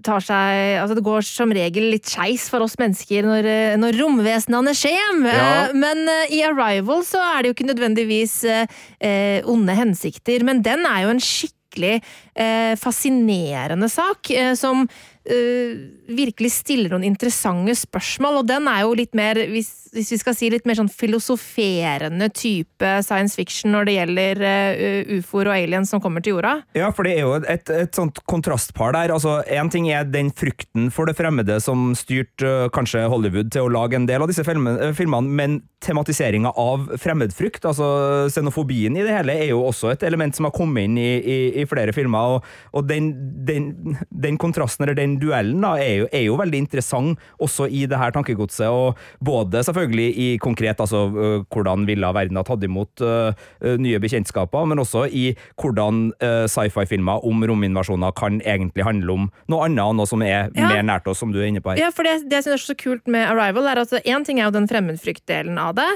tar 0.06 0.24
seg 0.24 0.80
Altså, 0.80 0.96
det 0.98 1.04
går 1.06 1.26
som 1.28 1.52
regel 1.56 1.90
litt 1.94 2.08
skeis 2.10 2.48
for 2.52 2.64
oss 2.66 2.78
mennesker 2.80 3.28
når, 3.28 3.50
eh, 3.50 3.76
når 3.82 3.98
romvesenene. 4.00 4.74
Ja. 4.76 5.68
Eh, 5.68 5.76
Men 5.76 6.04
eh, 6.08 6.36
i 6.40 6.42
Arrival 6.48 7.04
så 7.08 7.22
er 7.24 7.42
det 7.44 7.52
jo 7.52 7.58
ikke 7.58 7.70
nødvendigvis 7.72 8.36
eh, 8.48 8.82
eh, 9.00 9.40
onde 9.50 9.76
hensikter, 9.78 10.44
men 10.48 10.64
den 10.66 10.86
er 10.88 11.06
jo 11.06 11.14
en 11.16 11.24
skikkelig 11.24 11.96
eh, 12.36 12.74
fascinerende 12.80 13.90
sak, 13.92 14.32
eh, 14.32 14.54
som 14.58 14.88
virkelig 15.30 16.52
stiller 16.56 16.94
noen 16.94 17.06
interessante 17.08 17.76
spørsmål, 17.78 18.42
og 18.42 18.48
den 18.50 18.68
er 18.70 18.84
jo 18.84 18.96
litt 18.98 19.16
mer, 19.18 19.38
hvis, 19.52 19.90
hvis 19.94 20.12
vi 20.16 20.20
skal 20.22 20.36
si 20.38 20.50
litt 20.52 20.66
mer 20.70 20.80
sånn 20.80 20.92
filosoferende 20.92 22.30
type 22.34 22.94
science 23.06 23.38
fiction 23.38 23.74
når 23.76 23.90
det 23.90 23.96
gjelder 23.98 24.44
uh, 24.44 25.14
ufoer 25.20 25.52
og 25.52 25.56
aliens 25.58 25.94
som 25.94 26.02
kommer 26.04 26.24
til 26.26 26.38
jorda. 26.38 26.56
Ja, 26.78 26.90
for 26.96 27.08
det 27.08 27.18
er 27.18 27.28
jo 27.28 27.36
et, 27.40 27.70
et 27.74 27.96
sånt 27.98 28.22
kontrastpar 28.30 28.96
der. 28.98 29.14
Altså, 29.16 29.40
Én 29.50 29.72
ting 29.74 29.90
er 29.94 30.08
den 30.10 30.32
frykten 30.36 30.90
for 30.94 31.10
det 31.10 31.18
fremmede 31.20 31.60
som 31.64 31.92
styrte 31.98 32.66
uh, 32.66 32.70
kanskje 32.74 33.06
Hollywood 33.12 33.54
til 33.54 33.68
å 33.68 33.74
lage 33.74 34.00
en 34.00 34.10
del 34.10 34.26
av 34.26 34.32
disse 34.32 34.46
filmene, 34.48 34.94
filmene 34.98 35.38
men 35.40 35.60
tematiseringa 35.84 36.52
av 36.60 36.90
fremmedfrykt, 37.00 37.64
altså 37.70 37.86
xenofobien 38.34 38.98
i 38.98 39.04
det 39.06 39.14
hele, 39.14 39.36
er 39.46 39.52
jo 39.54 39.62
også 39.70 39.94
et 39.94 40.04
element 40.08 40.36
som 40.36 40.50
har 40.50 40.56
kommet 40.56 40.90
inn 40.90 40.98
i, 41.00 41.10
i, 41.20 41.38
i 41.62 41.66
flere 41.70 41.94
filmer. 41.96 42.36
og, 42.40 42.50
og 42.76 42.88
den, 42.90 43.12
den, 43.48 43.96
den, 44.10 44.38
kontrasten, 44.40 44.86
eller 44.86 44.98
den 44.98 45.18
duellen, 45.20 45.62
da, 45.64 45.74
er 45.82 46.04
jo, 46.04 46.08
er 46.12 46.26
jo, 46.28 46.38
veldig 46.40 46.62
interessant 46.64 47.20
også 47.42 47.68
i 47.68 47.86
det 47.90 48.00
her 48.00 48.14
tankegodset. 48.16 48.68
og 48.68 48.98
Både 49.24 49.64
selvfølgelig 49.66 50.08
i 50.10 50.28
konkret 50.42 50.80
altså 50.80 51.06
uh, 51.10 51.46
hvordan 51.52 51.86
ville 51.90 52.14
verden 52.16 52.40
ha 52.40 52.46
tatt 52.48 52.64
imot 52.66 53.04
uh, 53.04 53.32
nye 53.80 54.00
bekjentskaper, 54.02 54.68
men 54.70 54.82
også 54.82 55.06
i 55.08 55.30
hvordan 55.60 56.10
uh, 56.24 56.46
sci-fi-filmer 56.50 57.26
om 57.28 57.44
rominvasjoner 57.50 58.16
kan 58.18 58.40
egentlig 58.42 58.88
handle 58.88 59.16
om 59.16 59.30
noe 59.52 59.68
annet, 59.68 59.84
og 59.86 59.98
noe 60.00 60.10
som 60.10 60.24
er 60.26 60.50
ja. 60.56 60.70
mer 60.70 60.86
nært 60.86 61.10
oss, 61.10 61.22
som 61.24 61.34
du 61.34 61.42
er 61.42 61.50
inne 61.50 61.64
på 61.64 61.74
her. 61.74 61.84
Ja, 61.86 61.94
for 61.96 62.08
det, 62.08 62.30
det 62.30 62.40
jeg 62.40 62.48
synes 62.48 62.62
er 62.62 62.66
så 62.72 62.78
kult 62.80 63.10
med 63.12 63.28
Arrival, 63.28 63.68
er 63.70 63.84
at 63.84 63.96
én 64.02 64.28
ting 64.28 64.40
er 64.40 64.50
jo 64.50 64.56
den 64.56 64.70
fremmedfryktdelen 64.70 65.60
av 65.60 65.76
det. 65.78 65.90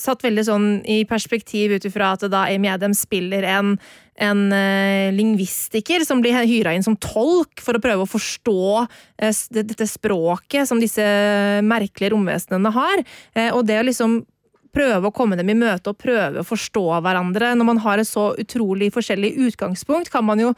satt 0.00 0.24
veldig 0.24 0.44
sånn 0.46 0.68
i 0.90 1.02
perspektiv 1.08 1.74
ut 1.76 1.86
ifra 1.88 2.14
at 2.16 2.24
da 2.32 2.46
Amy 2.52 2.70
Adams 2.72 3.02
spiller 3.04 3.44
en 3.48 3.74
en 4.22 4.44
uh, 4.52 5.10
lingvistiker 5.14 6.04
som 6.06 6.20
blir 6.22 6.36
hyra 6.46 6.74
inn 6.74 6.84
som 6.86 6.96
tolk 6.96 7.62
for 7.64 7.76
å 7.76 7.82
prøve 7.82 8.04
å 8.04 8.10
forstå 8.10 8.60
uh, 8.84 9.40
dette 9.50 9.88
språket 9.90 10.70
som 10.70 10.82
disse 10.82 11.02
merkelige 11.66 12.12
romvesenene 12.14 12.74
har. 12.74 13.02
Uh, 13.34 13.50
og 13.56 13.64
det 13.68 13.80
å 13.80 13.88
liksom 13.88 14.20
prøve 14.74 15.08
å 15.08 15.14
komme 15.14 15.38
dem 15.38 15.50
i 15.52 15.58
møte 15.58 15.92
og 15.92 16.00
prøve 16.02 16.42
å 16.42 16.46
forstå 16.46 16.84
hverandre 17.04 17.52
når 17.54 17.68
man 17.68 17.82
har 17.84 18.02
et 18.02 18.10
så 18.10 18.32
utrolig 18.40 18.90
forskjellig 18.94 19.34
utgangspunkt, 19.48 20.10
kan 20.10 20.26
man 20.26 20.42
jo 20.42 20.54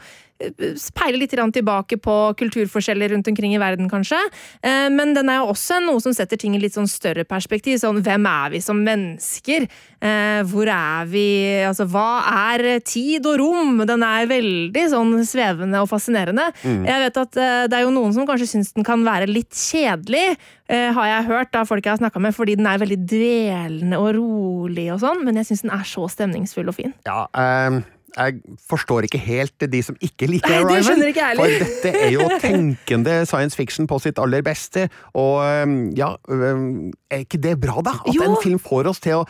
speile 0.77 1.17
litt 1.17 1.33
tilbake 1.33 1.97
på 1.97 2.15
kulturforskjeller 2.37 3.09
rundt 3.13 3.27
omkring 3.27 3.55
i 3.55 3.61
verden, 3.61 3.89
kanskje. 3.89 4.19
Eh, 4.61 4.87
men 4.93 5.13
den 5.17 5.29
er 5.29 5.41
jo 5.41 5.51
også 5.53 5.79
noe 5.83 6.01
som 6.03 6.13
setter 6.13 6.37
ting 6.37 6.55
i 6.55 6.61
litt 6.61 6.75
sånn 6.77 6.89
større 6.89 7.25
perspektiv. 7.25 7.79
Sånn, 7.81 8.03
hvem 8.05 8.27
er 8.29 8.53
vi 8.53 8.61
som 8.61 8.81
mennesker? 8.85 9.67
Eh, 9.97 10.41
hvor 10.45 10.69
er 10.69 11.07
vi 11.09 11.27
Altså, 11.67 11.87
hva 11.89 12.21
er 12.53 12.79
tid 12.85 13.25
og 13.25 13.39
rom? 13.41 13.81
Den 13.89 14.03
er 14.05 14.29
veldig 14.29 14.83
sånn 14.91 15.15
svevende 15.25 15.81
og 15.81 15.89
fascinerende. 15.89 16.51
Mm. 16.61 16.85
Jeg 16.85 17.03
vet 17.05 17.19
at 17.23 17.41
eh, 17.41 17.65
det 17.71 17.79
er 17.79 17.85
jo 17.87 17.95
noen 17.95 18.13
som 18.13 18.27
kanskje 18.29 18.51
syns 18.53 18.73
den 18.77 18.85
kan 18.87 19.03
være 19.07 19.29
litt 19.29 19.53
kjedelig, 19.57 20.37
har 20.67 21.05
jeg 21.07 21.27
hørt 21.29 21.55
av 21.55 21.69
folk 21.69 21.85
jeg 21.85 21.93
har 21.93 21.99
snakka 22.01 22.19
med, 22.19 22.35
fordi 22.35 22.57
den 22.59 22.65
er 22.67 22.81
veldig 22.81 22.97
dvelende 23.07 24.01
og 24.03 24.09
rolig 24.17 24.89
og 24.91 24.99
sånn, 24.99 25.21
men 25.23 25.39
jeg 25.39 25.47
syns 25.47 25.63
den 25.63 25.71
er 25.71 25.85
så 25.87 26.09
stemningsfull 26.11 26.67
og 26.67 26.75
fin. 26.75 26.91
Ja, 27.07 27.21
um 27.31 27.85
jeg 28.17 28.57
forstår 28.69 29.07
ikke 29.07 29.21
helt 29.21 29.67
de 29.71 29.81
som 29.85 29.97
ikke 30.01 30.29
liker 30.29 30.49
Nei, 30.49 30.61
Arrival. 30.63 31.03
Ikke 31.11 31.27
for 31.37 31.53
dette 31.63 31.91
er 31.93 32.15
jo 32.15 32.29
tenkende 32.41 33.19
science 33.29 33.57
fiction 33.57 33.87
på 33.89 33.99
sitt 34.03 34.19
aller 34.21 34.41
beste. 34.45 34.87
Og 35.17 35.43
ja, 35.97 36.13
er 36.27 37.21
ikke 37.23 37.41
det 37.43 37.59
bra, 37.61 37.77
da? 37.85 37.99
At 38.01 38.17
jo. 38.17 38.25
en 38.25 38.39
film 38.43 38.59
får 38.63 38.91
oss 38.93 39.03
til 39.03 39.21
å 39.21 39.27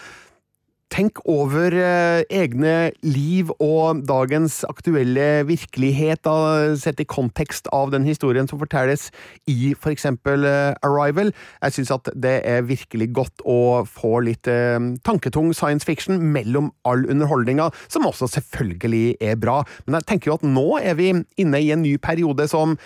Tenk 0.87 1.19
over 1.27 1.73
eh, 1.75 2.21
egne 2.31 2.93
liv 3.03 3.49
og 3.59 4.05
dagens 4.07 4.61
aktuelle 4.69 5.43
virkelighet, 5.49 6.21
da, 6.23 6.75
sett 6.79 7.01
i 7.03 7.07
kontekst 7.07 7.67
av 7.75 7.91
den 7.91 8.05
historien 8.07 8.47
som 8.47 8.61
fortelles 8.61 9.09
i 9.51 9.73
for 9.75 9.91
eksempel 9.91 10.47
eh, 10.47 10.77
Arrival. 10.87 11.33
Jeg 11.59 11.75
syns 11.75 11.91
at 11.91 12.07
det 12.15 12.37
er 12.47 12.63
virkelig 12.69 13.09
godt 13.19 13.43
å 13.43 13.83
få 13.83 14.21
litt 14.29 14.47
eh, 14.47 14.79
tanketung 15.03 15.51
science 15.51 15.83
fiction 15.87 16.23
mellom 16.31 16.71
all 16.87 17.03
underholdninga, 17.11 17.67
som 17.91 18.07
også 18.07 18.31
selvfølgelig 18.37 19.17
er 19.19 19.35
bra. 19.35 19.59
Men 19.85 19.99
jeg 19.99 20.09
tenker 20.13 20.31
jo 20.31 20.39
at 20.39 20.47
nå 20.47 20.69
er 20.79 20.95
vi 20.99 21.11
inne 21.13 21.61
i 21.61 21.73
en 21.75 21.83
ny 21.83 21.97
periode 21.99 22.47
som 22.47 22.77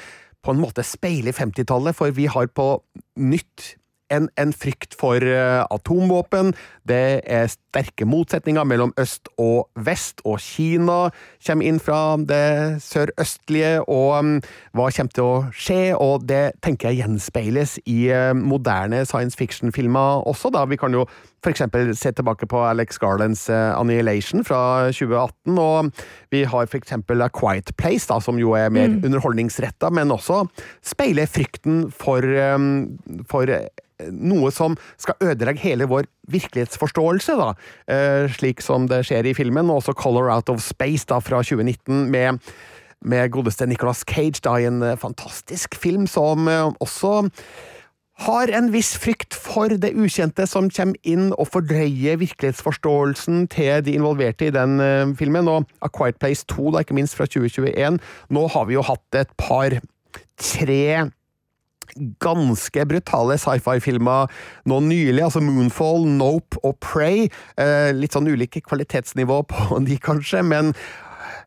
på 0.42 0.56
en 0.56 0.64
måte 0.64 0.82
speiler 0.82 1.38
50-tallet, 1.38 1.94
for 1.94 2.18
vi 2.18 2.26
har 2.26 2.50
på 2.50 2.74
nytt 3.22 3.76
en, 4.12 4.30
en 4.40 4.54
frykt 4.54 4.96
for 5.00 5.24
uh, 5.24 5.64
atomvåpen. 5.72 6.54
Det 6.88 7.22
er 7.24 7.50
sterke 7.52 8.06
motsetninger 8.06 8.66
mellom 8.68 8.94
øst 9.00 9.32
og 9.42 9.70
vest, 9.76 10.22
og 10.26 10.40
Kina 10.44 11.10
kommer 11.46 11.68
inn 11.68 11.80
fra 11.82 12.18
det 12.18 12.82
sørøstlige, 12.84 13.82
og 13.88 14.20
um, 14.20 14.34
hva 14.78 14.90
kommer 14.92 15.16
til 15.16 15.28
å 15.28 15.36
skje? 15.56 15.82
Og 15.96 16.28
det 16.30 16.44
tenker 16.66 16.92
jeg 16.92 17.04
gjenspeiles 17.04 17.78
i 17.86 18.00
uh, 18.12 18.32
moderne 18.38 19.06
science 19.10 19.40
fiction-filmer 19.40 20.28
også, 20.28 20.52
da. 20.54 20.66
Vi 20.70 20.80
kan 20.82 20.94
jo 20.96 21.08
eksempel 21.50 21.96
se 21.98 22.12
tilbake 22.14 22.46
på 22.46 22.60
Alex 22.62 23.00
Garlands 23.02 23.48
uh, 23.50 23.74
Annihilation 23.74 24.46
fra 24.46 24.92
2018, 24.94 25.58
og 25.58 25.90
vi 26.30 26.44
har 26.46 26.70
eksempel 26.78 27.26
A 27.26 27.30
Quiet 27.34 27.74
Place, 27.82 28.06
da, 28.12 28.20
som 28.22 28.38
jo 28.38 28.54
er 28.54 28.70
mer 28.70 28.92
mm. 28.92 29.02
underholdningsretta, 29.08 29.90
men 29.90 30.14
også 30.14 30.44
speiler 30.86 31.26
frykten 31.26 31.88
for, 31.90 32.22
um, 32.22 33.00
for 33.26 33.50
noe 34.10 34.52
som 34.54 34.78
skal 35.02 35.32
ødelegge 35.32 35.64
hele 35.66 35.88
vår 35.90 36.08
virkelighetsforståelse, 36.32 37.38
da, 37.38 37.54
eh, 37.88 38.32
slik 38.32 38.62
som 38.62 38.88
det 38.88 39.04
skjer 39.08 39.30
i 39.30 39.36
filmen, 39.38 39.70
og 39.70 39.82
også 39.82 39.98
Color 39.98 40.32
Out 40.34 40.50
of 40.50 40.62
Space 40.64 41.06
da, 41.10 41.20
fra 41.20 41.44
2019, 41.44 42.10
med, 42.12 42.40
med 43.02 43.32
godeste 43.32 43.68
Nicolas 43.68 44.04
Cage 44.08 44.42
da, 44.44 44.58
i 44.58 44.70
en 44.70 44.82
eh, 44.82 44.98
fantastisk 44.98 45.76
film 45.76 46.08
som 46.08 46.48
eh, 46.48 46.72
også 46.80 47.30
har 48.26 48.52
en 48.54 48.70
viss 48.74 48.92
frykt 49.02 49.36
for 49.38 49.72
det 49.82 49.94
ukjente 49.98 50.46
som 50.50 50.70
kommer 50.74 51.00
inn 51.08 51.32
og 51.36 51.50
fordreier 51.54 52.20
virkelighetsforståelsen 52.22 53.48
til 53.54 53.82
de 53.86 53.96
involverte 53.98 54.50
i 54.50 54.54
den 54.54 54.78
uh, 54.82 55.16
filmen. 55.18 55.50
Og 55.50 55.70
A 55.82 55.90
Quiet 55.90 56.20
Place 56.22 56.46
2, 56.52 56.72
da, 56.76 56.84
ikke 56.84 56.98
minst 56.98 57.18
fra 57.18 57.26
2021. 57.30 57.98
Nå 58.30 58.46
har 58.54 58.70
vi 58.70 58.78
jo 58.78 58.86
hatt 58.86 59.22
et 59.22 59.34
par 59.42 59.80
tre 60.42 61.10
ganske 62.24 62.86
brutale 62.88 63.36
sci-fi-filmer 63.42 64.32
nå 64.70 64.80
nylig, 64.86 65.24
altså 65.26 65.42
Moonfall, 65.44 66.06
Nope 66.08 66.62
og 66.64 66.78
Prey. 66.84 67.28
Uh, 67.60 67.92
litt 67.98 68.16
sånn 68.16 68.30
ulike 68.32 68.64
kvalitetsnivå 68.64 69.42
på 69.50 69.82
de, 69.88 69.98
kanskje, 70.02 70.46
men 70.48 70.76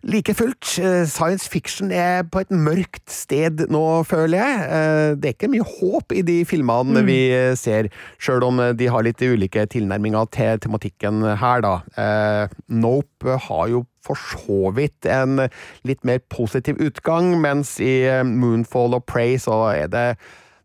Like 0.04 0.34
fullt, 0.36 0.78
eh, 0.78 1.06
science 1.08 1.48
fiction 1.48 1.92
er 1.92 2.26
på 2.28 2.42
et 2.44 2.52
mørkt 2.52 3.08
sted 3.08 3.64
nå, 3.72 3.84
føler 4.04 4.36
jeg. 4.36 4.66
Eh, 4.68 5.14
det 5.16 5.30
er 5.30 5.36
ikke 5.36 5.52
mye 5.54 5.64
håp 5.64 6.12
i 6.12 6.20
de 6.26 6.42
filmene 6.48 7.00
mm. 7.00 7.08
vi 7.08 7.18
ser, 7.56 7.88
sjøl 8.20 8.44
om 8.44 8.60
de 8.76 8.90
har 8.92 9.06
litt 9.06 9.24
ulike 9.24 9.64
tilnærminger 9.72 10.28
til 10.34 10.60
tematikken 10.66 11.24
her, 11.40 11.64
da. 11.64 11.74
Nope 12.68 13.40
har 13.48 13.66
jo 13.72 13.84
for 14.04 14.20
så 14.20 14.70
vidt 14.76 15.08
en 15.08 15.46
litt 15.88 16.04
mer 16.06 16.20
positiv 16.32 16.80
utgang, 16.82 17.34
mens 17.40 17.76
i 17.82 18.04
eh, 18.08 18.24
Moonfall 18.24 18.98
og 18.98 19.06
Prey 19.08 19.38
så 19.40 19.64
er 19.72 19.92
det 19.92 20.08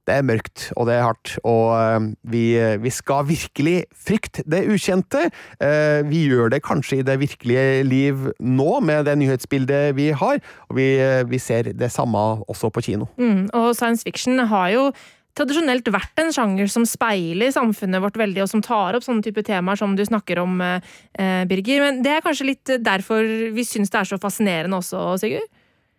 det 0.10 0.18
er 0.18 0.26
mørkt, 0.26 0.70
og 0.76 0.90
det 0.90 0.98
er 0.98 1.06
hardt, 1.06 1.36
og 1.48 1.76
eh, 1.78 2.10
vi, 2.34 2.44
vi, 2.82 2.94
skal 2.94 3.28
virkelig 3.30 3.78
frykte 3.94 4.44
det 4.50 4.64
ukjente. 4.74 5.28
Eh, 5.62 6.02
vi 6.10 6.26
gjør 6.26 6.52
det 6.56 6.64
kanskje 6.66 7.00
i 7.00 7.06
det 7.06 7.20
virkelige 7.22 7.86
liv 7.88 8.26
nå, 8.40 8.72
med 8.86 9.06
det 9.08 9.16
nyhetsbildet 9.22 9.94
vi 10.00 10.10
har, 10.18 10.42
og 10.70 10.80
vi, 10.80 10.90
vi 11.30 11.42
ser 11.42 11.72
det 11.78 11.92
samme 11.94 12.26
også 12.50 12.72
på 12.74 12.84
kino. 12.90 13.10
Mm, 13.22 13.48
og 13.54 13.72
science 13.78 14.04
fiction 14.08 14.42
har 14.50 14.74
jo 14.74 14.90
tradisjonelt 15.38 15.88
vært 15.94 16.20
en 16.20 16.34
sjanger 16.36 16.70
som 16.72 16.86
speiler 16.90 17.54
samfunnet 17.56 18.04
vårt 18.04 18.18
veldig, 18.20 18.44
og 18.44 18.52
som 18.52 18.64
tar 18.66 18.98
opp 18.98 19.06
sånne 19.06 19.24
type 19.26 19.44
temaer 19.48 19.80
som 19.80 19.96
du 19.96 20.04
snakker 20.06 20.42
om, 20.42 20.60
eh, 20.62 21.46
Birger. 21.46 21.86
Men 21.86 22.02
det 22.04 22.18
er 22.18 22.26
kanskje 22.26 22.50
litt 22.52 22.66
derfor 22.66 23.24
vi 23.54 23.64
syns 23.64 23.90
det 23.90 24.02
er 24.02 24.10
så 24.10 24.20
fascinerende 24.20 24.82
også, 24.82 25.20
Sigurd? 25.22 25.48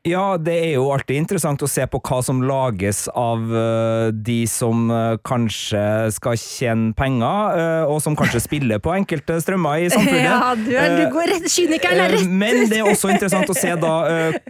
Ja, 0.09 0.39
det 0.41 0.55
er 0.57 0.71
jo 0.79 0.87
alltid 0.95 1.19
interessant 1.21 1.61
å 1.61 1.67
se 1.69 1.85
på 1.93 1.99
hva 2.01 2.23
som 2.25 2.39
lages 2.49 3.03
av 3.13 3.43
uh, 3.53 4.09
de 4.17 4.39
som 4.49 4.87
uh, 4.89 5.19
kanskje 5.29 5.83
skal 6.17 6.39
tjene 6.41 6.95
penger, 6.97 7.59
uh, 7.59 7.91
og 7.93 7.99
som 8.01 8.15
kanskje 8.17 8.41
spiller 8.41 8.81
på 8.81 8.95
enkelte 8.97 9.37
strømmer 9.45 9.83
i 9.85 9.91
samfunnet. 9.93 10.25
Ja, 10.25 10.55
du, 10.57 10.71
er, 10.73 10.95
du 11.03 11.13
går 11.13 11.29
rett, 11.35 11.49
kynikeren 11.53 12.01
er 12.01 12.15
rett! 12.17 12.33
Men 12.33 12.63
det 12.71 12.79
er 12.79 12.89
også 12.89 13.11
interessant 13.13 13.53
å 13.53 13.57
se 13.59 13.75
da 13.83 13.93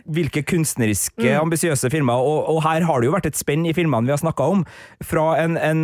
hvilke 0.06 0.44
kunstneriske, 0.46 1.18
mm. 1.18 1.40
ambisiøse 1.40 1.90
filmer, 1.90 2.22
og, 2.22 2.44
og, 2.52 2.60
her 2.68 2.86
har 2.86 3.02
det 3.02 3.10
jo 3.10 3.16
vært 3.16 3.26
et 3.32 3.40
spenn 3.40 3.66
i 3.66 3.74
filmene 3.74 4.06
vi 4.06 4.14
har 4.14 4.22
snakka 4.22 4.46
om, 4.54 4.62
fra 5.02 5.32
en, 5.42 5.58
en 5.58 5.82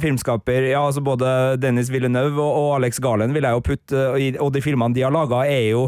filmskaper, 0.00 0.70
ja, 0.70 0.86
altså 0.86 1.04
både 1.04 1.58
Dennis 1.60 1.92
Villeneuve 1.92 2.40
og, 2.40 2.56
og 2.62 2.70
Alex 2.78 3.02
Garland 3.04 3.36
vil 3.36 3.44
jeg 3.44 3.60
jo 3.60 3.66
putte, 3.68 4.08
og 4.40 4.56
de 4.56 4.64
filmene 4.64 4.96
de 4.96 5.04
har 5.04 5.12
laga, 5.12 5.44
er 5.52 5.68
jo 5.74 5.84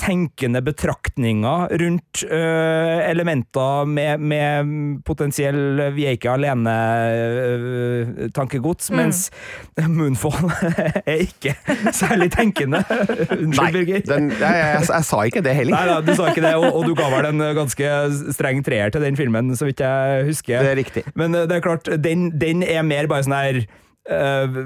tenkende 0.00 0.62
betraktninger 0.66 1.68
rundt 1.80 2.24
øh, 2.26 3.10
elementer 3.10 3.84
med, 3.86 4.18
med 4.18 4.64
potensiell 5.06 5.92
vi 5.94 6.06
er 6.08 6.12
ikke 6.16 6.30
alene-tankegods, 6.34 8.90
Mm. 8.90 8.96
mens 8.98 9.30
Moonfall 9.88 10.50
er 11.06 11.14
ikke 11.24 11.54
særlig 11.94 12.30
tenkende. 12.34 12.78
Unnskyld, 13.38 13.72
Birger. 13.72 13.94
jeg, 13.94 14.04
jeg, 14.40 14.82
jeg, 14.88 15.04
sa 15.04 15.22
ikke 15.28 15.42
det 15.46 15.54
heller. 15.56 15.76
Nei 15.76 15.86
da, 15.88 16.00
du 16.04 16.14
sa 16.18 16.24
ikke 16.32 16.42
det, 16.44 16.54
og, 16.58 16.66
og 16.74 16.82
du 16.88 16.94
ga 16.98 17.06
vel 17.14 17.26
en 17.30 17.40
ganske 17.56 17.86
streng 18.36 18.58
treer 18.66 18.88
til 18.94 19.02
den 19.06 19.16
filmen, 19.18 19.54
så 19.56 19.64
vidt 19.70 19.80
jeg 19.84 20.24
husker. 20.28 20.58
Det 20.64 20.70
er 20.74 20.78
riktig. 20.82 21.02
Men 21.14 21.34
eh, 21.38 21.46
det 21.48 21.54
er 21.58 21.62
klart, 21.64 21.84
den, 22.04 22.20
den 22.40 22.62
er 22.66 22.82
mer 22.86 23.06
bare 23.10 23.22
sånn 23.26 23.36
her 23.38 23.56
eh, 24.10 24.58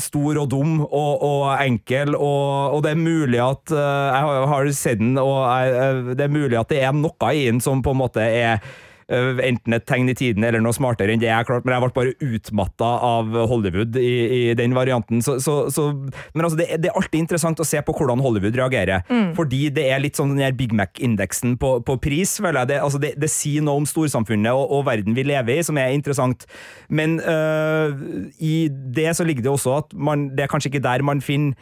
stor 0.00 0.40
og 0.42 0.50
dum 0.50 0.76
og, 0.84 1.22
og 1.26 1.46
enkel, 1.64 2.14
og, 2.16 2.76
og 2.76 2.84
det 2.84 2.92
er 2.94 3.00
mulig 3.00 3.40
at 3.42 3.74
eh, 3.74 4.06
Jeg 4.10 4.52
har, 4.52 4.70
sett 4.76 5.02
den, 5.02 5.18
og 5.18 5.42
jeg, 5.46 5.74
eh, 5.74 6.14
det 6.14 6.26
er 6.26 6.36
mulig 6.36 6.60
at 6.60 6.70
det 6.70 6.84
er 6.84 6.94
noe 6.96 7.34
i 7.34 7.46
den 7.48 7.60
som 7.64 7.82
på 7.82 7.94
en 7.94 8.02
måte 8.02 8.24
er 8.24 8.62
Enten 9.10 9.74
et 9.74 9.86
tegn 9.88 10.10
i 10.12 10.14
tiden 10.14 10.44
eller 10.46 10.62
noe 10.62 10.76
smartere 10.76 11.10
enn 11.10 11.22
det 11.22 11.26
jeg 11.26 11.46
klarte, 11.48 11.66
men 11.66 11.74
jeg 11.74 11.82
ble 11.82 11.94
bare 11.96 12.34
utmatta 12.36 12.90
av 13.06 13.34
Hollywood 13.50 13.96
i, 13.98 14.12
i 14.36 14.40
den 14.58 14.76
varianten. 14.76 15.22
Så, 15.24 15.38
så, 15.42 15.56
så, 15.74 15.88
men 15.90 16.46
altså, 16.46 16.60
det, 16.60 16.68
det 16.84 16.90
er 16.90 16.98
alltid 16.98 17.24
interessant 17.24 17.62
å 17.62 17.66
se 17.66 17.82
på 17.82 17.94
hvordan 17.96 18.22
Hollywood 18.22 18.58
reagerer. 18.60 19.02
Fordi 19.36 19.64
det 19.74 19.88
er 19.90 20.02
litt 20.02 20.20
sånn 20.20 20.34
den 20.34 20.44
her 20.44 20.54
Big 20.56 20.74
Mac-indeksen 20.76 21.56
på, 21.60 21.72
på 21.86 21.98
pris, 22.02 22.36
føler 22.38 22.62
jeg. 22.62 22.72
Det, 22.72 22.78
altså, 22.86 23.02
det, 23.02 23.12
det 23.20 23.32
sier 23.32 23.66
noe 23.66 23.82
om 23.82 23.88
storsamfunnet 23.88 24.54
og, 24.54 24.76
og 24.78 24.86
verden 24.88 25.16
vi 25.18 25.26
lever 25.26 25.58
i, 25.58 25.66
som 25.66 25.80
er 25.80 25.96
interessant. 25.96 26.46
Men 26.88 27.18
øh, 27.20 28.06
i 28.38 28.54
det 28.70 29.10
så 29.18 29.26
ligger 29.26 29.46
det 29.46 29.54
også 29.56 29.76
at 29.82 29.94
man, 29.94 30.30
det 30.36 30.46
er 30.46 30.52
kanskje 30.52 30.72
ikke 30.72 30.86
der 30.86 31.06
man 31.06 31.22
finner 31.24 31.58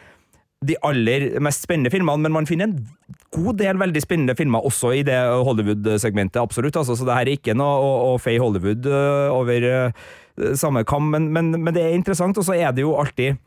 de 0.67 0.75
aller 0.83 1.37
mest 1.39 1.63
spennende 1.63 1.91
filmene, 1.93 2.25
men 2.25 2.33
man 2.35 2.47
finner 2.47 2.67
en 2.67 2.79
god 3.31 3.59
del 3.61 3.79
veldig 3.79 4.01
spennende 4.03 4.35
filmer 4.35 4.65
også 4.67 4.91
i 4.97 5.05
det 5.07 5.15
Hollywood-segmentet, 5.47 6.41
absolutt. 6.41 6.75
Altså, 6.75 6.97
så 6.99 7.07
det 7.07 7.15
her 7.15 7.29
er 7.29 7.37
ikke 7.37 7.55
noe 7.55 7.77
å, 7.79 7.91
å 8.09 8.17
feie 8.19 8.41
Hollywood 8.43 8.89
øh, 8.89 9.29
over 9.37 9.67
uh, 9.69 10.09
samme 10.59 10.83
kam, 10.87 11.07
men, 11.13 11.29
men, 11.35 11.53
men 11.55 11.75
det 11.75 11.85
er 11.85 11.95
interessant, 11.95 12.37
og 12.39 12.47
så 12.47 12.57
er 12.57 12.75
det 12.75 12.83
jo 12.83 12.97
alltid 12.99 13.39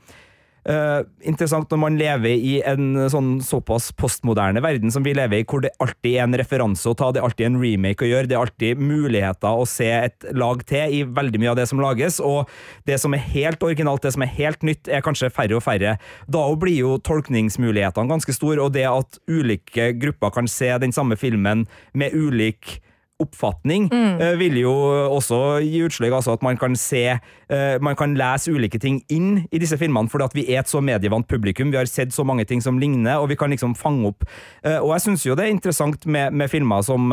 øh, 0.70 1.00
interessant 1.26 1.70
når 1.72 1.80
man 1.80 1.96
lever 2.00 2.34
i 2.34 2.54
en 2.68 3.08
sånn 3.12 3.32
såpass 3.44 3.90
postmoderne 3.98 4.62
verden 4.64 4.92
som 4.94 5.04
vi 5.06 5.14
lever 5.16 5.42
i, 5.42 5.46
hvor 5.48 5.64
det 5.64 5.72
alltid 5.82 6.16
er 6.16 6.26
en 6.26 6.38
referanse 6.38 6.88
å 6.88 6.96
ta, 6.98 7.10
det 7.12 7.22
er 7.22 7.28
alltid 7.28 7.48
en 7.48 7.58
remake 7.62 8.06
å 8.06 8.10
gjøre, 8.10 8.30
det 8.30 8.36
er 8.36 8.44
alltid 8.44 8.82
muligheter 8.82 9.62
å 9.62 9.66
se 9.68 9.88
et 9.92 10.28
lag 10.36 10.62
til 10.68 10.98
i 11.00 11.02
veldig 11.08 11.42
mye 11.42 11.52
av 11.54 11.58
det 11.60 11.68
som 11.70 11.82
lages, 11.82 12.20
og 12.22 12.50
det 12.88 13.00
som 13.02 13.16
er 13.16 13.26
helt 13.32 13.62
originalt, 13.64 14.04
det 14.04 14.14
som 14.16 14.26
er 14.26 14.32
helt 14.36 14.62
nytt, 14.66 14.90
er 14.90 15.04
kanskje 15.04 15.32
færre 15.32 15.58
og 15.58 15.64
færre. 15.64 15.96
Da 16.30 16.46
blir 16.58 16.78
jo 16.78 16.96
tolkningsmulighetene 17.04 18.10
ganske 18.10 18.36
store, 18.36 18.62
og 18.62 18.74
det 18.76 18.86
at 18.90 19.20
ulike 19.30 19.92
grupper 19.98 20.34
kan 20.34 20.50
se 20.50 20.70
den 20.82 20.94
samme 20.94 21.18
filmen 21.20 21.66
med 21.96 22.14
ulik 22.16 22.80
oppfatning 23.22 23.88
eh, 23.92 24.34
vil 24.40 24.58
jo 24.60 24.72
også 25.16 25.60
gi 25.64 25.82
utslag, 25.86 26.14
altså 26.18 26.36
at 26.36 26.44
man 26.44 26.58
kan 26.60 26.76
se 26.78 27.04
eh, 27.12 27.76
Man 27.82 27.96
kan 27.98 28.16
lese 28.18 28.52
ulike 28.52 28.80
ting 28.82 29.00
inn 29.12 29.46
i 29.50 29.60
disse 29.62 29.78
filmene, 29.80 30.10
fordi 30.10 30.28
at 30.28 30.36
vi 30.36 30.46
er 30.50 30.62
et 30.62 30.70
så 30.70 30.82
medievant 30.84 31.28
publikum. 31.28 31.72
Vi 31.72 31.80
har 31.80 31.90
sett 31.90 32.14
så 32.14 32.24
mange 32.24 32.46
ting 32.48 32.62
som 32.64 32.78
ligner, 32.80 33.20
og 33.20 33.30
vi 33.32 33.38
kan 33.38 33.52
liksom 33.52 33.74
fange 33.78 34.12
opp. 34.12 34.26
Eh, 34.64 34.78
og 34.78 34.94
jeg 34.96 35.06
syns 35.06 35.26
jo 35.26 35.36
det 35.38 35.46
er 35.46 35.54
interessant 35.54 36.06
med, 36.06 36.32
med 36.32 36.50
filmer 36.52 36.84
som 36.86 37.10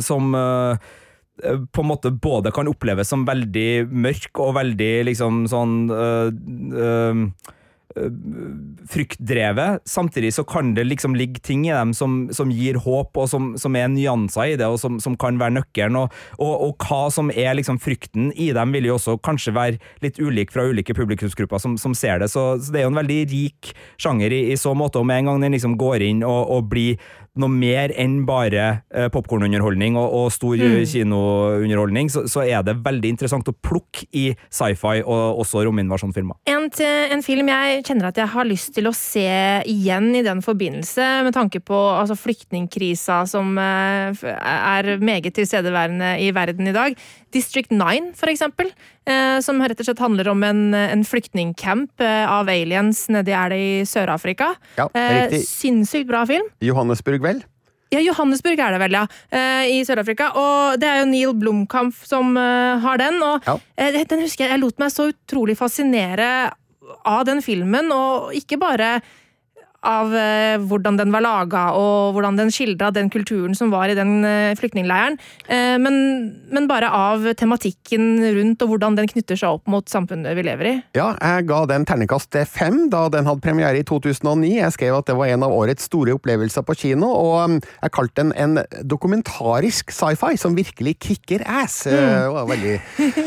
som 0.00 0.34
på 1.72 1.82
en 1.82 1.88
måte 1.88 2.12
både 2.12 2.52
kan 2.54 2.68
oppleves 2.70 3.08
som 3.10 3.24
veldig 3.26 3.88
mørk 3.88 4.38
og 4.42 4.54
veldig 4.58 4.92
liksom 5.08 5.42
sånn 5.50 5.74
øh, 5.90 6.28
øh, 6.76 7.22
fryktdrevet. 8.90 9.82
Samtidig 9.88 10.32
så 10.34 10.44
kan 10.44 10.74
det 10.74 10.84
liksom 10.88 11.16
ligge 11.18 11.40
ting 11.44 11.66
i 11.68 11.72
dem 11.72 11.94
som, 11.94 12.28
som 12.34 12.50
gir 12.52 12.78
håp, 12.82 13.16
og 13.16 13.28
som, 13.30 13.52
som 13.60 13.76
er 13.78 13.90
nyanser 13.92 14.54
i 14.54 14.56
det, 14.60 14.68
og 14.68 14.80
som, 14.80 14.98
som 15.02 15.16
kan 15.20 15.40
være 15.40 15.56
nøkkelen. 15.58 15.98
Og, 16.00 16.14
og, 16.38 16.54
og 16.68 16.86
hva 16.86 17.06
som 17.12 17.30
er 17.34 17.56
liksom 17.58 17.80
frykten 17.82 18.30
i 18.32 18.50
dem, 18.56 18.74
vil 18.76 18.90
jo 18.90 18.96
også 18.98 19.18
kanskje 19.24 19.56
være 19.56 19.80
litt 20.04 20.20
ulik 20.22 20.52
fra 20.54 20.66
ulike 20.68 20.96
publikumsgrupper 20.96 21.62
som, 21.62 21.76
som 21.80 21.96
ser 21.98 22.22
det. 22.22 22.30
Så, 22.32 22.46
så 22.62 22.74
det 22.74 22.82
er 22.82 22.88
jo 22.88 22.94
en 22.94 23.02
veldig 23.02 23.20
rik 23.32 23.72
sjanger 24.00 24.34
i, 24.34 24.44
i 24.52 24.60
så 24.60 24.74
måte, 24.78 25.00
og 25.00 25.08
med 25.08 25.22
en 25.22 25.32
gang 25.32 25.46
den 25.46 25.56
liksom 25.56 25.78
går 25.80 26.06
inn 26.08 26.24
og, 26.26 26.40
og 26.52 26.70
blir 26.72 27.00
noe 27.40 27.48
mer 27.48 27.92
enn 27.96 28.26
bare 28.28 28.64
eh, 28.92 29.08
popkornunderholdning 29.12 29.96
og, 29.96 30.12
og 30.12 30.32
stor 30.34 30.58
Mm. 30.62 30.84
kinounderholdning, 30.84 32.10
så, 32.12 32.26
så 32.28 32.42
er 32.44 32.60
det 32.66 32.74
veldig 32.84 33.08
interessant 33.14 33.48
å 33.48 33.54
plukke 33.56 34.04
i 34.12 34.24
sci-fi 34.52 35.00
og 35.00 35.40
også 35.40 35.62
rominvasjonfilmer. 35.66 36.36
En, 36.52 36.68
en 36.76 37.24
film 37.24 37.48
jeg 37.48 37.84
kjenner 37.88 38.10
at 38.10 38.20
jeg 38.20 38.28
har 38.34 38.48
lyst 38.48 38.74
til 38.76 38.90
å 38.90 38.94
se 38.96 39.24
igjen 39.70 40.10
i 40.18 40.22
den 40.26 40.42
forbindelse, 40.44 41.08
med 41.24 41.32
tanke 41.36 41.62
på 41.64 41.78
altså, 41.96 42.18
flyktningkrisa 42.20 43.22
som 43.30 43.56
eh, 43.58 44.22
er 44.42 44.92
meget 45.00 45.32
tilstedeværende 45.38 46.14
i 46.20 46.30
verden 46.36 46.68
i 46.68 46.76
dag. 46.76 46.98
District 47.32 47.70
9, 47.72 48.12
for 48.18 48.30
eksempel. 48.32 48.70
eh, 49.06 49.40
som 49.42 49.58
rett 49.62 49.80
og 49.80 49.86
slett 49.88 49.98
handler 50.02 50.28
om 50.30 50.42
en, 50.46 50.60
en 50.74 51.02
flyktningcamp 51.04 52.00
eh, 52.04 52.26
av 52.30 52.46
aliens 52.52 53.08
nedi 53.10 53.32
er 53.34 53.48
det 53.50 53.58
i 53.58 53.72
Sør-Afrika. 53.88 54.52
Ja, 54.78 54.88
Eh, 54.94 55.26
riktig. 55.26 55.42
sinnssykt 55.48 56.06
bra 56.08 56.24
film. 56.28 56.46
Johannesburg, 56.62 57.22
vel? 57.24 57.42
Ja, 57.92 58.00
Johannesburg 58.00 58.58
er 58.62 58.72
det 58.72 58.80
vel, 58.80 58.92
ja. 58.96 59.06
eh, 59.32 59.66
I 59.74 59.82
Sør-Afrika. 59.84 60.30
Og 60.38 60.78
det 60.80 60.88
er 60.88 61.00
jo 61.02 61.10
Neil 61.10 61.34
Blomkamp 61.34 61.94
som 62.08 62.36
har 62.36 62.96
den. 62.98 63.18
Og 63.22 63.42
Ja. 63.46 63.58
den 63.76 64.20
husker 64.24 64.44
jeg, 64.46 64.50
jeg 64.54 64.60
lot 64.60 64.78
meg 64.78 64.88
så 64.94 65.10
utrolig 65.12 65.56
fascinere 65.58 66.52
av 67.04 67.24
den 67.24 67.40
filmen, 67.42 67.90
og 67.92 68.32
ikke 68.36 68.58
bare 68.60 69.00
av 69.82 70.12
eh, 70.14 70.56
hvordan 70.62 70.98
den 70.98 71.12
var 71.14 71.24
laga 71.24 71.62
og 71.78 72.14
hvordan 72.14 72.38
den 72.38 72.52
skildra 72.54 72.92
den 72.94 73.10
kulturen 73.10 73.56
som 73.58 73.72
var 73.72 73.90
i 73.90 73.96
den 73.98 74.22
eh, 74.26 74.54
flyktningleiren, 74.58 75.18
eh, 75.50 75.74
men, 75.82 75.96
men 76.54 76.68
bare 76.70 76.90
av 76.94 77.26
tematikken 77.38 78.22
rundt 78.38 78.62
og 78.62 78.72
hvordan 78.72 78.98
den 78.98 79.10
knytter 79.10 79.38
seg 79.38 79.58
opp 79.58 79.70
mot 79.70 79.88
samfunnet 79.90 80.36
vi 80.38 80.46
lever 80.46 80.70
i. 80.70 80.74
Ja, 80.98 81.12
jeg 81.18 81.48
ga 81.50 81.62
den 81.70 81.86
terningkast 81.88 82.38
fem 82.48 82.86
da 82.92 83.08
den 83.12 83.26
hadde 83.28 83.42
premiere 83.42 83.82
i 83.82 83.86
2009. 83.86 84.52
Jeg 84.60 84.76
skrev 84.76 85.00
at 85.00 85.10
det 85.10 85.18
var 85.18 85.32
en 85.32 85.46
av 85.46 85.54
årets 85.56 85.88
store 85.90 86.14
opplevelser 86.16 86.64
på 86.66 86.76
kino, 86.78 87.10
og 87.10 87.34
um, 87.42 87.58
jeg 87.58 87.94
kalte 87.96 88.22
den 88.22 88.32
en 88.38 88.60
dokumentarisk 88.86 89.90
sci-fi 89.94 90.36
som 90.40 90.54
virkelig 90.56 90.94
kicker 91.02 91.42
ass. 91.48 91.82
Mm. 91.90 92.38
Veldig, 92.52 92.76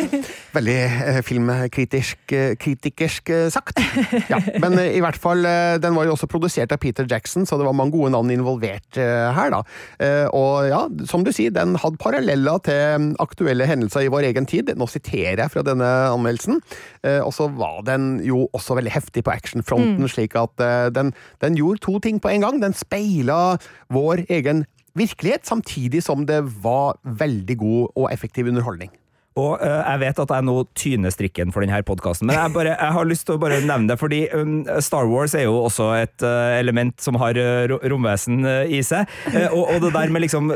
veldig 0.57 0.79
filmkritisk 1.27 2.35
kritikersk 2.61 3.33
eh, 3.35 3.47
sagt. 3.53 3.81
Ja, 4.31 4.39
men 4.61 4.77
i 4.79 5.01
hvert 5.03 5.17
fall, 5.19 5.43
den 5.81 5.95
var 5.97 6.07
jo 6.07 6.13
også 6.15 6.27
produsert 6.31 6.44
av 6.75 6.77
Peter 6.81 7.05
Jackson, 7.09 7.45
så 7.45 7.57
det 7.57 7.65
var 7.67 7.75
mange 7.77 7.91
gode 7.95 8.11
navn 8.13 8.31
involvert 8.33 8.97
eh, 9.01 9.29
her, 9.35 9.51
da. 9.53 9.61
Eh, 9.99 10.27
Og 10.35 10.67
ja, 10.69 10.81
som 11.09 11.23
du 11.25 11.31
sier, 11.35 11.53
den 11.55 11.75
hadde 11.81 11.97
paralleller 12.01 12.59
til 12.65 12.81
mm, 13.01 13.09
aktuelle 13.23 13.67
hendelser 13.69 14.05
i 14.05 14.11
vår 14.13 14.27
egen 14.31 14.45
tid. 14.45 14.73
Nå 14.77 14.87
siterer 14.91 15.43
jeg 15.43 15.53
fra 15.53 15.63
denne 15.65 15.89
anmeldelsen. 16.11 16.61
Eh, 17.03 17.21
Og 17.23 17.33
så 17.33 17.49
var 17.55 17.81
den 17.87 18.19
jo 18.25 18.47
også 18.53 18.75
veldig 18.79 18.91
heftig 18.95 19.23
på 19.25 19.33
actionfronten, 19.33 20.07
slik 20.11 20.35
at 20.39 20.55
den, 20.95 21.13
den 21.41 21.55
gjorde 21.57 21.81
to 21.85 21.99
ting 21.99 22.19
på 22.19 22.29
en 22.31 22.41
gang. 22.45 22.61
Den 22.61 22.73
speila 22.73 23.57
vår 23.93 24.25
egen 24.29 24.65
virkelighet, 24.95 25.45
samtidig 25.47 26.03
som 26.03 26.25
det 26.25 26.41
var 26.63 26.95
veldig 27.03 27.57
god 27.59 27.89
og 27.95 28.11
effektiv 28.13 28.47
underholdning. 28.47 28.91
Og 29.35 29.59
uh, 29.59 29.81
jeg 29.83 30.01
vet 30.05 30.19
at 30.23 30.31
jeg 30.31 30.47
nå 30.47 30.55
tyner 30.79 31.11
strikken 31.11 31.51
for 31.51 31.65
denne 31.65 31.81
podkasten, 31.83 32.29
men 32.29 32.37
jeg, 32.37 32.53
bare, 32.55 32.75
jeg 32.77 32.95
har 32.97 33.09
lyst 33.09 33.25
til 33.27 33.35
å 33.35 33.41
bare 33.41 33.59
nevne 33.65 33.91
det, 33.91 33.97
fordi 33.99 34.21
um, 34.31 34.61
Star 34.79 35.09
Wars 35.11 35.35
er 35.35 35.49
jo 35.49 35.57
også 35.65 35.89
et 35.99 36.23
uh, 36.23 36.55
element 36.55 36.95
som 37.03 37.19
har 37.19 37.35
uh, 37.35 37.75
romvesen 37.83 38.45
i 38.45 38.79
seg. 38.85 39.11
Og, 39.51 39.65
og 39.75 39.81
det 39.83 39.91
der 39.95 40.13
med 40.13 40.23
liksom 40.23 40.51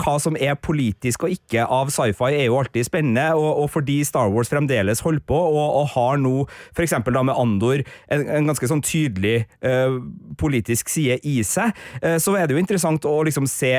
hva 0.00 0.16
som 0.22 0.36
er 0.40 0.56
politisk 0.58 1.26
og 1.26 1.34
ikke 1.34 1.64
av 1.70 1.90
sci-fi, 1.94 2.32
er 2.34 2.48
jo 2.48 2.58
alltid 2.58 2.86
spennende. 2.88 3.26
Og, 3.38 3.64
og 3.64 3.70
fordi 3.72 4.00
Star 4.06 4.30
Wars 4.32 4.50
fremdeles 4.50 5.02
holder 5.04 5.22
på, 5.28 5.36
og, 5.36 5.66
og 5.80 5.90
har 5.94 6.20
nå 6.20 6.34
f.eks. 6.74 6.96
da 7.04 7.22
med 7.22 7.34
Andor 7.38 7.82
en, 7.82 8.24
en 8.24 8.50
ganske 8.50 8.68
sånn 8.70 8.82
tydelig 8.84 9.44
uh, 9.64 9.98
politisk 10.40 10.90
side 10.92 11.20
i 11.26 11.38
seg, 11.46 11.74
uh, 12.02 12.16
så 12.22 12.36
er 12.38 12.48
det 12.48 12.56
jo 12.56 12.62
interessant 12.62 13.06
å 13.08 13.16
liksom 13.26 13.46
se 13.50 13.72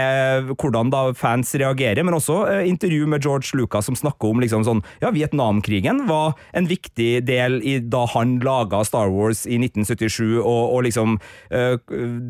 hvordan 0.56 0.91
da 0.93 1.06
fans 1.17 1.54
reagerer, 1.60 2.04
men 2.06 2.17
også 2.17 2.41
uh, 2.47 2.62
intervju 2.67 3.10
med 3.12 3.25
George 3.25 3.58
Lucas 3.58 3.89
som 3.89 3.97
snakker 3.97 4.32
om 4.32 4.43
liksom 4.43 4.65
sånn 4.65 4.84
Ja, 5.01 5.12
Vietnamkrigen 5.13 6.06
var 6.10 6.36
en 6.56 6.67
viktig 6.69 7.25
del 7.28 7.60
i 7.65 7.78
da 7.80 8.06
han 8.15 8.38
laga 8.43 8.82
Star 8.88 9.12
Wars 9.13 9.43
i 9.45 9.58
1977, 9.60 10.39
og, 10.39 10.63
og 10.75 10.86
liksom 10.86 11.17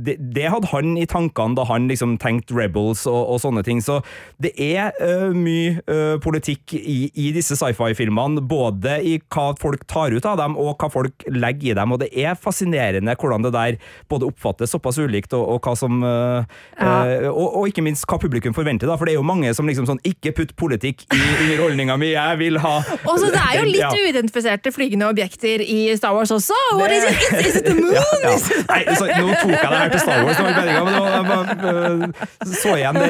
det, 0.06 0.16
det 0.36 0.50
hadde 0.52 0.70
han 0.72 0.96
i 1.00 1.06
tankene 1.10 1.58
da 1.58 1.66
han 1.70 1.88
liksom 1.90 2.16
tenkte 2.22 2.56
Rebels 2.58 3.06
og, 3.10 3.22
og 3.36 3.40
sånne 3.44 3.64
ting. 3.66 3.75
Så 3.84 4.00
det 4.42 4.54
er 4.62 4.92
uh, 5.02 5.32
mye 5.36 5.80
uh, 5.90 6.16
politikk 6.24 6.74
i, 6.78 7.10
i 7.16 7.32
disse 7.36 7.56
sci-fi-filmene, 7.60 8.44
både 8.46 9.00
i 9.04 9.18
hva 9.32 9.50
folk 9.60 9.86
tar 9.92 10.14
ut 10.16 10.26
av 10.30 10.38
dem, 10.40 10.56
og 10.60 10.76
hva 10.82 10.90
folk 10.94 11.26
legger 11.32 11.74
i 11.74 11.78
dem. 11.80 11.92
Og 11.96 12.00
det 12.04 12.12
er 12.14 12.36
fascinerende 12.40 13.16
hvordan 13.20 13.46
det 13.48 13.54
der 13.56 13.78
både 14.12 14.30
oppfattes 14.30 14.72
såpass 14.76 15.00
ulikt, 15.02 15.34
og, 15.38 15.48
og 15.56 15.62
hva 15.66 15.76
som 15.80 16.02
uh, 16.04 16.44
Ja. 16.80 17.30
og, 17.32 17.56
og 17.62 17.68
ikke 17.70 17.84
minst 17.86 18.06
hva 18.10 18.18
publikum 18.22 18.54
forventer, 18.56 18.88
da. 18.90 18.96
For 19.00 19.08
det 19.08 19.16
er 19.16 19.20
jo 19.20 19.26
mange 19.28 19.52
som 19.56 19.68
liksom 19.68 19.86
sånn 19.88 20.00
Ikke 20.08 20.32
putt 20.36 20.52
politikk 20.60 21.06
i 21.16 21.20
underholdninga 21.20 21.96
mi, 22.00 22.10
jeg 22.14 22.40
vil 22.42 22.60
ha 22.62 22.74
Og 23.10 23.20
så 23.22 23.30
Det 23.34 23.40
er 23.42 23.60
jo 23.60 23.66
litt 23.70 23.82
Ja. 23.82 23.90
uidentifiserte 23.96 24.72
flygende 24.76 25.08
objekter 25.12 25.62
i 25.64 25.80
Star 25.98 26.14
Wars 26.16 26.32
også. 26.34 26.56
What 26.80 26.92
is 26.94 27.06
it? 27.08 27.24
Is, 27.46 27.56
it 27.62 27.66
the 27.70 27.76
moon? 27.78 27.94
Ja, 27.96 28.04
ja. 28.24 28.34
Nei, 28.70 28.82
så, 28.98 29.08
nå 29.08 29.36
tok 29.40 29.52
jeg 29.54 29.72
det 29.72 29.80
her 29.80 29.94
til 29.94 30.04
Star 30.04 30.24
Wars, 30.26 30.38
det 30.38 30.46
men 30.46 30.56
det 30.60 31.74
var- 31.76 32.56
så 32.56 32.76
igjen 32.78 32.98
det 33.00 33.10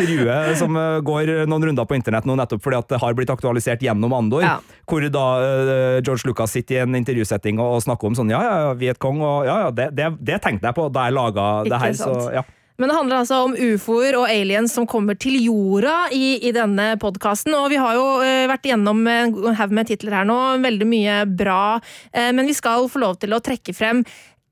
intervjuet 0.00 0.56
som 0.62 0.76
øh, 0.76 1.00
går 1.06 1.32
noen 1.50 1.68
runder 1.70 1.88
på 1.88 1.98
internett 1.98 2.28
nå, 2.28 2.36
nettopp 2.40 2.64
fordi 2.64 2.80
at 2.80 2.88
det 2.94 3.00
har 3.02 3.16
blitt 3.18 3.32
aktualisert 3.32 3.84
gjennom 3.84 4.16
Andor, 4.16 4.42
Ja. 4.46 4.56
hvor 4.88 5.04
da 5.12 5.26
øh, 5.44 5.98
George 6.02 6.26
Lucas 6.28 6.56
sitter 6.56 6.80
i 6.80 6.84
en 6.84 6.96
intervjusetting 6.98 7.60
og, 7.60 7.80
snakker 7.84 8.10
om 8.10 8.16
sånn 8.18 8.32
ja, 8.32 8.40
ja, 8.44 8.72
Vietcong, 8.80 9.20
og 9.24 9.44
ja, 9.48 9.58
ja, 9.66 9.74
det, 9.74 9.90
det, 9.96 10.10
det 10.20 10.40
tenkte 10.44 10.68
jeg 10.70 10.76
på 10.76 10.88
da 10.92 11.06
jeg 11.08 11.16
laga 11.16 11.50
det 11.68 11.84
her, 11.84 11.94
så 11.96 12.16
ja. 12.34 12.46
Men 12.80 12.88
det 12.88 12.96
handler 12.96 13.18
altså 13.20 13.42
om 13.44 13.52
ufoer 13.52 14.16
og 14.16 14.30
aliens 14.32 14.72
som 14.72 14.86
kommer 14.88 15.18
til 15.20 15.34
jorda 15.36 16.06
i, 16.16 16.38
i 16.48 16.52
denne 16.56 16.94
podkasten. 17.02 17.52
Og 17.52 17.66
vi 17.68 17.76
har 17.76 17.92
jo 17.98 18.06
eh, 18.24 18.46
vært 18.48 18.64
igjennom 18.70 19.02
en 19.04 19.34
haug 19.58 19.74
med 19.76 19.90
titler 19.90 20.16
her 20.16 20.24
nå, 20.24 20.38
veldig 20.64 20.88
mye 20.88 21.18
bra. 21.28 21.76
Eh, 22.08 22.30
men 22.32 22.48
vi 22.48 22.56
skal 22.56 22.88
få 22.88 23.02
lov 23.02 23.18
til 23.20 23.36
å 23.36 23.42
trekke 23.44 23.76
frem 23.76 24.00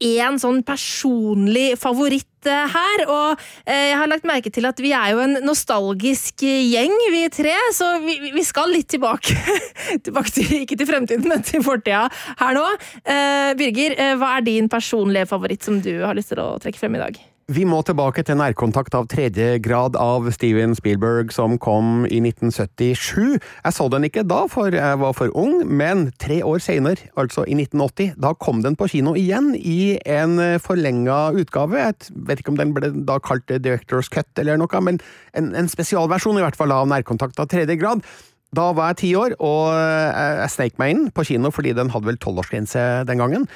én 0.05 0.37
sånn 0.39 0.61
personlig 0.63 1.73
favoritt 1.81 2.28
eh, 2.51 2.75
her. 2.75 3.05
Og 3.07 3.45
eh, 3.65 3.91
jeg 3.91 3.99
har 4.01 4.11
lagt 4.11 4.29
merke 4.29 4.53
til 4.55 4.69
at 4.69 4.83
vi 4.83 4.93
er 4.97 5.15
jo 5.15 5.23
en 5.25 5.39
nostalgisk 5.47 6.45
gjeng, 6.45 6.95
vi 7.15 7.25
tre. 7.35 7.55
Så 7.77 7.95
vi, 8.05 8.19
vi 8.35 8.45
skal 8.47 8.73
litt 8.75 8.91
tilbake. 8.93 9.37
tilbake 10.07 10.35
til, 10.35 10.53
ikke 10.63 10.79
til 10.81 10.91
fremtiden, 10.91 11.29
men 11.31 11.45
til 11.47 11.65
fortida 11.67 12.07
her 12.43 12.59
nå. 12.59 12.67
Eh, 13.05 13.55
Birger, 13.59 13.99
hva 14.21 14.37
er 14.37 14.47
din 14.49 14.71
personlige 14.73 15.29
favoritt 15.31 15.67
som 15.67 15.83
du 15.85 15.95
har 16.05 16.17
lyst 16.19 16.35
til 16.35 16.43
å 16.45 16.55
trekke 16.63 16.81
frem 16.81 16.99
i 16.99 17.05
dag? 17.07 17.21
Vi 17.49 17.63
må 17.65 17.79
tilbake 17.81 18.21
til 18.29 18.37
nærkontakt 18.37 18.93
av 18.93 19.07
tredje 19.09 19.55
grad 19.65 19.95
av 19.97 20.27
Steven 20.35 20.75
Spielberg, 20.77 21.31
som 21.33 21.55
kom 21.57 22.03
i 22.05 22.19
1977. 22.21 23.39
Jeg 23.41 23.73
så 23.73 23.87
den 23.89 24.05
ikke 24.05 24.27
da, 24.29 24.43
for 24.53 24.77
jeg 24.77 24.99
var 25.01 25.15
for 25.17 25.33
ung, 25.33 25.63
men 25.65 26.11
tre 26.21 26.43
år 26.45 26.61
senere, 26.61 27.09
altså 27.17 27.47
i 27.49 27.57
1980, 27.57 28.19
da 28.21 28.35
kom 28.37 28.61
den 28.67 28.77
på 28.77 28.91
kino 28.93 29.15
igjen 29.17 29.55
i 29.57 29.97
en 30.05 30.37
forlenga 30.61 31.17
utgave. 31.41 31.81
Jeg 31.81 32.13
vet 32.29 32.45
ikke 32.45 32.53
om 32.53 32.61
den 32.61 32.77
ble 32.77 32.93
da 33.09 33.17
kalt 33.17 33.49
Directors 33.49 34.13
Cut 34.13 34.29
eller 34.45 34.61
noe, 34.61 34.85
men 34.85 35.01
en, 35.33 35.55
en 35.57 35.73
spesialversjon 35.73 36.37
i 36.37 36.45
hvert 36.45 36.61
fall 36.61 36.77
av 36.77 36.85
nærkontakt 36.93 37.41
av 37.41 37.49
tredje 37.49 37.81
grad. 37.81 38.05
Da 38.53 38.75
var 38.77 38.93
jeg 38.93 39.01
ti 39.07 39.15
år, 39.17 39.39
og 39.41 39.73
jeg 39.73 40.53
snek 40.53 40.77
meg 40.81 40.93
inn 40.93 41.09
på 41.17 41.25
kino 41.33 41.49
fordi 41.53 41.73
den 41.81 41.97
hadde 41.97 42.13
vel 42.13 42.21
tolvårsgrense 42.21 42.85
den 43.09 43.25
gangen. 43.25 43.49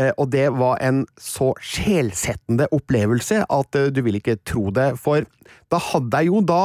Eh, 0.00 0.12
Og 0.18 0.30
det 0.32 0.48
var 0.56 0.78
en 0.80 1.04
så 1.20 1.52
sjelsettende 1.60 2.68
opplevelse 2.72 3.42
at 3.48 3.76
eh, 3.76 3.90
du 3.92 4.02
vil 4.06 4.16
ikke 4.20 4.38
tro 4.48 4.70
det. 4.74 4.92
For 5.00 5.26
da 5.72 5.80
hadde 5.92 6.22
jeg 6.22 6.32
jo 6.32 6.40
da, 6.48 6.62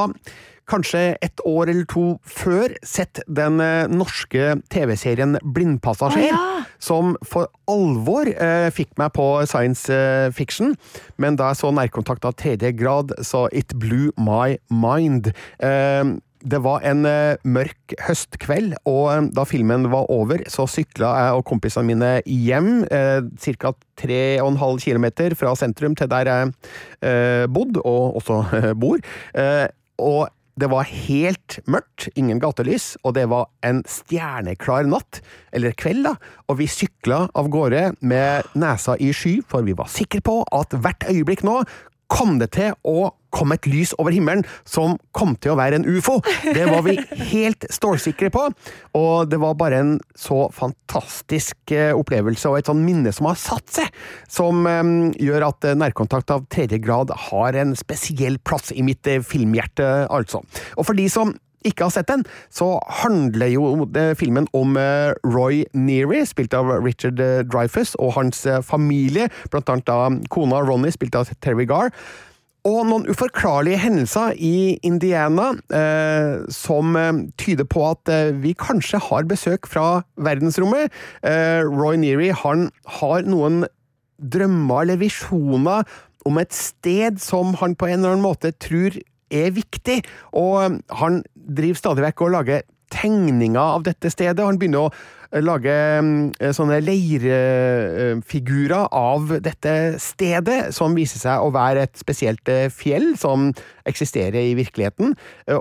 kanskje 0.68 1.16
et 1.24 1.40
år 1.48 1.70
eller 1.72 1.86
to 1.88 2.06
før, 2.28 2.74
sett 2.84 3.20
den 3.28 3.60
eh, 3.64 3.86
norske 3.88 4.58
TV-serien 4.72 5.38
Blindpassasjer. 5.42 6.28
oh, 6.28 6.32
ja. 6.32 6.64
Som 6.78 7.16
for 7.26 7.48
alvor 7.68 8.28
eh, 8.28 8.68
fikk 8.72 8.92
meg 9.00 9.12
på 9.16 9.24
science 9.48 9.88
fiction. 10.36 10.74
Men 11.18 11.36
da 11.40 11.50
jeg 11.50 11.60
så 11.62 11.72
nærkontakt 11.74 12.28
av 12.28 12.36
tredje 12.38 12.70
grad, 12.76 13.16
så 13.24 13.46
it 13.52 13.72
blew 13.80 14.12
my 14.20 14.58
mind. 14.70 15.32
Eh, 15.58 16.04
det 16.40 16.60
var 16.62 16.84
en 16.86 17.06
eh, 17.08 17.40
mørk 17.48 17.94
høstkveld, 18.06 18.76
og 18.88 19.04
eh, 19.12 19.28
da 19.34 19.44
filmen 19.48 19.88
var 19.92 20.08
over, 20.14 20.44
så 20.50 20.68
sykla 20.70 21.12
jeg 21.18 21.38
og 21.40 21.44
kompisene 21.48 21.88
mine 21.88 22.12
hjem, 22.26 22.72
eh, 22.84 23.20
ca. 23.58 23.74
3,5 23.98 24.78
km 24.84 25.06
fra 25.34 25.54
sentrum 25.58 25.96
til 25.98 26.10
der 26.10 26.30
jeg 26.30 26.50
eh, 27.02 27.46
bodde, 27.50 27.82
og 27.82 28.20
også 28.20 28.42
eh, 28.58 28.72
bor. 28.78 29.02
Eh, 29.34 29.66
og 29.98 30.28
det 30.58 30.66
var 30.70 30.88
helt 30.90 31.58
mørkt, 31.70 32.08
ingen 32.18 32.40
gatelys, 32.42 32.96
og 33.06 33.14
det 33.14 33.28
var 33.30 33.46
en 33.66 33.84
stjerneklar 33.86 34.88
natt, 34.90 35.20
eller 35.54 35.74
kveld, 35.78 36.06
da, 36.06 36.16
og 36.50 36.58
vi 36.58 36.66
sykla 36.70 37.24
av 37.38 37.50
gårde 37.52 37.84
med 38.00 38.48
nesa 38.58 38.96
i 38.98 39.12
sky, 39.14 39.38
for 39.46 39.66
vi 39.66 39.76
var 39.78 39.90
sikre 39.92 40.22
på 40.24 40.40
at 40.54 40.74
hvert 40.74 41.06
øyeblikk 41.10 41.46
nå 41.46 41.60
kom 42.08 42.38
det 42.40 42.52
til 42.56 42.74
å 42.88 43.10
komme 43.34 43.58
et 43.58 43.66
lys 43.68 43.92
over 44.00 44.14
himmelen 44.14 44.44
som 44.68 44.96
kom 45.16 45.34
til 45.36 45.52
å 45.52 45.58
være 45.58 45.78
en 45.78 45.86
ufo. 45.88 46.18
Det 46.42 46.64
var 46.68 46.82
vi 46.86 46.96
helt 47.34 47.66
stålsikre 47.72 48.30
på, 48.32 48.46
og 48.96 49.28
det 49.28 49.40
var 49.42 49.58
bare 49.60 49.82
en 49.82 49.94
så 50.16 50.46
fantastisk 50.54 51.74
eh, 51.76 51.92
opplevelse 51.96 52.48
og 52.48 52.60
et 52.60 52.70
sånn 52.70 52.84
minne 52.86 53.12
som 53.14 53.28
har 53.28 53.38
satt 53.40 53.74
seg, 53.80 53.98
som 54.32 54.64
eh, 54.68 54.94
gjør 55.28 55.50
at 55.50 55.68
eh, 55.68 55.76
nærkontakt 55.78 56.32
av 56.34 56.48
tredje 56.52 56.80
grad 56.82 57.12
har 57.28 57.60
en 57.60 57.76
spesiell 57.78 58.40
plass 58.40 58.72
i 58.72 58.84
mitt 58.86 59.06
eh, 59.10 59.20
filmhjerte, 59.24 60.08
altså. 60.08 60.42
Og 60.78 60.88
for 60.88 60.98
de 60.98 61.08
som 61.12 61.36
ikke 61.66 61.88
har 61.88 61.94
sett 61.94 62.10
den, 62.10 62.24
så 62.54 62.76
handler 63.02 63.50
jo 63.52 63.88
eh, 63.96 64.14
filmen 64.18 64.46
om 64.56 64.76
eh, 64.78 65.10
Roy 65.26 65.64
Neary, 65.74 66.22
spilt 66.28 66.54
av 66.54 66.70
Richard 66.84 67.18
Dreyfus, 67.50 67.96
og 67.98 68.14
hans 68.18 68.44
eh, 68.46 68.62
familie, 68.62 69.28
blant 69.50 69.70
annet 69.72 69.88
da 69.88 70.00
kona 70.30 70.62
Ronny, 70.62 70.92
spilt 70.94 71.18
av 71.18 71.30
Terry 71.42 71.66
Garr. 71.68 71.92
Og 72.66 72.82
noen 72.88 73.06
uforklarlige 73.08 73.78
hendelser 73.80 74.34
i 74.34 74.78
Indiana 74.86 75.52
eh, 75.72 76.44
som 76.52 76.96
eh, 76.98 77.12
tyder 77.40 77.68
på 77.70 77.84
at 77.92 78.10
eh, 78.12 78.34
vi 78.42 78.52
kanskje 78.58 79.00
har 79.08 79.28
besøk 79.30 79.68
fra 79.70 80.02
verdensrommet. 80.18 80.92
Eh, 81.22 81.62
Roy 81.64 81.96
Neary 82.02 82.32
han 82.34 82.68
har 82.98 83.24
noen 83.28 83.62
drømmer 84.18 84.82
eller 84.82 85.00
visjoner 85.00 85.86
om 86.26 86.40
et 86.42 86.52
sted 86.52 87.22
som 87.22 87.54
han 87.60 87.78
på 87.78 87.88
en 87.88 88.00
eller 88.00 88.16
annen 88.16 88.26
måte 88.26 88.52
tror 88.58 88.98
er 89.30 89.52
viktig, 89.54 90.02
og 90.36 90.54
eh, 90.64 90.78
han 91.00 91.22
driver 91.48 91.80
stadig 91.80 92.04
vekk 92.04 92.26
og 92.26 92.36
lager 92.36 92.66
tegninger 92.92 93.60
av 93.60 93.82
dette 93.86 94.10
stedet. 94.12 94.44
Han 94.44 94.58
begynner 94.60 94.86
å 94.86 94.92
eh, 94.92 95.42
lage 95.44 95.72
eh, 95.72 96.52
sånne 96.56 96.80
leirfigurer 96.84 98.88
av 98.96 99.32
dette 99.44 99.72
stedet, 100.02 100.74
som 100.76 100.96
viser 100.96 101.18
seg 101.22 101.44
å 101.44 101.54
være 101.54 101.82
et 101.86 101.96
spesielt 102.00 102.48
eh, 102.52 102.68
fjell 102.72 103.14
som 103.20 103.52
eksisterer 103.88 104.50
i 104.50 104.56
virkeligheten. 104.58 105.08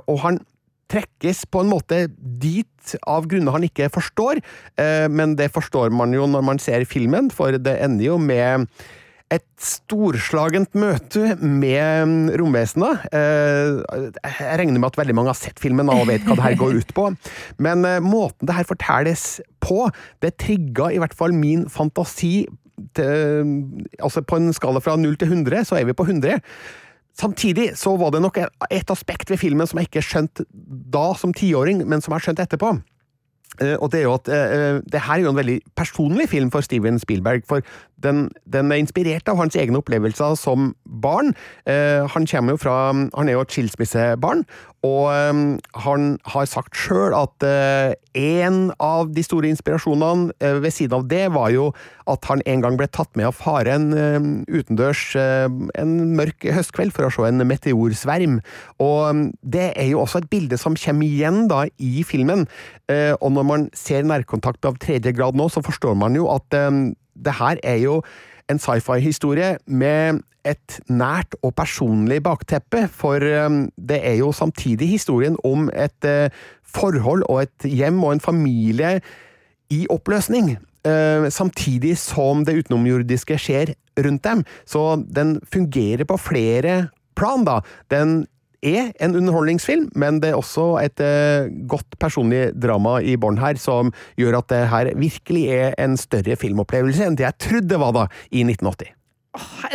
Og 0.05 0.17
han 0.23 0.41
trekkes 0.87 1.45
på 1.51 1.61
en 1.63 1.71
måte 1.71 1.97
dit 2.15 2.95
av 3.11 3.27
grunner 3.27 3.51
han 3.57 3.67
ikke 3.67 3.89
forstår, 3.91 4.39
men 5.11 5.33
det 5.35 5.49
forstår 5.51 5.91
man 5.91 6.15
jo 6.15 6.23
når 6.31 6.43
man 6.47 6.59
ser 6.63 6.87
filmen, 6.87 7.27
for 7.27 7.51
det 7.59 7.75
ender 7.83 8.05
jo 8.05 8.15
med 8.23 8.71
et 9.33 9.43
storslagent 9.59 10.75
møte 10.79 11.33
med 11.41 12.29
romvesener. 12.39 13.01
Eh, 13.11 14.05
Jeg 14.23 14.59
regner 14.61 14.79
med 14.79 14.87
at 14.91 14.99
veldig 15.01 15.15
mange 15.17 15.33
har 15.33 15.39
sett 15.39 15.59
filmen 15.59 15.91
og 15.91 16.07
vet 16.07 16.23
hva 16.23 16.37
det 16.37 16.45
her 16.45 16.59
går 16.59 16.79
ut 16.79 16.93
på. 16.95 17.09
Men 17.65 17.83
eh, 17.85 17.99
måten 18.03 18.47
det 18.47 18.55
her 18.55 18.67
fortelles 18.69 19.41
på, 19.63 19.89
det 20.23 20.37
trigga 20.39 20.91
i 20.93 21.01
hvert 21.03 21.15
fall 21.17 21.35
min 21.35 21.67
fantasi 21.71 22.47
til, 22.93 23.47
altså 24.05 24.21
På 24.21 24.37
en 24.37 24.51
skala 24.53 24.77
fra 24.77 24.93
0 25.01 25.15
til 25.17 25.31
100, 25.31 25.65
så 25.65 25.79
er 25.79 25.87
vi 25.89 25.95
på 25.97 26.05
100. 26.05 26.37
Samtidig 27.17 27.71
så 27.73 27.95
var 27.97 28.11
det 28.13 28.21
nok 28.21 28.37
et 28.37 28.91
aspekt 28.93 29.31
ved 29.31 29.41
filmen 29.41 29.65
som 29.65 29.79
jeg 29.81 29.89
ikke 29.89 30.03
skjønte 30.05 30.45
da 30.93 31.07
som 31.17 31.33
tiåring, 31.33 31.81
men 31.89 32.03
som 32.05 32.13
jeg 32.13 32.19
har 32.19 32.25
skjønt 32.27 32.43
etterpå. 32.45 32.75
Eh, 33.61 33.75
og 33.79 33.91
det 33.91 34.01
er 34.01 34.07
jo 34.07 34.15
at 34.17 34.31
eh, 34.31 34.79
det 34.85 35.03
her 35.07 35.19
er 35.19 35.25
jo 35.25 35.33
en 35.33 35.41
veldig 35.41 35.59
personlig 35.75 36.29
film 36.29 36.51
for 36.53 36.65
Steven 36.65 36.99
Spielberg, 36.99 37.45
for 37.47 37.61
den, 38.03 38.27
den 38.45 38.71
er 38.71 38.81
inspirert 38.81 39.29
av 39.29 39.39
hans 39.41 39.57
egne 39.57 39.79
opplevelser 39.81 40.37
som 40.37 40.71
barn. 40.85 41.33
Eh, 41.65 42.05
han 42.05 42.27
kommer 42.29 42.53
jo 42.53 42.61
fra 42.61 42.77
Han 42.93 43.27
er 43.29 43.33
jo 43.33 43.41
et 43.41 43.53
skilsmissebarn, 43.53 44.43
og 44.85 45.09
eh, 45.09 45.39
han 45.83 46.07
har 46.33 46.49
sagt 46.49 46.77
sjøl 46.77 47.15
at 47.17 47.45
eh, 47.45 47.95
en 48.17 48.71
av 48.83 49.09
de 49.13 49.23
store 49.25 49.49
inspirasjonene 49.49 50.35
eh, 50.43 50.59
ved 50.61 50.73
siden 50.75 50.99
av 50.99 51.07
det 51.09 51.25
var 51.33 51.49
jo 51.53 51.71
at 52.07 52.29
han 52.29 52.43
en 52.47 52.63
gang 52.63 52.77
ble 52.79 52.87
tatt 52.93 53.09
med 53.17 53.27
av 53.29 53.35
faren 53.35 53.89
eh, 53.97 54.29
utendørs 54.53 55.03
eh, 55.19 55.47
en 55.81 55.95
mørk 56.17 56.45
høstkveld 56.53 56.93
for 56.95 57.07
å 57.07 57.11
se 57.13 57.25
en 57.27 57.43
meteorsverm. 57.49 58.39
Og 58.83 58.99
eh, 59.09 59.23
det 59.57 59.67
er 59.73 59.89
jo 59.91 60.03
også 60.03 60.21
et 60.21 60.29
bilde 60.31 60.59
som 60.61 60.77
kommer 60.77 61.09
igjen 61.09 61.47
da 61.51 61.65
i 61.81 62.05
filmen. 62.07 62.45
Eh, 62.91 63.13
og 63.17 63.33
når 63.35 63.46
man 63.47 63.67
ser 63.77 64.07
nærkontakt 64.07 64.65
av 64.67 64.79
tredje 64.81 65.13
grad 65.15 65.37
nå, 65.37 65.49
så 65.51 65.63
forstår 65.65 65.97
man 65.99 66.17
jo 66.17 66.27
at 66.33 66.57
um, 66.67 66.91
det 67.17 67.37
her 67.39 67.61
er 67.63 67.79
jo 67.81 68.01
en 68.51 68.59
sci-fi-historie 68.61 69.57
med 69.67 70.21
et 70.47 70.77
nært 70.87 71.35
og 71.43 71.51
personlig 71.57 72.21
bakteppe, 72.23 72.85
for 72.87 73.19
eh, 73.19 73.47
det 73.75 73.97
er 73.99 74.15
jo 74.21 74.29
samtidig 74.31 74.87
historien 74.93 75.35
om 75.43 75.67
et 75.75 76.07
eh, 76.07 76.31
forhold 76.63 77.25
og 77.27 77.41
et 77.43 77.67
hjem 77.67 77.99
og 78.03 78.15
en 78.15 78.23
familie 78.23 79.01
i 79.73 79.83
oppløsning. 79.91 80.55
Samtidig 81.33 81.97
som 81.99 82.45
det 82.47 82.53
utenomjordiske 82.61 83.35
skjer 83.43 83.73
rundt 83.99 84.23
dem. 84.23 84.43
Så 84.63 85.01
den 85.03 85.33
fungerer 85.43 86.07
på 86.07 86.15
flere 86.15 86.75
plan, 87.17 87.43
da. 87.43 87.59
Den 87.91 88.21
er 88.65 88.91
en 89.03 89.15
underholdningsfilm, 89.15 89.89
men 89.95 90.21
det 90.23 90.31
er 90.31 90.39
også 90.39 90.77
et 90.81 91.01
eh, 91.03 91.49
godt 91.69 91.97
personlig 92.01 92.51
drama 92.57 92.97
i 93.01 93.17
bånn 93.19 93.39
her, 93.41 93.59
som 93.61 93.91
gjør 94.17 94.39
at 94.41 94.49
det 94.53 94.61
her 94.71 94.91
virkelig 94.97 95.47
er 95.53 95.75
en 95.81 95.97
større 95.99 96.37
filmopplevelse 96.39 97.05
enn 97.05 97.17
det 97.17 97.27
jeg 97.27 97.41
trodde 97.43 97.73
det 97.73 97.81
var 97.81 97.93
da, 97.95 98.07
i 98.31 98.45
1980. 98.45 98.93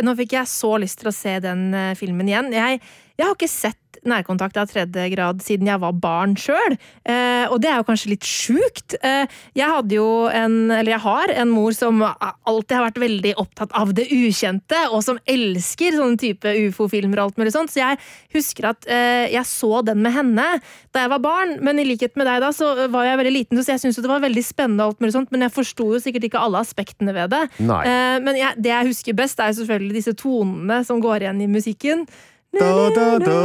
nå 0.03 0.15
fikk 0.19 0.35
jeg 0.39 0.51
så 0.51 0.73
lyst 0.81 0.99
til 1.01 1.11
å 1.11 1.15
se 1.15 1.37
den 1.43 1.69
eh, 1.77 1.93
filmen 1.99 2.27
igjen. 2.27 2.51
Jeg, 2.55 2.81
jeg 3.17 3.27
har 3.27 3.37
ikke 3.37 3.51
sett 3.51 3.79
nærkontakt 4.09 4.57
av 4.59 4.69
tredje 4.71 5.07
grad 5.13 5.41
siden 5.43 5.69
jeg 5.69 5.81
var 5.81 5.95
barn 6.03 6.35
sjøl, 6.39 6.77
eh, 7.05 7.45
og 7.49 7.59
det 7.63 7.71
er 7.71 7.81
jo 7.81 7.87
kanskje 7.87 8.13
litt 8.13 8.27
sjukt. 8.27 8.97
Eh, 9.01 9.25
jeg 9.57 9.69
hadde 9.69 9.97
jo 9.97 10.07
en, 10.29 10.57
eller 10.71 10.95
jeg 10.95 11.03
har 11.05 11.33
en 11.33 11.53
mor 11.53 11.75
som 11.77 12.01
alltid 12.03 12.77
har 12.77 12.87
vært 12.87 13.01
veldig 13.03 13.35
opptatt 13.41 13.73
av 13.77 13.93
det 13.97 14.09
ukjente, 14.13 14.85
og 14.91 15.03
som 15.05 15.19
elsker 15.29 15.97
sånne 15.97 16.19
type 16.21 16.55
ufo-filmer 16.67 17.19
og 17.21 17.31
alt 17.31 17.41
mulig 17.41 17.55
sånt, 17.55 17.73
så 17.73 17.83
jeg 17.83 18.01
husker 18.35 18.71
at 18.73 18.89
eh, 18.89 19.29
jeg 19.33 19.45
så 19.49 19.83
den 19.85 20.03
med 20.03 20.15
henne 20.15 20.47
da 20.93 21.05
jeg 21.05 21.13
var 21.13 21.23
barn, 21.23 21.55
men 21.65 21.79
i 21.81 21.87
likhet 21.87 22.17
med 22.19 22.27
deg 22.29 22.41
da, 22.43 22.51
så 22.55 22.73
var 22.93 23.07
jeg 23.07 23.19
veldig 23.21 23.33
liten, 23.33 23.61
så 23.63 23.75
jeg 23.75 23.83
syntes 23.83 24.01
det 24.03 24.11
var 24.11 24.23
veldig 24.23 24.43
spennende 24.45 24.85
og 24.85 24.93
alt 24.93 25.03
mulig 25.03 25.15
sånt, 25.15 25.31
men 25.33 25.45
jeg 25.45 25.55
forsto 25.55 25.89
jo 25.95 26.01
sikkert 26.03 26.27
ikke 26.27 26.43
alle 26.43 26.61
aspektene 26.61 27.15
ved 27.15 27.33
det. 27.33 27.43
Eh, 27.63 28.19
men 28.23 28.37
jeg, 28.39 28.59
det 28.61 28.73
jeg 28.73 28.91
husker 28.91 29.17
best, 29.17 29.41
er 29.41 29.55
selvfølgelig 29.57 29.97
disse 29.99 30.15
tonene 30.19 30.83
som 30.87 31.01
går 31.03 31.25
igjen 31.25 31.41
i 31.43 31.49
musikken. 31.51 32.05
Da, 32.53 32.89
da, 32.93 33.05
da. 33.17 33.37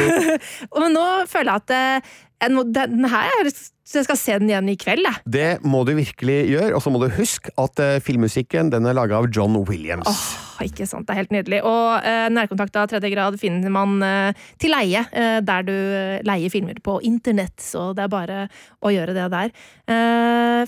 Og 0.76 0.88
nå 0.92 1.04
føler 1.30 1.52
jeg 1.52 1.62
at 1.62 1.72
eh, 1.76 2.10
jeg 2.40 2.52
må- 2.56 2.66
den 2.72 3.04
her 3.08 3.30
er- 3.40 3.52
jeg 3.90 4.04
skal 4.06 4.16
se 4.16 4.34
den 4.38 4.50
igjen 4.50 4.68
i 4.70 4.76
kveld. 4.78 5.02
Jeg. 5.02 5.22
Det 5.26 5.48
må 5.66 5.80
du 5.84 5.96
virkelig 5.96 6.36
gjøre, 6.52 6.74
og 6.76 6.82
så 6.84 6.92
må 6.94 7.00
du 7.02 7.08
huske 7.16 7.50
at 7.58 7.80
eh, 7.82 7.96
filmmusikken 8.04 8.70
den 8.70 8.86
er 8.86 8.94
laga 8.94 9.18
av 9.18 9.26
John 9.34 9.56
Williams. 9.66 10.06
Åh, 10.06 10.60
ikke 10.68 10.86
sant, 10.86 11.08
det 11.08 11.14
er 11.16 11.20
helt 11.24 11.34
nydelig. 11.34 11.58
Og 11.66 12.04
uh, 12.04 12.28
Nærkontakt 12.30 12.76
av 12.78 12.86
tredje 12.92 13.10
grad 13.10 13.38
finner 13.40 13.72
man 13.74 13.96
uh, 14.04 14.30
til 14.62 14.70
leie, 14.70 15.02
uh, 15.10 15.40
der 15.42 15.66
du 15.66 15.74
leier 16.28 16.52
filmer 16.54 16.78
på 16.84 17.00
internett. 17.02 17.56
Så 17.64 17.88
det 17.98 18.04
er 18.06 18.12
bare 18.12 18.44
å 18.84 18.92
gjøre 18.94 19.16
det 19.16 19.26
der. 19.32 19.50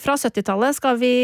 Fra 0.02 0.16
70-tallet 0.18 0.74
skal 0.80 0.96
vi 0.98 1.14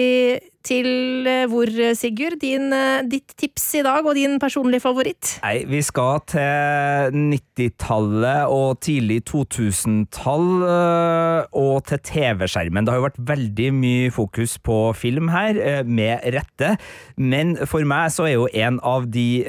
til 0.66 1.26
eh, 1.28 1.46
hvor, 1.50 1.70
Sigurd? 1.96 2.38
Din, 2.42 2.72
eh, 2.74 3.02
ditt 3.08 3.34
tips 3.38 3.66
i 3.78 3.82
dag, 3.86 4.06
og 4.06 4.16
din 4.18 4.38
personlige 4.42 4.82
favoritt? 4.82 5.36
Nei, 5.44 5.62
vi 5.68 5.80
skal 5.84 6.20
til 6.28 7.14
90-tallet 7.14 8.50
og 8.52 8.80
tidlig 8.84 9.20
2000-tall 9.30 10.48
øh, 10.66 11.46
og 11.58 11.86
til 11.88 12.02
TV-skjermen. 12.10 12.86
Det 12.86 12.94
har 12.94 13.00
jo 13.00 13.06
vært 13.06 13.22
veldig 13.30 13.70
mye 13.78 14.12
fokus 14.14 14.58
på 14.58 14.78
film 14.98 15.30
her, 15.32 15.58
med 15.84 16.24
rette. 16.34 16.74
Men 17.16 17.54
for 17.68 17.84
meg 17.88 18.12
så 18.14 18.26
er 18.28 18.34
jo 18.36 18.48
en 18.56 18.78
av 18.86 19.06
de 19.12 19.44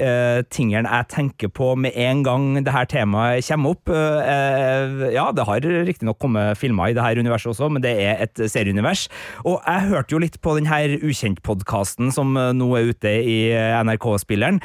tingene 0.52 0.88
jeg 0.90 1.08
tenker 1.12 1.50
på 1.52 1.72
med 1.78 1.94
en 1.98 2.22
gang 2.26 2.46
det 2.64 2.72
her 2.74 2.88
temaet 2.90 3.46
kommer 3.46 3.74
opp 3.74 3.90
Ja, 3.90 5.26
det 5.34 5.46
har 5.46 5.66
riktignok 5.86 6.18
kommet 6.22 6.58
filmer 6.60 6.90
i 6.90 6.96
det 6.96 7.04
her 7.04 7.20
universet 7.20 7.52
også, 7.52 7.70
men 7.72 7.84
det 7.84 7.92
er 8.02 8.22
et 8.24 8.42
serieunivers. 8.50 9.06
Og 9.44 9.60
jeg 9.64 9.90
hørte 9.90 10.14
jo 10.14 10.22
litt 10.22 10.40
på 10.44 10.56
den 10.58 10.68
her 10.70 10.99
Ukjent-podkasten 11.02 12.12
som 12.14 12.36
øh, 12.36 12.52
nå 12.56 12.68
er 12.78 12.92
ute 12.92 13.14
i 13.22 13.40
øh, 13.54 13.80
NRK-spilleren, 13.86 14.60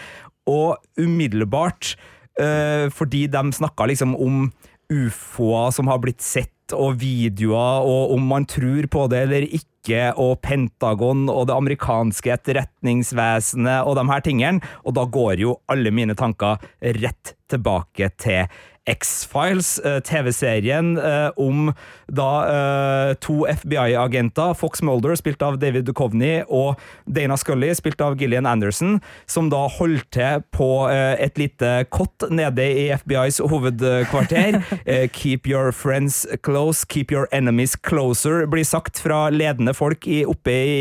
og 0.46 0.78
umiddelbart 1.02 1.96
Eh, 2.36 2.90
fordi 2.92 3.28
de 3.32 3.44
snakka 3.56 3.88
liksom 3.88 4.16
om 4.20 4.50
ufoer 4.92 5.72
som 5.72 5.88
har 5.88 6.02
blitt 6.04 6.24
sett, 6.24 6.52
og 6.74 6.96
videoer, 6.98 7.86
og 7.86 8.16
om 8.16 8.24
man 8.26 8.48
tror 8.50 8.88
på 8.90 9.04
det 9.12 9.20
eller 9.28 9.44
ikke, 9.46 10.00
og 10.18 10.40
Pentagon 10.42 11.28
og 11.30 11.44
det 11.46 11.54
amerikanske 11.54 12.32
etterretningsvesenet 12.34 13.86
og 13.86 13.94
de 14.00 14.06
her 14.10 14.24
tingene. 14.26 14.72
Og 14.82 14.96
da 14.98 15.04
går 15.06 15.44
jo 15.44 15.60
alle 15.70 15.94
mine 15.94 16.18
tanker 16.18 16.58
rett 16.98 17.36
tilbake 17.54 18.10
til 18.18 18.50
X-Files, 18.86 19.80
eh, 19.80 20.00
TV-serien 20.06 20.98
eh, 20.98 21.30
om 21.42 21.72
da 22.06 22.30
eh, 22.46 23.14
to 23.24 23.46
FBI-agenter, 23.50 24.54
Fox 24.54 24.84
Mulder, 24.86 25.16
spilt 25.18 25.42
av 25.42 25.58
David 25.62 25.88
Duchovny, 25.90 26.44
og 26.46 26.78
Dana 27.10 27.38
Scully, 27.40 27.72
spilt 27.78 28.02
av 28.06 28.18
Gillian 28.20 28.46
Anderson, 28.46 29.00
som 29.26 29.50
da 29.50 29.64
holdt 29.80 30.12
til 30.14 30.44
på 30.54 30.70
et 30.86 31.40
lite 31.40 31.86
kott 31.94 32.28
nede 32.30 32.64
i 32.64 32.86
FBIs 32.94 33.40
hovedkvarter. 33.42 34.60
Keep 35.16 35.50
your 35.50 35.72
friends 35.74 36.26
close, 36.46 36.86
keep 36.86 37.12
your 37.12 37.28
enemies 37.34 37.76
closer, 37.76 38.46
blir 38.50 38.66
sagt 38.68 39.00
fra 39.02 39.28
ledende 39.34 39.74
folk 39.76 40.06
i, 40.08 40.22
oppe 40.28 40.54
i 40.54 40.76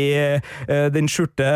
den 0.93 1.09
skjulte 1.11 1.47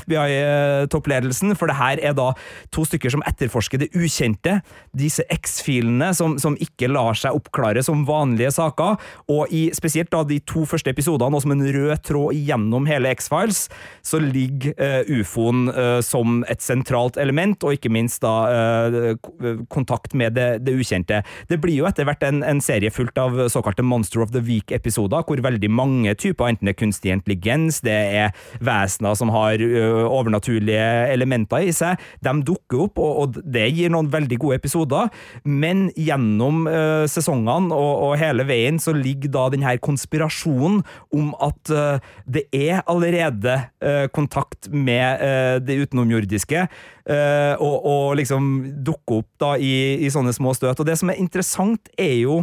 FBI-toppledelsen, 0.00 1.54
for 1.58 1.70
det 1.70 1.78
her 1.78 2.02
er 2.10 2.16
da 2.16 2.30
to 2.74 2.86
stykker 2.88 3.12
som 3.12 3.24
etterforsker 3.28 3.82
det 3.84 3.90
ukjente, 3.98 4.60
disse 4.96 5.26
X-filene 5.32 5.89
som, 6.16 6.36
som 6.40 6.56
ikke 6.60 6.90
lar 6.90 7.18
seg 7.18 7.36
oppklare 7.36 7.82
som 7.84 8.04
vanlige 8.08 8.52
saker, 8.54 8.98
og 9.30 9.52
i 9.54 9.68
spesielt 9.76 10.10
da 10.12 10.22
de 10.26 10.40
to 10.46 10.64
første 10.68 10.92
episodene, 10.92 11.36
og 11.36 11.44
som 11.44 11.54
en 11.54 11.64
rød 11.64 12.02
tråd 12.06 12.36
gjennom 12.36 12.86
hele 12.90 13.12
X-Files, 13.16 13.66
så 14.06 14.20
ligger 14.22 14.74
uh, 14.78 15.10
ufoen 15.20 15.68
uh, 15.72 15.98
som 16.04 16.42
et 16.50 16.62
sentralt 16.64 17.18
element, 17.20 17.58
og 17.64 17.76
ikke 17.76 17.92
minst 17.92 18.22
da 18.24 18.34
uh, 18.50 19.64
kontakt 19.72 20.14
med 20.18 20.36
det, 20.38 20.48
det 20.66 20.76
ukjente. 20.78 21.22
Det 21.50 21.60
blir 21.62 21.80
jo 21.80 21.88
etter 21.88 22.08
hvert 22.08 22.24
en, 22.26 22.42
en 22.46 22.62
serie 22.64 22.92
fullt 22.92 23.18
av 23.20 23.38
såkalte 23.52 23.84
Monster 23.86 24.24
of 24.24 24.34
the 24.34 24.42
Week-episoder, 24.44 25.24
hvor 25.26 25.44
veldig 25.44 25.70
mange 25.72 26.14
typer, 26.18 26.50
enten 26.50 26.68
det 26.68 26.76
er 26.76 26.80
kunstig 26.82 27.14
intelligens, 27.14 27.80
det 27.86 27.96
er 27.96 28.36
vesener 28.64 29.16
som 29.18 29.32
har 29.34 29.60
overnaturlige 29.60 30.88
elementer 31.12 31.66
i 31.66 31.74
seg, 31.74 32.00
de 32.24 32.34
dukker 32.46 32.86
opp, 32.86 33.00
og, 33.00 33.12
og 33.22 33.40
det 33.44 33.66
gir 33.74 33.92
noen 33.92 34.10
veldig 34.12 34.38
gode 34.40 34.60
episoder, 34.60 35.10
men 35.44 35.79
gjennom 35.96 36.66
uh, 36.68 37.06
sesongene 37.10 37.74
og, 37.74 37.92
og 38.06 38.14
hele 38.20 38.44
veien 38.48 38.80
så 38.82 38.94
ligger 38.96 39.32
da 39.34 39.46
denne 39.52 39.72
konspirasjonen 39.82 40.80
om 41.16 41.32
at 41.42 41.72
uh, 41.72 42.12
det 42.28 42.46
er 42.56 42.82
allerede 42.90 43.56
uh, 43.82 44.06
kontakt 44.14 44.70
med 44.70 45.22
det 45.64 45.76
utenomjordiske, 45.82 46.62
og, 47.10 47.76
og 47.90 48.16
liksom 48.18 48.44
dukker 48.86 49.20
opp 49.20 49.28
da 49.40 49.50
i, 49.58 49.72
i 50.04 50.10
sånne 50.12 50.32
små 50.36 50.52
støt. 50.54 50.78
Og 50.78 50.86
det 50.86 50.96
som 51.00 51.10
er 51.10 51.18
interessant, 51.20 51.90
er 51.98 52.14
jo 52.20 52.40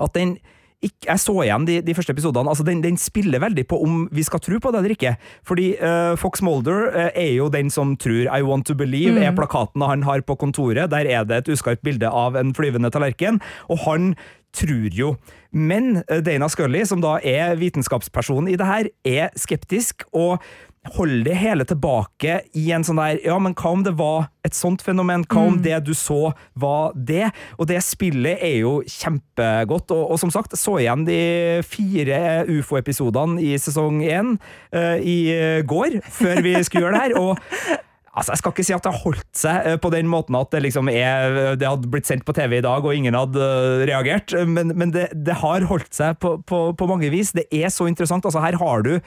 at 0.00 0.14
den 0.16 0.36
ikke, 0.82 1.06
jeg 1.06 1.22
så 1.22 1.34
igjen 1.44 1.66
de, 1.68 1.78
de 1.86 1.94
første 1.94 2.14
episodene. 2.14 2.50
altså 2.50 2.66
den, 2.66 2.82
den 2.82 2.98
spiller 2.98 3.42
veldig 3.42 3.64
på 3.70 3.78
om 3.84 4.04
vi 4.12 4.24
skal 4.26 4.42
tro 4.42 4.58
på 4.58 4.72
det 4.74 4.82
eller 4.82 4.96
ikke. 4.96 5.14
Fordi 5.46 5.68
uh, 5.78 6.18
Fox 6.18 6.42
Mulder 6.42 6.90
uh, 6.90 7.08
er 7.14 7.32
jo 7.36 7.48
den 7.52 7.70
som 7.70 7.96
tror 7.96 8.26
I 8.26 8.42
want 8.42 8.66
to 8.66 8.74
believe, 8.74 9.14
er 9.22 9.34
plakaten 9.36 9.84
han 9.86 10.02
har 10.02 10.24
på 10.26 10.34
kontoret. 10.34 10.90
Der 10.90 11.06
er 11.06 11.24
det 11.24 11.42
et 11.42 11.52
uskarpt 11.54 11.84
bilde 11.86 12.10
av 12.10 12.36
en 12.36 12.54
flyvende 12.54 12.90
tallerken, 12.90 13.40
og 13.70 13.84
han 13.86 14.14
tror 14.52 14.92
jo. 14.92 15.14
Men 15.52 16.02
eh, 16.08 16.20
Dana 16.24 16.48
Scully, 16.52 16.84
som 16.88 17.00
da 17.04 17.18
er 17.24 17.56
vitenskapsperson 17.60 18.50
i 18.52 18.58
det 18.60 18.68
her, 18.68 18.90
er 19.04 19.32
skeptisk. 19.38 20.04
og 20.12 20.42
holder 20.90 21.24
det 21.28 21.36
hele 21.38 21.64
tilbake 21.68 22.40
i 22.58 22.64
en 22.74 22.82
sånn 22.86 22.98
der 22.98 23.20
Ja, 23.22 23.36
men 23.38 23.54
hva 23.54 23.70
om 23.76 23.84
det 23.86 23.94
var 23.98 24.26
et 24.42 24.56
sånt 24.56 24.82
fenomen? 24.82 25.22
Hva 25.30 25.44
om 25.52 25.60
det 25.62 25.78
du 25.86 25.92
så, 25.94 26.32
var 26.58 26.96
det? 26.96 27.28
Og 27.58 27.68
det 27.70 27.78
spillet 27.86 28.42
er 28.42 28.56
jo 28.64 28.74
kjempegodt. 28.90 29.94
Og, 29.94 30.10
og 30.14 30.18
som 30.18 30.32
sagt, 30.34 30.56
så 30.58 30.80
igjen 30.82 31.06
de 31.06 31.20
fire 31.66 32.42
ufo-episodene 32.50 33.38
i 33.42 33.54
sesong 33.62 34.02
én 34.02 34.34
uh, 34.74 34.98
i 34.98 35.62
går, 35.62 36.00
før 36.10 36.42
vi 36.42 36.58
skulle 36.66 36.88
gjøre 36.88 36.98
det 36.98 37.06
her. 37.06 37.18
og 37.20 37.80
Altså, 38.12 38.34
Jeg 38.34 38.42
skal 38.42 38.52
ikke 38.52 38.64
si 38.66 38.74
at 38.76 38.84
det 38.84 38.90
har 38.92 39.04
holdt 39.06 39.38
seg 39.40 39.68
eh, 39.68 39.78
på 39.80 39.88
den 39.92 40.08
måten 40.12 40.36
at 40.36 40.50
det 40.52 40.60
liksom 40.66 40.90
er 40.92 41.54
Det 41.56 41.64
hadde 41.64 41.88
blitt 41.88 42.08
sendt 42.08 42.26
på 42.28 42.34
TV 42.36 42.58
i 42.58 42.64
dag, 42.64 42.84
og 42.84 42.92
ingen 42.92 43.16
hadde 43.16 43.40
eh, 43.40 43.84
reagert, 43.88 44.34
men, 44.44 44.74
men 44.76 44.92
det, 44.92 45.06
det 45.16 45.38
har 45.40 45.64
holdt 45.70 45.96
seg 45.96 46.18
på, 46.20 46.34
på, 46.44 46.60
på 46.76 46.88
mange 46.90 47.08
vis. 47.12 47.32
Det 47.32 47.46
er 47.48 47.72
så 47.72 47.88
interessant. 47.88 48.28
altså 48.28 48.44
Her 48.44 48.60
har 48.60 48.84
du 48.84 48.98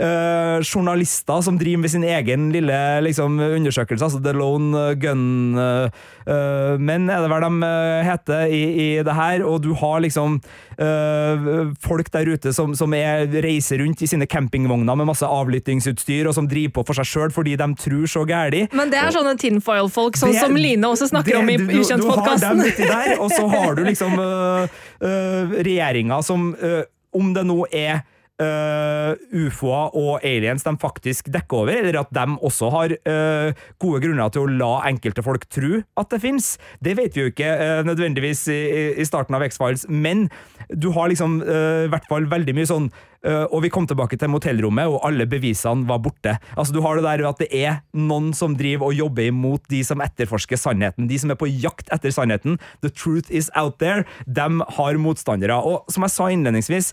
eh, 0.00 0.58
journalister 0.62 1.42
som 1.44 1.58
driver 1.58 1.82
med 1.82 1.92
sin 1.92 2.04
egen 2.06 2.48
lille 2.54 2.78
liksom, 3.04 3.38
undersøkelse, 3.40 4.04
altså 4.04 4.20
The 4.22 4.32
Lone 4.36 4.94
Gun 5.00 5.58
uh, 5.58 5.88
Men 6.78 7.08
er 7.10 7.22
det 7.24 7.30
hva 7.32 7.40
de 7.42 7.70
heter 8.06 8.52
i, 8.52 8.62
i 8.68 8.88
det 9.04 9.14
her, 9.16 9.44
og 9.48 9.62
du 9.64 9.72
har 9.78 10.02
liksom 10.04 10.38
folk 11.82 12.10
der 12.14 12.28
ute 12.30 12.52
som, 12.54 12.74
som 12.78 12.92
er, 12.94 13.24
reiser 13.42 13.80
rundt 13.82 14.02
i 14.04 14.08
sine 14.10 14.28
campingvogner 14.30 14.94
med 15.00 15.08
masse 15.08 15.26
avlyttingsutstyr, 15.26 16.28
og 16.28 16.36
som 16.36 16.46
driver 16.46 16.76
på 16.76 16.84
for 16.86 17.00
seg 17.00 17.08
sjøl 17.08 17.32
fordi 17.34 17.56
de 17.58 17.66
tror 17.80 18.04
så 18.12 18.22
gæli. 18.28 18.66
Men 18.76 18.92
det 18.92 19.00
er 19.00 19.10
sånne 19.16 19.34
tinfoil-folk, 19.40 20.20
sånn 20.20 20.36
som 20.36 20.54
Line 20.54 20.86
også 20.86 21.08
snakker 21.10 21.40
om 21.40 21.50
i 21.50 21.56
det- 21.56 21.66
Du 21.66 21.72
har 21.72 21.82
Ukjent-podkasten. 21.82 23.18
og 23.18 23.32
så 23.34 23.48
har 23.56 23.74
du 23.74 23.82
liksom 23.88 24.14
uh, 24.20 24.68
regjeringa 25.58 26.22
som, 26.22 26.52
om 27.16 27.34
det 27.34 27.46
nå 27.48 27.64
er 27.72 28.04
øh, 28.42 29.12
ufoer 29.46 29.96
og 29.98 30.24
aliens 30.26 30.64
de 30.66 30.74
faktisk 30.80 31.30
dekker 31.34 31.62
over, 31.62 31.74
eller 31.80 32.00
at 32.00 32.12
de 32.14 32.26
også 32.44 32.70
har 32.74 32.94
uh, 32.94 33.66
gode 33.80 34.02
grunner 34.04 34.32
til 34.32 34.44
å 34.44 34.52
la 34.60 34.72
enkelte 34.88 35.24
folk 35.24 35.46
tro 35.52 35.80
at 35.98 36.12
det 36.12 36.22
fins. 36.22 36.54
Det 36.84 36.96
vet 36.98 37.16
vi 37.16 37.24
jo 37.24 37.32
ikke 37.32 37.50
uh, 37.58 37.82
nødvendigvis 37.88 38.46
i, 38.52 38.60
i 39.00 39.08
starten 39.08 39.36
av 39.38 39.44
X-Files, 39.48 39.88
men 39.88 40.28
du 40.68 40.90
har 40.92 41.08
liksom 41.08 41.38
i 41.40 41.88
hvert 41.88 42.08
fall 42.10 42.26
veldig 42.28 42.52
mye 42.52 42.68
sånn 42.68 42.90
og 43.50 43.64
vi 43.64 43.70
kom 43.72 43.82
tilbake 43.88 44.14
til 44.14 44.30
motellrommet, 44.30 44.86
og 44.86 45.00
alle 45.02 45.24
bevisene 45.26 45.88
var 45.88 45.98
borte. 46.04 46.36
Altså 46.54 46.74
Du 46.76 46.78
har 46.84 46.94
det 46.94 47.02
der 47.02 47.24
at 47.26 47.40
det 47.42 47.48
er 47.50 47.80
noen 47.96 48.28
som 48.36 48.54
driver 48.54 48.92
og 48.92 48.94
jobber 48.94 49.26
imot 49.32 49.64
de 49.72 49.80
som 49.82 49.98
etterforsker 50.04 50.60
sannheten. 50.60 51.08
De 51.10 51.18
som 51.18 51.32
er 51.34 51.40
på 51.40 51.48
jakt 51.50 51.90
etter 51.90 52.14
sannheten. 52.14 52.60
The 52.84 52.92
truth 52.94 53.26
is 53.34 53.50
out 53.58 53.80
there. 53.82 54.06
De 54.22 54.46
har 54.78 55.00
motstandere. 55.02 55.58
Og 55.58 55.90
som 55.90 56.06
jeg 56.06 56.14
sa 56.14 56.28
innledningsvis, 56.30 56.92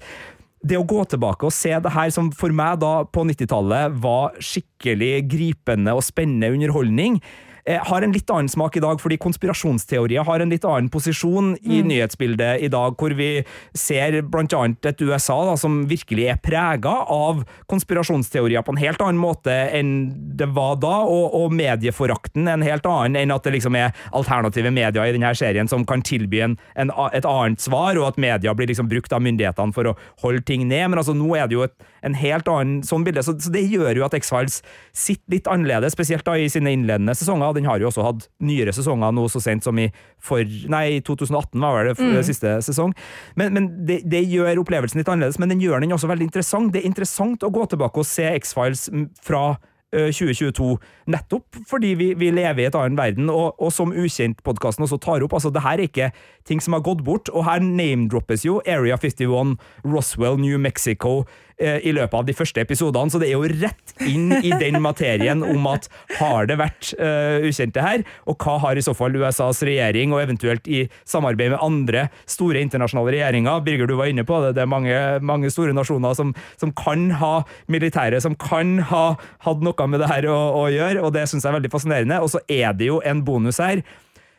det 0.65 0.80
å 0.80 0.86
gå 0.88 1.04
tilbake 1.10 1.45
og 1.47 1.54
se 1.54 1.73
det 1.78 1.93
her 1.93 2.12
som 2.13 2.32
for 2.34 2.54
meg 2.56 2.80
da 2.82 2.93
på 3.06 3.25
90-tallet 3.30 3.99
var 4.01 4.38
skikkelig 4.41 5.13
gripende 5.30 5.93
og 5.93 6.06
spennende 6.06 6.49
underholdning, 6.56 7.19
har 7.65 8.06
en 8.06 8.13
litt 8.13 8.30
annen 8.30 8.49
smak 8.51 8.78
i 8.78 8.84
dag, 8.84 8.99
fordi 9.01 9.17
konspirasjonsteorier 9.21 10.25
har 10.28 10.41
en 10.43 10.51
litt 10.54 10.65
annen 10.67 10.89
posisjon 10.93 11.56
i 11.65 11.80
nyhetsbildet 11.86 12.62
i 12.62 12.69
dag, 12.69 12.93
hvor 12.99 13.15
vi 13.17 13.30
ser 13.73 14.19
annet 14.21 14.86
et 14.86 15.01
USA 15.01 15.38
da, 15.49 15.56
som 15.58 15.80
virkelig 15.89 16.28
er 16.30 16.41
prega 16.45 16.93
av 17.10 17.41
konspirasjonsteorier 17.71 18.62
på 18.65 18.75
en 18.75 18.82
helt 18.84 19.01
annen 19.01 19.21
måte 19.21 19.54
enn 19.73 19.95
det 20.38 20.47
var 20.54 20.78
da, 20.84 20.99
og, 21.10 21.34
og 21.39 21.56
medieforakten 21.58 22.49
en 22.51 22.65
helt 22.65 22.86
annen 22.89 23.17
enn 23.23 23.34
at 23.34 23.47
det 23.47 23.56
liksom 23.58 23.78
er 23.80 23.95
alternative 24.15 24.71
medier 24.75 25.10
i 25.10 25.15
denne 25.15 25.34
serien 25.38 25.69
som 25.71 25.88
kan 25.89 26.06
tilby 26.06 26.43
en, 26.45 26.58
en, 26.78 26.93
et 27.17 27.25
annet 27.25 27.62
svar, 27.62 27.97
og 27.97 28.12
at 28.12 28.21
media 28.21 28.54
blir 28.54 28.69
liksom 28.69 28.89
brukt 28.91 29.13
av 29.15 29.25
myndighetene 29.25 29.73
for 29.75 29.89
å 29.89 29.97
holde 30.21 30.45
ting 30.45 30.67
ned. 30.69 30.91
Men 30.91 31.01
altså, 31.01 31.17
nå 31.17 31.34
er 31.38 31.49
det 31.49 31.58
jo 31.58 31.65
et, 31.65 31.75
en 32.06 32.15
helt 32.20 32.48
annen 32.52 32.84
sånn 32.86 33.04
bilde, 33.08 33.24
så, 33.26 33.34
så 33.41 33.50
det 33.54 33.63
gjør 33.72 33.98
jo 34.00 34.06
at 34.06 34.13
X-Files 34.18 34.60
sitter 34.96 35.36
litt 35.36 35.50
annerledes, 35.52 35.96
spesielt 35.98 36.26
da 36.28 36.38
i 36.38 36.48
sine 36.54 36.72
innledende 36.76 37.15
sesonger. 37.18 37.56
Den 37.58 37.65
har 37.70 37.82
jo 37.82 37.89
også 37.89 38.06
hatt 38.06 38.28
nyere 38.46 38.74
sesonger 38.76 39.12
nå 39.18 39.26
så 39.34 39.41
sent 39.44 39.65
som 39.65 39.80
i 39.82 39.89
for, 40.22 40.46
nei, 40.72 41.02
2018 41.06 41.60
var 41.65 41.80
vel 41.82 41.91
det 41.94 42.00
Mm. 42.06 42.24
siste 42.28 42.56
sesong. 42.65 42.94
Men, 43.36 43.54
men 43.58 43.70
det, 43.89 44.04
det 44.06 44.22
gjør 44.30 44.62
opplevelsen 44.62 45.01
litt 45.01 45.10
annerledes, 45.10 45.39
men 45.41 45.49
den 45.49 45.62
gjør 45.64 45.82
den 45.82 45.95
også 45.97 46.08
veldig 46.12 46.30
interessant. 46.30 46.74
Det 46.74 46.84
er 46.84 46.89
interessant 46.93 47.43
å 47.43 47.49
gå 47.53 47.66
tilbake 47.74 48.01
og 48.01 48.06
se 48.06 48.28
X-Files 48.38 48.86
fra 49.26 49.58
eh, 49.95 50.12
2022, 50.12 50.76
nettopp 51.14 51.60
fordi 51.70 51.93
vi, 51.97 52.08
vi 52.20 52.32
lever 52.36 52.66
i 52.66 52.68
et 52.70 52.76
annet 52.78 52.99
verden, 52.99 53.30
og, 53.32 53.56
og 53.62 53.72
som 53.74 53.93
Ukjent-podkasten 53.95 54.86
også 54.86 54.99
tar 55.03 55.24
opp, 55.26 55.34
altså 55.38 55.51
det 55.56 55.64
her 55.66 55.80
er 55.80 55.88
ikke 55.89 56.10
ting 56.45 56.62
som 56.62 56.76
har 56.78 56.84
gått 56.86 57.03
bort, 57.06 57.32
og 57.34 57.45
her 57.47 57.64
name-droppes 57.64 58.45
jo 58.45 58.60
Area 58.68 58.97
51, 59.01 59.56
Roswell, 59.88 60.38
New 60.41 60.60
Mexico 60.62 61.24
i 61.56 61.91
løpet 61.95 62.18
av 62.18 62.26
de 62.28 62.34
første 62.36 62.60
episodene, 62.60 63.12
så 63.12 63.20
det 63.22 63.30
er 63.30 63.38
jo 63.38 63.47
rett 63.64 63.93
inn 64.03 64.34
i 64.41 64.51
den 64.60 64.82
materien 64.84 65.43
om 65.45 65.68
at 65.72 65.88
har 66.20 66.49
det 66.49 66.58
vært 66.60 66.91
uh, 66.99 67.45
ukjente 67.47 67.84
her, 67.84 68.03
og 68.28 68.43
hva 68.43 68.58
har 68.66 68.78
i 68.78 68.84
så 68.84 68.95
fall 68.97 69.16
USAs 69.16 69.62
regjering, 69.68 70.14
og 70.14 70.24
eventuelt 70.24 70.68
i 70.68 70.86
samarbeid 71.08 71.53
med 71.53 71.64
andre 71.64 72.08
store 72.30 72.62
internasjonale 72.64 73.16
regjeringer, 73.16 73.64
Birger 73.66 73.89
du 73.89 73.95
var 73.99 74.12
inne 74.12 74.26
på 74.28 74.41
det, 74.43 74.53
det 74.58 74.66
er 74.66 74.72
mange, 74.72 74.95
mange 75.26 75.51
store 75.53 75.76
nasjoner 75.76 76.18
som, 76.18 76.34
som 76.60 76.74
kan 76.76 77.08
ha 77.22 77.34
militære, 77.72 78.20
som 78.24 78.38
kan 78.39 78.78
ha 78.91 79.06
hatt 79.47 79.66
noe 79.66 79.89
med 79.91 80.03
det 80.03 80.12
her 80.12 80.30
å, 80.32 80.39
å 80.60 80.66
gjøre, 80.74 81.03
og 81.03 81.14
det 81.16 81.28
synes 81.30 81.45
jeg 81.45 81.53
er 81.53 81.60
veldig 81.60 81.74
fascinerende, 81.74 82.22
og 82.24 82.34
så 82.36 82.43
er 82.51 82.76
det 82.78 82.91
jo 82.91 83.01
en 83.06 83.24
bonus 83.26 83.62
her, 83.64 83.84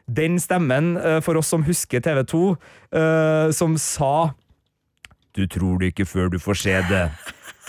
den 0.06 0.36
stemmen, 0.42 0.94
uh, 1.00 1.18
for 1.24 1.40
oss 1.40 1.48
som 1.50 1.64
husker 1.66 2.04
TV 2.04 2.22
2, 2.28 2.42
uh, 2.94 3.48
som 3.56 3.78
sa 3.80 4.34
du 5.36 5.46
tror 5.50 5.80
det 5.80 5.92
ikke 5.92 6.08
før 6.08 6.32
du 6.32 6.38
får 6.42 6.62
se 6.64 6.78
det. 6.90 7.06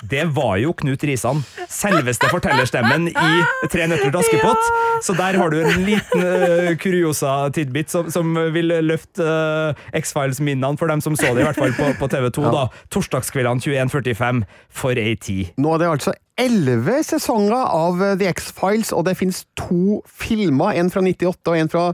Det 0.05 0.27
var 0.29 0.59
jo 0.61 0.73
Knut 0.77 1.01
Risan. 1.09 1.39
Selveste 1.73 2.29
fortellerstemmen 2.29 3.07
i 3.09 3.29
Tre 3.71 3.87
nøtter 3.89 4.11
til 4.11 4.19
Askepott. 4.19 4.67
Så 5.01 5.15
der 5.17 5.39
har 5.39 5.49
du 5.49 5.57
en 5.61 5.87
liten 5.87 6.21
uh, 6.21 6.75
kuriosa 6.77 7.49
tidbit 7.53 7.89
som, 7.89 8.11
som 8.13 8.37
vil 8.53 8.75
løfte 8.85 9.25
uh, 9.25 9.87
X-Files-minnene 9.97 10.77
for 10.77 10.91
dem 10.91 11.01
som 11.01 11.17
så 11.17 11.33
det, 11.33 11.41
i 11.41 11.47
hvert 11.47 11.57
fall 11.57 11.73
på, 11.73 11.89
på 11.97 12.11
TV2. 12.13 12.45
da. 12.53 12.67
Torsdagskveldene 12.93 13.63
21.45 13.89 14.45
for 14.69 15.01
ei 15.01 15.15
tid. 15.17 15.57
Nå 15.57 15.73
er 15.73 15.81
det 15.81 15.91
altså 15.95 16.13
elleve 16.37 17.01
sesonger 17.05 17.57
av 17.57 18.03
eh, 18.03 18.15
The 18.19 18.29
X-Files, 18.29 18.93
og 18.93 19.07
det 19.07 19.17
finnes 19.17 19.43
to 19.57 20.03
filmer. 20.05 20.77
En 20.77 20.91
fra 20.93 21.01
98 21.01 21.49
og 21.49 21.57
en 21.57 21.71
fra 21.73 21.85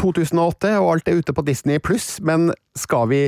2008, 0.00 0.72
og 0.80 0.94
alt 0.94 1.10
er 1.10 1.20
ute 1.20 1.34
på 1.36 1.44
Disney 1.44 1.82
pluss. 1.84 2.16
Men 2.24 2.48
skal 2.78 3.10
vi 3.12 3.26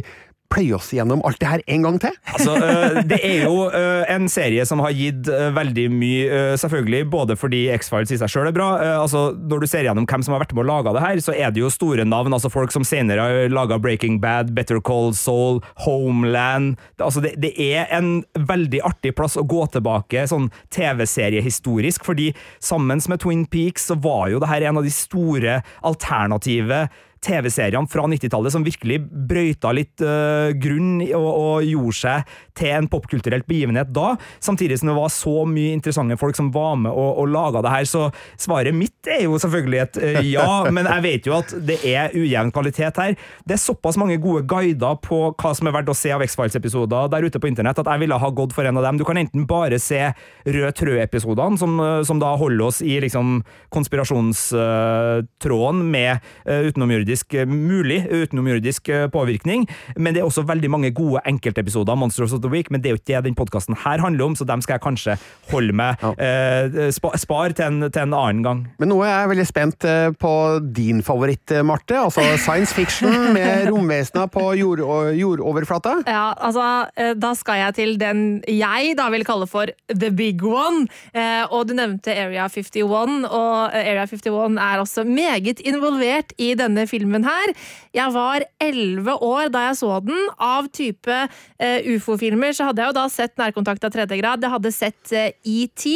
pløye 0.53 0.76
oss 0.76 0.90
gjennom 0.95 1.22
alt 1.26 1.40
det 1.40 1.49
her 1.51 1.62
en 1.74 1.86
gang 1.86 1.99
til? 2.03 2.14
Altså, 2.34 2.55
øh, 2.55 2.99
Det 3.11 3.18
er 3.22 3.45
jo 3.47 3.68
øh, 3.68 4.05
en 4.14 4.28
serie 4.30 4.64
som 4.68 4.82
har 4.84 4.95
gitt 4.97 5.28
øh, 5.28 5.51
veldig 5.57 5.86
mye, 5.92 6.57
selvfølgelig, 6.61 7.11
både 7.11 7.36
fordi 7.38 7.66
X-Files 7.74 8.12
i 8.14 8.18
seg 8.20 8.30
sjøl 8.30 8.51
er 8.51 8.57
bra. 8.57 8.68
altså, 9.01 9.32
Når 9.34 9.64
du 9.64 9.66
ser 9.70 9.86
gjennom 9.86 10.07
hvem 10.09 10.24
som 10.24 10.36
har 10.36 10.45
vært 10.45 10.55
med 10.55 10.64
å 10.64 10.68
lage 10.70 10.95
det 10.95 11.05
her, 11.05 11.22
så 11.24 11.34
er 11.34 11.55
det 11.55 11.62
jo 11.62 11.72
store 11.72 12.07
navn. 12.09 12.34
altså 12.34 12.53
Folk 12.53 12.74
som 12.74 12.86
senere 12.86 13.24
har 13.24 13.53
laga 13.53 13.78
Breaking 13.78 14.20
Bad, 14.22 14.55
Better 14.55 14.80
Call 14.80 15.14
Soul, 15.14 15.62
Homeland. 15.86 16.76
Altså, 16.99 17.22
det, 17.24 17.34
det 17.42 17.55
er 17.59 17.90
en 17.95 18.22
veldig 18.34 18.82
artig 18.86 19.14
plass 19.18 19.38
å 19.40 19.47
gå 19.47 19.64
tilbake 19.74 20.26
sånn 20.30 20.51
TV-seriehistorisk, 20.74 22.05
fordi 22.07 22.32
sammen 22.62 23.03
med 23.09 23.20
Twin 23.20 23.47
Peaks 23.51 23.88
så 23.90 23.97
var 23.99 24.28
jo 24.32 24.38
det 24.42 24.51
her 24.51 24.68
en 24.68 24.78
av 24.78 24.86
de 24.86 24.92
store 24.92 25.59
alternative 25.82 26.86
TV-seriene 27.25 27.91
fra 27.91 28.07
90-tallet 28.11 28.55
som 28.55 28.66
virkelig 28.66 29.01
brøyta 29.05 29.72
litt 29.77 30.03
uh, 30.05 30.51
grunn 30.61 31.01
og, 31.16 31.31
og 31.31 31.68
gjorde 31.68 31.97
seg 31.99 32.35
til 32.59 32.72
en 32.75 32.89
popkulturelt 32.91 33.47
begivenhet 33.49 33.91
da, 33.95 34.14
samtidig 34.45 34.79
som 34.81 34.89
det 34.91 34.97
var 34.99 35.11
så 35.12 35.45
mye 35.49 35.72
interessante 35.75 36.18
folk 36.20 36.37
som 36.39 36.51
var 36.55 36.77
med 36.81 36.93
og, 36.93 37.11
og 37.22 37.27
laga 37.33 37.62
det 37.64 37.72
her. 37.72 37.85
Så 37.89 38.03
svaret 38.41 38.77
mitt 38.77 39.09
er 39.11 39.22
jo 39.27 39.39
selvfølgelig 39.41 39.81
et 39.85 39.95
uh, 40.03 40.20
ja, 40.25 40.49
men 40.75 40.85
jeg 40.91 41.07
vet 41.09 41.22
jo 41.29 41.33
at 41.39 41.49
det 41.64 41.79
er 41.89 42.14
ujevn 42.14 42.53
kvalitet 42.55 42.97
her. 43.01 43.12
Det 43.45 43.55
er 43.57 43.62
såpass 43.62 43.97
mange 44.01 44.18
gode 44.22 44.43
guider 44.51 44.95
på 45.05 45.18
hva 45.33 45.51
som 45.57 45.66
er 45.68 45.75
verdt 45.77 45.93
å 45.93 45.99
se 45.99 46.11
av 46.14 46.22
X-Files-episoder 46.25 47.03
der 47.12 47.27
ute 47.27 47.41
på 47.41 47.51
internett, 47.51 47.81
at 47.81 47.91
jeg 47.91 48.01
ville 48.05 48.20
ha 48.20 48.29
gått 48.35 48.53
for 48.57 48.64
en 48.68 48.79
av 48.81 48.85
dem. 48.87 48.97
Du 49.01 49.07
kan 49.09 49.20
enten 49.20 49.43
bare 49.49 49.79
se 49.83 50.03
Rød 50.45 50.72
Trø-episodene, 50.79 51.57
som, 51.61 51.72
øh, 51.81 52.03
som 52.07 52.18
da 52.22 52.31
holder 52.39 52.64
oss 52.68 52.79
i 52.85 53.01
liksom 53.03 53.27
konspirasjonstråden 53.75 55.81
med 55.91 56.12
uh, 56.49 56.61
utenomjordisk 56.68 57.14
øh, 57.35 57.49
mulig 57.49 58.07
utenomjordisk 58.11 58.55
juridisk 58.55 58.89
påvirkning, 59.12 59.69
men 59.97 60.15
det 60.15 60.21
er 60.21 60.25
også 60.25 60.43
veldig 60.47 60.69
mange 60.71 60.91
gode 60.95 61.21
enkeltepisoder 61.27 61.93
av 61.93 61.99
Monsters 61.99 62.33
of 62.33 62.41
the 62.41 62.51
Week, 62.51 62.71
men 62.71 62.81
det 62.83 62.89
er 62.91 62.95
jo 62.95 63.01
ikke 63.01 63.12
det 63.17 63.25
den 63.25 63.35
podkasten 63.35 63.77
her 63.85 63.99
handler 63.99 64.25
om, 64.25 64.37
så 64.37 64.45
dem 64.47 64.61
skal 64.62 64.75
jeg 64.75 64.83
kanskje 64.85 65.17
holde 65.51 65.73
meg 65.77 65.97
eh, 66.19 66.91
spa, 66.95 67.12
Spar 67.19 67.53
til 67.57 67.65
en, 67.67 67.91
til 67.91 68.03
en 68.03 68.15
annen 68.15 68.43
gang. 68.45 68.62
Men 68.79 68.89
nå 68.93 69.01
er 69.05 69.11
jeg 69.12 69.31
veldig 69.33 69.47
spent 69.49 69.85
eh, 69.89 70.11
på 70.21 70.33
din 70.77 71.03
favoritt, 71.05 71.51
eh, 71.51 71.65
Marte. 71.67 71.97
Altså 71.99 72.25
science 72.39 72.75
fiction 72.75 73.33
med 73.35 73.67
romvesener 73.73 74.31
på 74.33 74.45
jord, 74.59 74.83
jordoverflata. 75.19 75.97
Ja, 76.07 76.25
altså, 76.39 76.67
eh, 76.97 77.12
da 77.19 77.35
skal 77.39 77.61
jeg 77.65 77.77
til 77.81 77.95
den 78.01 78.25
jeg 78.49 78.95
da 78.99 79.09
vil 79.15 79.27
kalle 79.27 79.49
for 79.51 79.71
the 79.93 80.11
big 80.15 80.43
one. 80.45 80.87
Eh, 81.15 81.43
Og 81.51 81.69
du 81.69 81.75
nevnte 81.77 82.15
Area 82.15 82.47
51, 82.49 83.27
og 83.29 83.75
eh, 83.75 83.91
Area 83.93 84.07
51 84.09 84.59
er 84.62 84.81
også 84.83 85.05
meget 85.07 85.61
involvert 85.65 86.33
i 86.41 86.55
denne 86.59 86.87
filmen 86.91 87.03
her. 87.26 87.52
Jeg 87.94 88.14
var 88.14 88.46
elleve 88.62 89.18
år 89.22 89.50
da 89.55 89.68
jeg 89.68 89.80
så 89.82 89.98
den. 90.05 90.30
Av 90.38 90.70
type 90.72 91.18
uh, 91.24 91.90
ufo-filmer 91.94 92.57
så 92.57 92.70
hadde 92.70 92.82
jeg 92.82 92.92
jo 92.92 92.96
da 93.00 93.09
sett 93.12 93.36
Nærkontakt 93.40 93.84
av 93.84 93.92
tredje 93.94 94.18
grad, 94.20 94.42
jeg 94.42 94.55
hadde 94.55 94.72
sett 94.74 95.14
uh, 95.14 95.28
ET. 95.44 95.86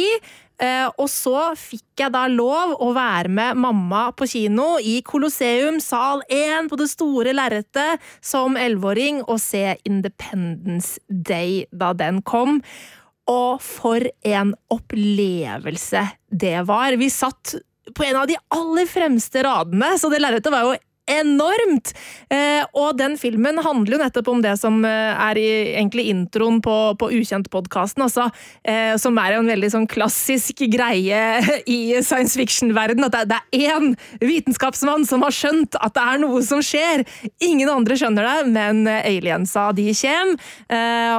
Uh, 0.59 0.89
og 0.99 1.07
så 1.07 1.53
fikk 1.55 2.01
jeg 2.01 2.11
da 2.11 2.25
lov 2.27 2.73
å 2.83 2.89
være 2.95 3.31
med 3.31 3.59
mamma 3.63 4.09
på 4.11 4.27
kino 4.27 4.73
i 4.83 4.97
Colosseum, 5.07 5.79
sal 5.83 6.23
1, 6.27 6.67
på 6.67 6.79
det 6.81 6.89
store 6.91 7.31
lerretet, 7.35 8.03
som 8.19 8.59
elleveåring, 8.59 9.23
og 9.27 9.39
se 9.39 9.77
Independence 9.87 10.99
Day 11.07 11.63
da 11.71 11.93
den 11.95 12.19
kom. 12.27 12.59
Og 13.29 13.63
for 13.63 14.03
en 14.25 14.53
opplevelse 14.73 16.03
det 16.27 16.57
var! 16.67 16.97
Vi 16.99 17.09
satt 17.13 17.55
på 17.95 18.05
en 18.05 18.19
av 18.19 18.27
de 18.29 18.35
aller 18.53 18.89
fremste 18.89 19.43
radene, 19.45 19.95
så 19.97 20.11
det 20.11 20.19
lerretet 20.21 20.53
var 20.53 20.67
jo 20.67 20.75
enormt! 21.09 21.93
Eh, 22.29 22.63
og 22.77 22.97
den 22.99 23.17
filmen 23.19 23.59
handler 23.63 23.95
jo 23.95 24.01
nettopp 24.01 24.29
om 24.31 24.43
det 24.43 24.55
som 24.61 24.79
eh, 24.85 25.23
er 25.29 25.39
i 25.39 25.47
egentlig 25.73 26.07
introen 26.11 26.59
på, 26.65 26.75
på 26.99 27.09
Ukjent-podkasten, 27.17 28.05
altså, 28.05 28.29
eh, 28.63 28.93
som 29.01 29.17
er 29.21 29.37
en 29.37 29.49
veldig 29.49 29.71
sånn 29.73 29.87
klassisk 29.89 30.63
greie 30.71 31.23
i 31.77 31.79
science 32.05 32.37
fiction-verden. 32.39 33.07
At 33.07 33.17
det, 33.29 33.39
er 33.39 33.75
én 33.79 33.93
vitenskapsmann 34.21 35.07
som 35.09 35.25
har 35.25 35.35
skjønt 35.35 35.77
at 35.79 35.95
det 35.97 36.05
er 36.05 36.23
noe 36.23 36.43
som 36.45 36.63
skjer! 36.65 37.05
Ingen 37.45 37.71
andre 37.71 37.97
skjønner 37.99 38.29
det, 38.29 38.53
men 38.53 38.85
aliensa 38.89 39.69
de 39.75 39.89
kommer, 39.99 40.37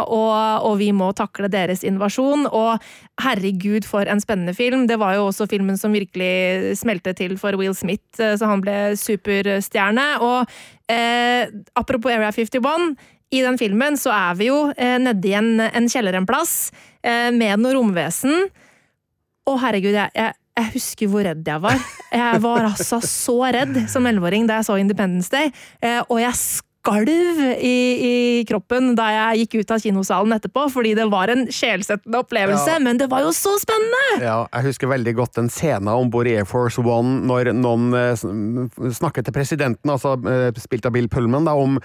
og, 0.06 0.32
og 0.66 0.74
vi 0.80 0.90
må 0.96 1.10
takle 1.16 1.50
deres 1.52 1.82
invasjon. 1.86 2.46
Og 2.46 2.78
herregud, 3.24 3.86
for 3.88 4.08
en 4.08 4.20
spennende 4.22 4.54
film! 4.56 4.86
Det 4.90 4.98
var 5.00 5.16
jo 5.16 5.28
også 5.28 5.48
filmen 5.50 5.78
som 5.80 5.94
virkelig 5.94 6.76
smelte 6.80 7.14
til 7.16 7.36
for 7.40 7.56
Will 7.60 7.74
Smith, 7.76 8.20
eh, 8.20 8.36
så 8.38 8.48
han 8.50 8.64
ble 8.64 8.76
superstjerne. 9.00 10.06
Og 10.26 10.50
eh, 10.90 11.48
apropos 11.78 12.12
Area 12.12 12.32
51, 12.34 12.94
i 13.30 13.44
den 13.46 13.58
filmen 13.60 13.98
så 14.00 14.12
er 14.14 14.38
vi 14.40 14.50
jo 14.50 14.64
eh, 14.74 14.96
nedi 15.02 15.34
en, 15.38 15.54
en 15.62 15.88
kjeller 15.90 16.18
en 16.18 16.26
plass, 16.28 16.72
eh, 17.02 17.30
med 17.34 17.62
noe 17.62 17.76
romvesen. 17.76 18.48
Å, 19.46 19.56
herregud, 19.62 19.94
jeg, 19.94 20.10
jeg, 20.18 20.36
jeg 20.58 20.72
husker 20.74 21.10
hvor 21.12 21.24
redd 21.26 21.46
jeg 21.46 21.62
var. 21.62 21.78
Jeg 22.10 22.42
var 22.42 22.66
altså 22.72 22.98
så 23.06 23.36
redd 23.54 23.76
som 23.90 24.06
elleveåring 24.10 24.48
da 24.48 24.58
jeg 24.58 24.66
så 24.66 24.80
Independence 24.82 25.30
Day, 25.32 25.52
eh, 25.78 26.00
og 26.08 26.18
jeg 26.22 26.34
skalv 26.80 27.08
i, 27.60 27.76
i 28.40 28.44
kroppen 28.48 28.94
da 28.96 29.08
jeg 29.12 29.42
gikk 29.44 29.58
ut 29.60 29.72
av 29.74 29.82
kinosalen 29.84 30.32
etterpå, 30.36 30.66
fordi 30.72 30.94
det 30.96 31.06
var 31.12 31.28
en 31.32 31.46
sjelsettende 31.52 32.22
opplevelse, 32.24 32.72
Ja. 32.72 32.78
men 32.80 32.96
det 32.98 33.10
var 33.12 33.20
jo 33.26 33.32
så 33.36 33.52
spennende! 33.60 34.24
Ja, 34.24 34.46
jeg 34.54 34.64
husker 34.70 34.88
veldig 34.88 35.14
godt 35.18 35.34
den 35.36 35.50
scenen 35.52 35.88
om 35.92 36.10
bord 36.10 36.26
i 36.30 36.36
Air 36.40 36.48
Force 36.48 36.80
One 36.80 37.20
når 37.28 37.52
noen 37.52 37.92
eh, 37.94 38.14
sn- 38.16 38.70
snakker 38.96 39.22
til 39.26 39.36
presidenten, 39.36 39.90
altså 39.92 40.16
eh, 40.24 40.52
spilt 40.60 40.86
av 40.88 40.92
Bill 40.96 41.08
Pullman, 41.12 41.44
da, 41.44 41.52
om 41.54 41.76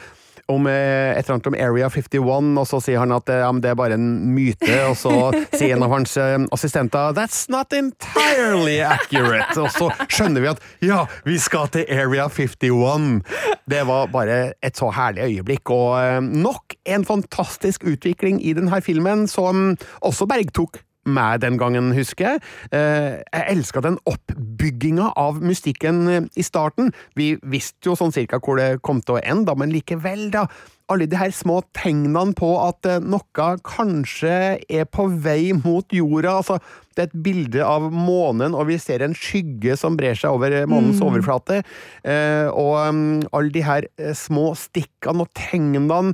om 0.51 0.67
eh, 0.67 1.17
et 1.17 1.25
eller 1.25 1.35
annet 1.35 1.47
om 1.49 1.57
Area 1.57 1.89
51, 1.89 2.51
og 2.59 2.67
så 2.69 2.79
sier 2.83 3.01
han 3.01 3.13
at 3.15 3.29
eh, 3.33 3.41
ja, 3.41 3.49
det 3.61 3.71
er 3.71 3.77
bare 3.79 3.97
en 3.97 4.07
myte, 4.35 4.77
og 4.89 4.97
så 4.99 5.13
sier 5.55 5.75
en 5.75 5.85
av 5.87 5.93
hans 5.95 6.15
eh, 6.21 6.37
assistenter 6.53 7.15
That's 7.17 7.45
not 7.49 7.73
entirely 7.73 8.77
accurate. 8.85 9.57
Og 9.61 9.71
så 9.73 9.89
skjønner 10.05 10.45
vi 10.45 10.51
at 10.53 10.63
ja, 10.85 11.03
vi 11.25 11.39
skal 11.41 11.71
til 11.73 11.89
Area 11.89 12.27
51. 12.29 13.21
Det 13.69 13.81
var 13.89 14.11
bare 14.13 14.39
et 14.65 14.77
så 14.77 14.91
herlig 14.93 15.29
øyeblikk, 15.31 15.73
og 15.73 16.29
nok 16.29 16.77
en 16.85 17.05
fantastisk 17.07 17.87
utvikling 17.89 18.41
i 18.45 18.53
denne 18.57 18.81
filmen, 18.85 19.25
som 19.31 19.71
også 20.05 20.29
bergtok 20.29 20.83
meg 21.05 21.41
den 21.43 21.57
gangen, 21.61 21.91
husker 21.95 22.35
jeg. 22.35 22.43
Eh, 22.71 23.21
Jeg 23.31 23.57
elska 23.57 23.81
den 23.85 23.97
oppbygginga 24.09 25.11
av 25.15 25.41
mystikken 25.41 26.07
eh, 26.09 26.21
i 26.35 26.45
starten. 26.45 26.91
Vi 27.15 27.35
visste 27.43 27.91
jo 27.91 27.95
sånn 27.99 28.13
cirka 28.15 28.39
hvor 28.41 28.57
det 28.57 28.81
kom 28.85 29.01
til 29.05 29.17
å 29.17 29.23
ende, 29.23 29.55
men 29.57 29.73
likevel, 29.73 30.29
da. 30.33 30.47
Alle 30.91 31.07
de 31.09 31.17
her 31.17 31.31
små 31.33 31.63
tegnene 31.73 32.35
på 32.37 32.51
at 32.61 32.85
eh, 32.85 32.99
noe 33.01 33.47
kanskje 33.65 34.59
er 34.69 34.85
på 34.85 35.07
vei 35.21 35.53
mot 35.57 35.85
jorda. 35.93 36.37
altså 36.41 36.59
Det 36.95 37.03
er 37.05 37.09
et 37.09 37.23
bilde 37.25 37.65
av 37.65 37.89
månen, 37.91 38.53
og 38.53 38.67
vi 38.69 38.77
ser 38.81 39.01
en 39.05 39.15
skygge 39.17 39.77
som 39.77 39.97
brer 39.97 40.17
seg 40.17 40.31
over 40.33 40.53
månens 40.65 40.73
månens 40.75 41.01
overflate. 41.05 41.63
Eh, 42.03 42.47
Og 42.49 42.89
um, 42.89 43.21
alle 43.33 43.49
de 43.53 43.63
her 43.65 43.87
små 44.13 44.53
stikkene 44.55 45.25
og 45.25 45.33
tegnene 45.37 46.13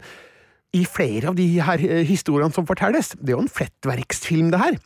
i 0.77 0.85
flere 0.87 1.31
av 1.31 1.37
de 1.39 1.47
her 1.59 1.83
eh, 1.83 2.05
historiene 2.07 2.53
som 2.55 2.67
fortelles. 2.67 3.13
Det 3.19 3.33
er 3.33 3.37
jo 3.37 3.45
en 3.45 3.51
flettverksfilm, 3.51 4.51
det 4.53 4.61
her. 4.61 4.79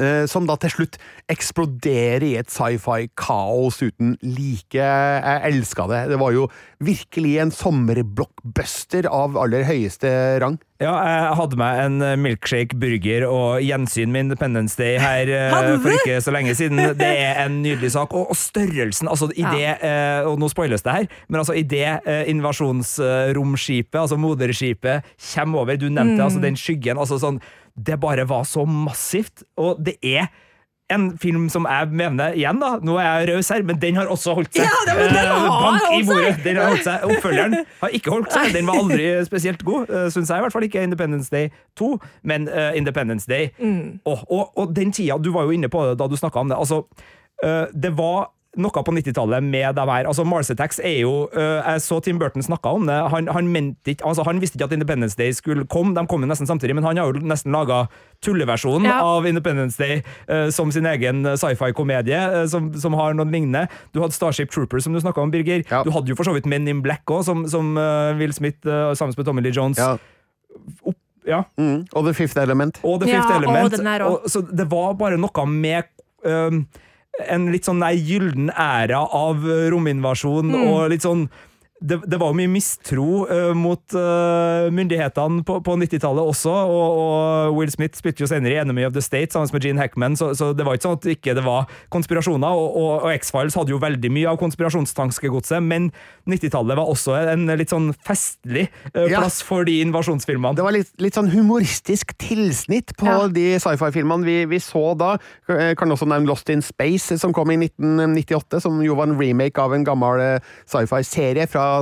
Eh, 0.00 0.26
Som 0.30 0.46
da 0.46 0.56
til 0.56 0.70
slutt 0.70 0.98
eksploderer 1.30 2.22
i 2.26 2.32
et 2.40 2.50
sci-fi-kaos 2.52 3.82
uten 3.82 4.16
like. 4.22 4.74
Jeg 4.74 5.40
elska 5.52 5.86
det. 5.90 6.02
Det 6.12 6.18
var 6.20 6.32
jo 6.32 6.48
virkelig 6.84 7.38
en 7.40 7.50
sommerblockbuster 7.54 9.06
av 9.08 9.36
aller 9.40 9.64
høyeste 9.64 10.10
rang. 10.42 10.58
Ja, 10.82 10.90
jeg 11.06 11.36
hadde 11.38 11.56
meg 11.56 11.78
en 11.84 12.02
milkshake 12.20 12.76
burger 12.76 13.24
og 13.30 13.62
gjensyn 13.64 14.10
med 14.12 14.26
Independence 14.26 14.76
Day 14.76 14.98
her 15.00 15.30
eh, 15.32 15.78
for 15.80 15.94
ikke 15.94 16.18
så 16.20 16.34
lenge 16.34 16.52
siden. 16.58 16.76
Det 16.98 17.08
er 17.22 17.38
en 17.46 17.60
nydelig 17.62 17.92
sak. 17.94 18.12
Og, 18.12 18.28
og 18.34 18.36
størrelsen, 18.36 19.08
altså 19.08 19.30
i 19.32 19.46
det 19.54 19.70
eh, 19.80 20.26
Og 20.28 20.36
nå 20.42 20.48
spoiles 20.52 20.82
det 20.84 20.92
her, 20.98 21.06
men 21.30 21.40
altså 21.40 21.54
i 21.56 21.62
det 21.62 21.86
eh, 22.04 22.24
invasjonsromskipet, 22.34 24.00
altså 24.00 24.16
moderskipet, 24.20 25.02
kommer 25.34 25.58
over 25.64 25.76
Du 25.80 25.88
nevnte 25.88 26.14
Mm. 26.14 26.24
altså 26.26 26.40
den 26.42 26.56
skyggen. 26.56 26.98
altså 26.98 27.18
sånn 27.18 27.40
Det 27.76 28.00
bare 28.00 28.24
var 28.28 28.44
så 28.46 28.64
massivt. 28.66 29.42
Og 29.56 29.78
det 29.84 29.96
er 30.02 30.26
en 30.92 31.06
film 31.18 31.46
som 31.48 31.64
jeg 31.64 31.88
mener 31.96 32.34
igjen, 32.36 32.58
da, 32.60 32.74
nå 32.84 32.98
er 33.00 33.06
jeg 33.24 33.28
raus 33.32 33.48
her, 33.48 33.62
men 33.64 33.78
den 33.80 33.96
har 33.96 34.10
også 34.12 34.34
holdt 34.36 34.52
seg. 34.54 34.66
Ja, 34.68 34.82
det- 34.86 34.96
men 34.98 35.14
den 35.14 35.24
Eh, 35.24 35.30
har 35.32 35.62
Bank 35.64 35.86
holdt 35.88 36.06
bordet. 36.10 36.44
Den 36.44 36.56
har 36.60 36.68
holdt 36.68 36.84
seg. 36.84 37.04
Oppfølgeren 37.08 37.56
har 37.80 37.88
ikke 37.96 38.10
holdt 38.12 38.32
seg. 38.36 38.52
Den 38.52 38.66
var 38.68 38.74
aldri 38.82 39.06
spesielt 39.30 39.64
god. 39.64 39.88
Uh, 39.88 40.10
Syns 40.12 40.28
jeg 40.30 40.38
i 40.38 40.44
hvert 40.44 40.52
fall 40.52 40.66
ikke 40.68 40.82
Independence 40.84 41.30
Day 41.32 41.48
2, 41.80 41.88
men 42.22 42.48
uh, 42.52 42.76
Independence 42.76 43.26
Day. 43.26 43.48
Og, 44.04 44.18
og, 44.30 44.52
og 44.58 44.76
den 44.76 44.92
tida, 44.92 45.16
du 45.18 45.32
var 45.32 45.48
jo 45.48 45.56
inne 45.56 45.68
på 45.72 45.86
det 45.88 45.96
da 45.98 46.06
du 46.06 46.16
snakka 46.20 46.44
om 46.44 46.52
det. 46.52 46.58
Altså, 46.60 46.82
uh, 47.44 47.64
det 47.72 47.94
var 47.98 48.28
noe 48.60 48.84
på 48.86 48.94
90-tallet 48.94 49.44
med 49.44 49.74
dem 49.76 49.90
her. 49.90 50.08
Altså, 50.10 50.24
Mars 50.28 50.50
Attacks 50.52 50.80
er 50.84 51.00
jo 51.02 51.28
uh, 51.34 51.60
Jeg 51.64 51.82
så 51.84 52.00
Tim 52.04 52.18
Burton 52.18 52.42
snakka 52.42 52.74
om 52.76 52.86
det. 52.88 52.96
Han, 53.12 53.28
han, 53.28 53.48
mente 53.48 53.94
ikke, 53.94 54.06
altså, 54.06 54.24
han 54.26 54.40
visste 54.42 54.58
ikke 54.58 54.68
at 54.68 54.76
Independence 54.76 55.18
Day 55.18 55.32
skulle 55.36 55.66
komme. 55.66 55.94
De 55.96 56.06
kom 56.10 56.22
jo 56.22 56.30
nesten 56.30 56.46
samtidig, 56.46 56.76
men 56.76 56.86
han 56.86 57.00
har 57.00 57.10
jo 57.10 57.24
nesten 57.24 57.54
laga 57.54 57.84
tulleversjonen 58.24 58.88
Ja. 58.88 59.00
av 59.04 59.26
Independence 59.28 59.78
Day 59.80 60.02
uh, 60.30 60.50
som 60.54 60.72
sin 60.72 60.86
egen 60.86 61.24
sci-fi-komedie, 61.36 62.20
uh, 62.34 62.44
som, 62.50 62.72
som 62.78 62.96
har 62.98 63.16
noe 63.18 63.28
lignende. 63.30 63.66
Du 63.92 64.00
hadde 64.02 64.16
Starship 64.16 64.50
Troopers, 64.54 64.84
som 64.84 64.94
du 64.94 65.00
snakka 65.02 65.22
om, 65.22 65.32
Birger. 65.34 65.64
Ja. 65.70 65.82
Du 65.84 65.92
hadde 65.94 66.12
jo 66.12 66.18
for 66.18 66.28
så 66.28 66.34
vidt 66.36 66.46
Men 66.50 66.68
in 66.68 66.82
Black 66.84 67.10
òg, 67.10 67.24
som, 67.26 67.44
som 67.50 67.74
eh, 67.80 68.14
Will 68.18 68.32
Smith 68.36 68.66
uh, 68.68 68.92
sammen 68.94 69.14
med 69.16 69.26
Tommy 69.26 69.42
Lee 69.44 69.54
Jones. 69.54 69.78
Ja. 69.78 69.96
Ja. 71.26 71.42
Mm. 71.58 71.84
Og 71.92 72.06
The 72.06 72.14
Fifth 72.14 72.40
Element. 72.40 72.80
Og 72.84 73.00
The 73.00 73.10
Fifth 73.10 73.30
ja, 73.30 73.36
Element. 73.38 73.72
den 73.72 73.88
rå. 74.00 74.08
og, 74.12 74.30
så 74.30 74.42
det 74.44 74.66
var 74.70 74.92
bare 75.00 75.16
noe 75.20 75.46
med 75.48 75.88
øhm, 76.24 76.66
en 77.28 77.50
litt 77.52 77.64
sånn 77.68 77.78
nei, 77.78 77.94
gyllen 78.02 78.50
æra 78.50 79.04
av 79.12 79.44
øh, 79.46 79.70
rominvasjon, 79.70 80.50
Mm. 80.50 80.68
og 80.72 80.90
litt 80.90 81.02
sånn 81.06 81.28
det, 81.84 81.98
det 82.08 82.16
var 82.20 82.30
jo 82.32 82.38
mye 82.38 82.48
mistro 82.48 83.06
uh, 83.28 83.50
mot 83.56 83.94
uh, 83.96 84.70
myndighetene 84.72 85.42
på, 85.44 85.58
på 85.66 85.74
90-tallet 85.82 86.30
også, 86.32 86.50
og, 86.50 87.00
og 87.04 87.58
Will 87.58 87.72
Smith 87.72 87.98
spilte 87.98 88.24
jo 88.24 88.28
senere 88.30 88.54
i 88.54 88.60
Enemy 88.62 88.86
of 88.88 88.94
the 88.96 89.02
State 89.04 89.34
sammen 89.34 89.52
med 89.52 89.66
Gene 89.66 89.82
Hackman, 89.82 90.16
så, 90.16 90.30
så 90.38 90.52
det 90.56 90.64
var 90.64 90.78
ikke 90.78 90.88
sånn 90.88 90.96
at 90.96 91.08
ikke 91.12 91.34
det 91.36 91.44
var 91.44 91.68
konspirasjoner, 91.92 92.56
og, 92.56 92.78
og, 92.80 92.92
og 93.04 93.10
X-Files 93.18 93.58
hadde 93.58 93.74
jo 93.74 93.80
veldig 93.82 94.10
mye 94.16 94.30
av 94.32 94.38
konspirasjonstankegodset, 94.40 95.60
men 95.64 95.90
90-tallet 96.30 96.78
var 96.80 96.88
også 96.94 97.18
en 97.34 97.44
litt 97.60 97.74
sånn 97.74 97.90
festlig 98.06 98.68
Ja. 98.94 99.18
plass 99.20 99.42
for 99.44 99.66
de 99.68 99.76
invasjonsfilmene. 99.84 100.56
Det 100.56 100.64
var 100.64 100.74
litt, 100.76 100.92
litt 101.02 101.16
sånn 101.18 101.28
humoristisk 101.34 102.14
tilsnitt 102.22 102.94
på 103.00 103.08
Ja. 103.10 103.28
de 103.28 103.58
sci-fi-filmene 103.60 104.24
vi, 104.24 104.36
vi 104.48 104.60
så 104.62 104.94
da. 104.98 105.14
Kan 105.76 105.92
også 105.92 106.08
nevne 106.08 106.30
Lost 106.30 106.48
in 106.52 106.62
Space, 106.64 107.18
som 107.20 107.34
kom 107.36 107.52
i 107.52 107.58
1998, 107.60 108.62
som 108.64 108.80
jo 108.84 108.96
var 108.96 109.10
en 109.10 109.18
remake 109.20 109.60
av 109.60 109.74
en 109.76 109.84
gammel 109.84 110.22
sci-fi-serie 110.70 111.46
fra 111.50 111.73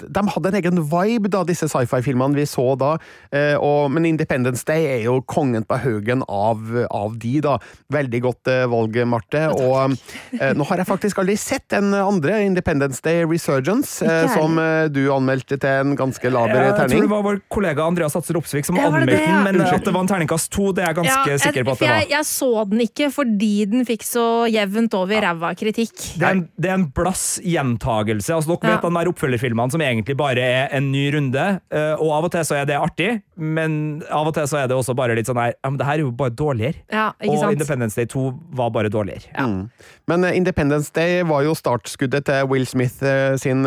de 0.08 0.24
hadde 0.34 0.52
en 0.52 0.58
egen 0.62 0.82
vibe, 0.92 1.32
da, 1.34 1.44
disse 1.48 1.68
sci-fi-filmene 1.72 2.38
vi 2.38 2.46
så 2.50 2.68
da. 2.80 2.96
Eh, 3.32 3.56
Og, 3.58 3.90
men 3.92 4.06
Independence 4.06 4.64
Day 4.68 4.86
er 4.98 5.04
jo 5.08 5.18
kongen 5.28 5.64
på 5.68 5.78
haugen 5.82 6.24
av, 6.30 6.62
av 6.94 7.16
de, 7.20 7.38
da. 7.44 7.58
Veldig 7.94 8.22
godt 8.28 8.52
eh, 8.52 8.66
valg, 8.70 8.98
Marte. 9.10 9.46
Og 9.58 9.96
eh, 10.38 10.54
nå 10.58 10.68
har 10.70 10.82
jeg 10.84 10.90
faktisk 10.90 11.22
aldri 11.24 11.38
sett 11.40 11.66
den 11.74 11.94
andre, 11.98 12.42
Independence 12.46 13.02
Day 13.04 13.24
Resurgence, 13.28 14.06
som 14.34 14.58
du 14.94 15.00
anmeldte 15.14 15.58
til 15.60 15.70
en 15.82 15.96
ganske 15.98 16.30
laber 16.32 16.72
terning. 16.78 16.78
Jeg 16.78 16.92
tror 16.94 17.06
det 17.08 17.12
var 17.12 17.24
vår 17.26 17.40
kollega 17.54 17.86
Andreas 17.88 18.16
Atser 18.20 18.38
Opsvik 18.40 18.68
som 18.68 18.78
anmeldte 18.80 19.16
den, 19.16 19.24
ja? 19.26 19.42
men 19.46 19.58
Unnskyld. 19.62 19.82
at 19.82 19.88
det 19.90 19.94
var 19.96 20.06
en 20.06 20.10
terningkast 20.12 20.52
to, 20.54 20.70
det 20.76 20.84
er 20.84 20.92
jeg 20.92 20.98
ganske 21.02 21.32
Ja, 21.34 21.38
sikker 21.42 21.66
på 21.68 21.74
at 21.76 21.82
det 21.82 21.88
var. 21.90 22.02
jeg, 22.02 22.10
jeg 22.14 22.28
så 22.30 22.50
den 22.72 22.84
ikke 22.86 23.10
fordi 23.14 23.52
den 23.72 23.86
fikk 23.88 24.06
så 24.08 24.26
jevnt 24.52 24.96
over 24.98 25.24
ræva 25.28 25.52
kritikk. 25.60 25.96
Det 26.22 26.30
er, 26.30 26.42
det 26.58 26.72
er 26.72 26.77
en 26.78 26.86
blass 26.96 27.40
gjentagelse. 27.44 28.32
Altså, 28.36 28.54
dere 28.56 28.72
vet 28.78 28.84
Ja. 28.84 28.90
de 28.90 28.96
der 28.96 29.10
oppfølgerfilmene 29.12 29.72
som 29.74 29.82
egentlig 29.82 30.16
bare 30.18 30.40
er 30.42 30.70
en 30.78 30.92
ny 30.92 31.08
runde, 31.16 31.46
eh, 31.72 31.94
og 31.98 32.12
av 32.20 32.26
og 32.30 32.32
til 32.32 32.46
så 32.48 32.56
er 32.62 32.66
det 32.70 32.78
artig, 32.78 33.22
men 33.38 34.02
av 34.10 34.28
og 34.28 34.34
til 34.38 34.48
så 34.50 34.64
er 34.64 34.68
det 34.72 34.78
også 34.78 34.96
bare 34.98 35.16
litt 35.16 35.28
sånn 35.30 35.38
her 35.42 35.54
Ja, 35.64 35.70
men 35.70 35.78
det 35.78 35.86
her 35.88 35.94
er 36.00 36.04
jo 36.06 36.12
bare 36.12 36.30
dårligere. 36.32 36.76
Ja, 36.92 37.12
ikke 37.22 37.34
Og 37.34 37.40
sant? 37.42 37.52
Independence 37.58 37.96
Day 37.96 38.06
2 38.06 38.24
var 38.54 38.70
bare 38.72 38.90
dårligere. 38.90 39.28
Mm. 39.38 39.70
Men 40.08 40.24
eh, 40.24 40.38
Independence 40.38 40.92
Day 40.94 41.24
var 41.24 41.44
jo 41.44 41.54
startskuddet 41.54 42.26
til 42.26 42.48
Will 42.48 42.66
Smith 42.66 43.04
eh, 43.04 43.36
sin 43.38 43.64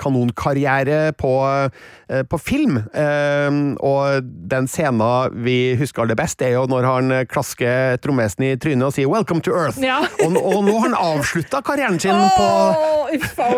kanonkarriere 0.00 1.12
på, 1.18 1.32
på 2.28 2.38
film. 2.40 2.78
Og 3.80 4.22
den 4.50 4.68
scenen 4.70 5.36
vi 5.44 5.74
husker 5.80 6.04
aller 6.04 6.18
best, 6.18 6.42
er 6.42 6.54
jo 6.56 6.66
når 6.70 6.86
han 6.88 7.14
klasker 7.30 7.96
trommesen 8.02 8.44
i 8.48 8.56
trynet 8.60 8.86
og 8.88 8.92
sier 8.96 9.08
'Welcome 9.10 9.42
to 9.42 9.52
Earth'. 9.52 9.80
Ja. 9.82 10.00
Og, 10.24 10.36
og 10.36 10.64
nå 10.66 10.74
har 10.78 10.88
han 10.88 10.96
avslutta 11.18 11.62
karrieren 11.64 12.00
sin 12.00 12.12
på 12.36 12.48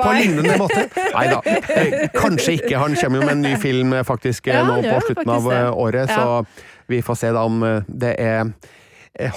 på 0.03 0.13
lignende 0.13 0.59
måte. 0.59 0.87
Nei 1.17 1.27
da, 1.31 1.41
eh, 1.45 2.09
kanskje 2.15 2.57
ikke. 2.59 2.77
Han 2.81 2.97
kommer 2.97 3.21
jo 3.21 3.27
med 3.27 3.37
en 3.37 3.45
ny 3.45 3.57
film 3.61 3.93
eh, 3.93 4.05
faktisk 4.07 4.47
eh, 4.49 4.59
Ja, 4.59 4.65
nå 4.69 4.81
på 4.83 5.01
slutten 5.07 5.33
av 5.33 5.51
eh, 5.53 5.73
året, 5.73 6.13
så 6.13 6.45
vi 6.91 7.03
får 7.05 7.21
se 7.21 7.33
da 7.35 7.45
om 7.49 7.63
eh, 7.67 7.83
det 7.89 8.15
er 8.21 8.41
eh, 8.47 8.79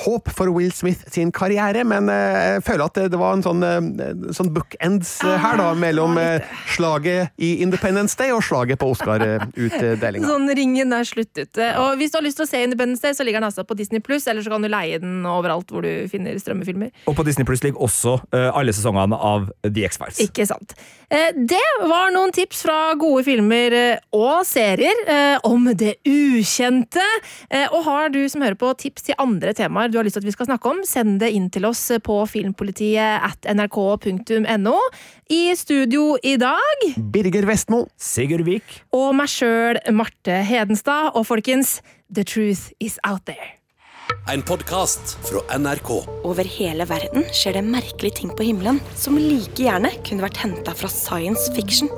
håp 0.06 0.30
for 0.32 0.48
Will 0.56 0.72
Smith 0.72 1.04
sin 1.12 1.32
karriere, 1.36 1.82
men 1.84 2.08
eh, 2.08 2.56
jeg 2.56 2.62
føler 2.64 2.86
at 2.86 3.00
det, 3.12 3.18
var 3.20 3.34
en 3.36 3.44
sånn, 3.44 3.64
eh, 3.68 4.14
sånn 4.34 4.54
bookends 4.56 5.18
eh, 5.28 5.34
her, 5.44 5.58
da, 5.60 5.74
mellom 5.76 6.16
eh, 6.22 6.46
slaget 6.78 7.34
i 7.44 7.50
Independence 7.66 8.16
Day 8.16 8.32
og 8.32 8.40
slaget 8.48 8.80
på 8.80 8.88
Oscar-utdelinga. 8.94 10.28
Sånn 10.32 10.48
ringen 10.56 10.96
er 10.96 11.04
slutt 11.08 11.36
ute. 11.36 11.68
Og 11.84 11.98
hvis 12.00 12.14
du 12.14 12.20
har 12.22 12.24
lyst 12.24 12.40
til 12.40 12.48
å 12.48 12.50
se 12.50 12.62
Independence 12.64 13.04
Day, 13.04 13.18
så 13.18 13.26
ligger 13.28 13.44
den 13.44 13.50
altså 13.50 13.66
på 13.68 13.76
Disney 13.76 14.00
Pluss, 14.00 14.30
eller 14.32 14.46
så 14.46 14.54
kan 14.56 14.64
du 14.64 14.70
leie 14.72 15.02
den 15.04 15.26
overalt 15.28 15.74
hvor 15.76 15.84
du 15.84 16.08
finner 16.12 16.40
strømmefilmer. 16.40 16.94
Og 17.12 17.18
på 17.20 17.28
Disney 17.28 17.44
Plus 17.48 17.64
ligger 17.66 17.84
også 17.84 18.16
eh, 18.32 18.48
alle 18.56 18.72
sesongene 18.76 19.20
av 19.20 19.50
The 19.68 19.84
X-Files. 19.90 20.24
Ikke 20.24 20.48
sant. 20.48 20.78
Eh, 21.12 21.36
Det 21.36 21.60
var 21.84 22.16
noen 22.16 22.32
tips 22.36 22.64
fra 22.64 22.80
gode 23.00 23.26
filmer 23.28 23.76
eh, 23.76 24.00
og 24.16 24.48
serier 24.48 25.04
eh, 25.04 25.36
om 25.52 25.68
det 25.76 25.98
ukjente. 26.08 27.04
Eh, 27.52 27.68
Og 27.76 27.84
har 27.90 28.10
du 28.16 28.22
som 28.32 28.42
hører 28.46 28.56
på 28.60 28.72
tips 28.80 29.10
til 29.12 29.20
andre 29.20 29.52
temaer 29.52 29.65
du 29.70 29.98
har 30.00 30.06
lyst 30.06 30.18
til 30.20 30.24
at 30.24 30.30
vi 30.30 30.36
skal 30.36 30.50
snakke 30.50 30.72
om, 30.72 30.82
send 30.88 31.20
det 31.24 31.32
inn 31.36 31.50
til 31.54 31.66
oss 31.66 31.84
på 32.04 32.20
filmpolitiet 32.30 33.26
at 33.26 33.50
nrk.no. 33.56 34.78
I 35.30 35.42
studio 35.58 36.16
i 36.24 36.36
dag 36.42 36.88
Birger 37.14 37.48
Vestmo. 37.50 37.86
Sigurd 37.98 38.46
Vik. 38.46 38.82
og 38.94 39.14
meg 39.18 39.30
sjøl, 39.32 39.82
Marte 39.92 40.42
Hedenstad. 40.46 41.14
Og 41.16 41.26
folkens, 41.28 41.82
the 42.14 42.24
truth 42.24 42.72
is 42.80 43.00
out 43.04 43.26
there. 43.26 43.56
En 44.30 44.42
podkast 44.42 45.16
fra 45.26 45.42
NRK. 45.58 45.90
Over 46.26 46.48
hele 46.50 46.86
verden 46.90 47.26
skjer 47.34 47.60
det 47.60 47.64
merkelige 47.68 48.22
ting 48.22 48.32
på 48.38 48.48
himmelen 48.48 48.80
som 48.98 49.18
like 49.20 49.62
gjerne 49.62 49.92
kunne 50.06 50.26
vært 50.26 50.40
henta 50.42 50.74
fra 50.78 50.90
science 50.90 51.52
fiction. 51.54 51.90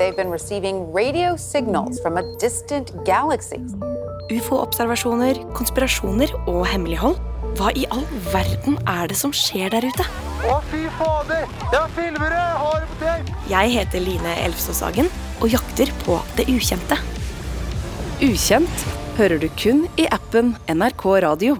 Ufo-observasjoner, 4.27 5.39
konspirasjoner 5.55 6.35
og 6.47 6.65
hemmelighold. 6.67 7.19
Hva 7.55 7.71
i 7.79 7.85
all 7.93 8.03
verden 8.33 8.75
er 8.89 9.07
det 9.07 9.17
som 9.19 9.31
skjer 9.35 9.71
der 9.71 9.87
ute? 9.87 10.05
Å, 10.47 10.57
fy 10.71 10.83
fader! 10.99 11.45
Jeg 11.71 11.93
filmer 11.95 12.33
det! 12.33 12.41
Jeg 12.41 12.59
har 12.63 12.81
det 12.83 12.89
på 12.89 12.99
tape! 13.05 13.37
Jeg 13.51 13.73
heter 13.77 14.03
Line 14.03 14.33
Elfsåshagen 14.43 15.09
og 15.39 15.47
jakter 15.53 15.93
på 16.03 16.19
det 16.37 16.47
ukjente. 16.51 16.99
Ukjent 18.25 18.85
hører 19.17 19.39
du 19.41 19.47
kun 19.61 19.85
i 20.01 20.09
appen 20.13 20.55
NRK 20.73 21.07
Radio. 21.23 21.57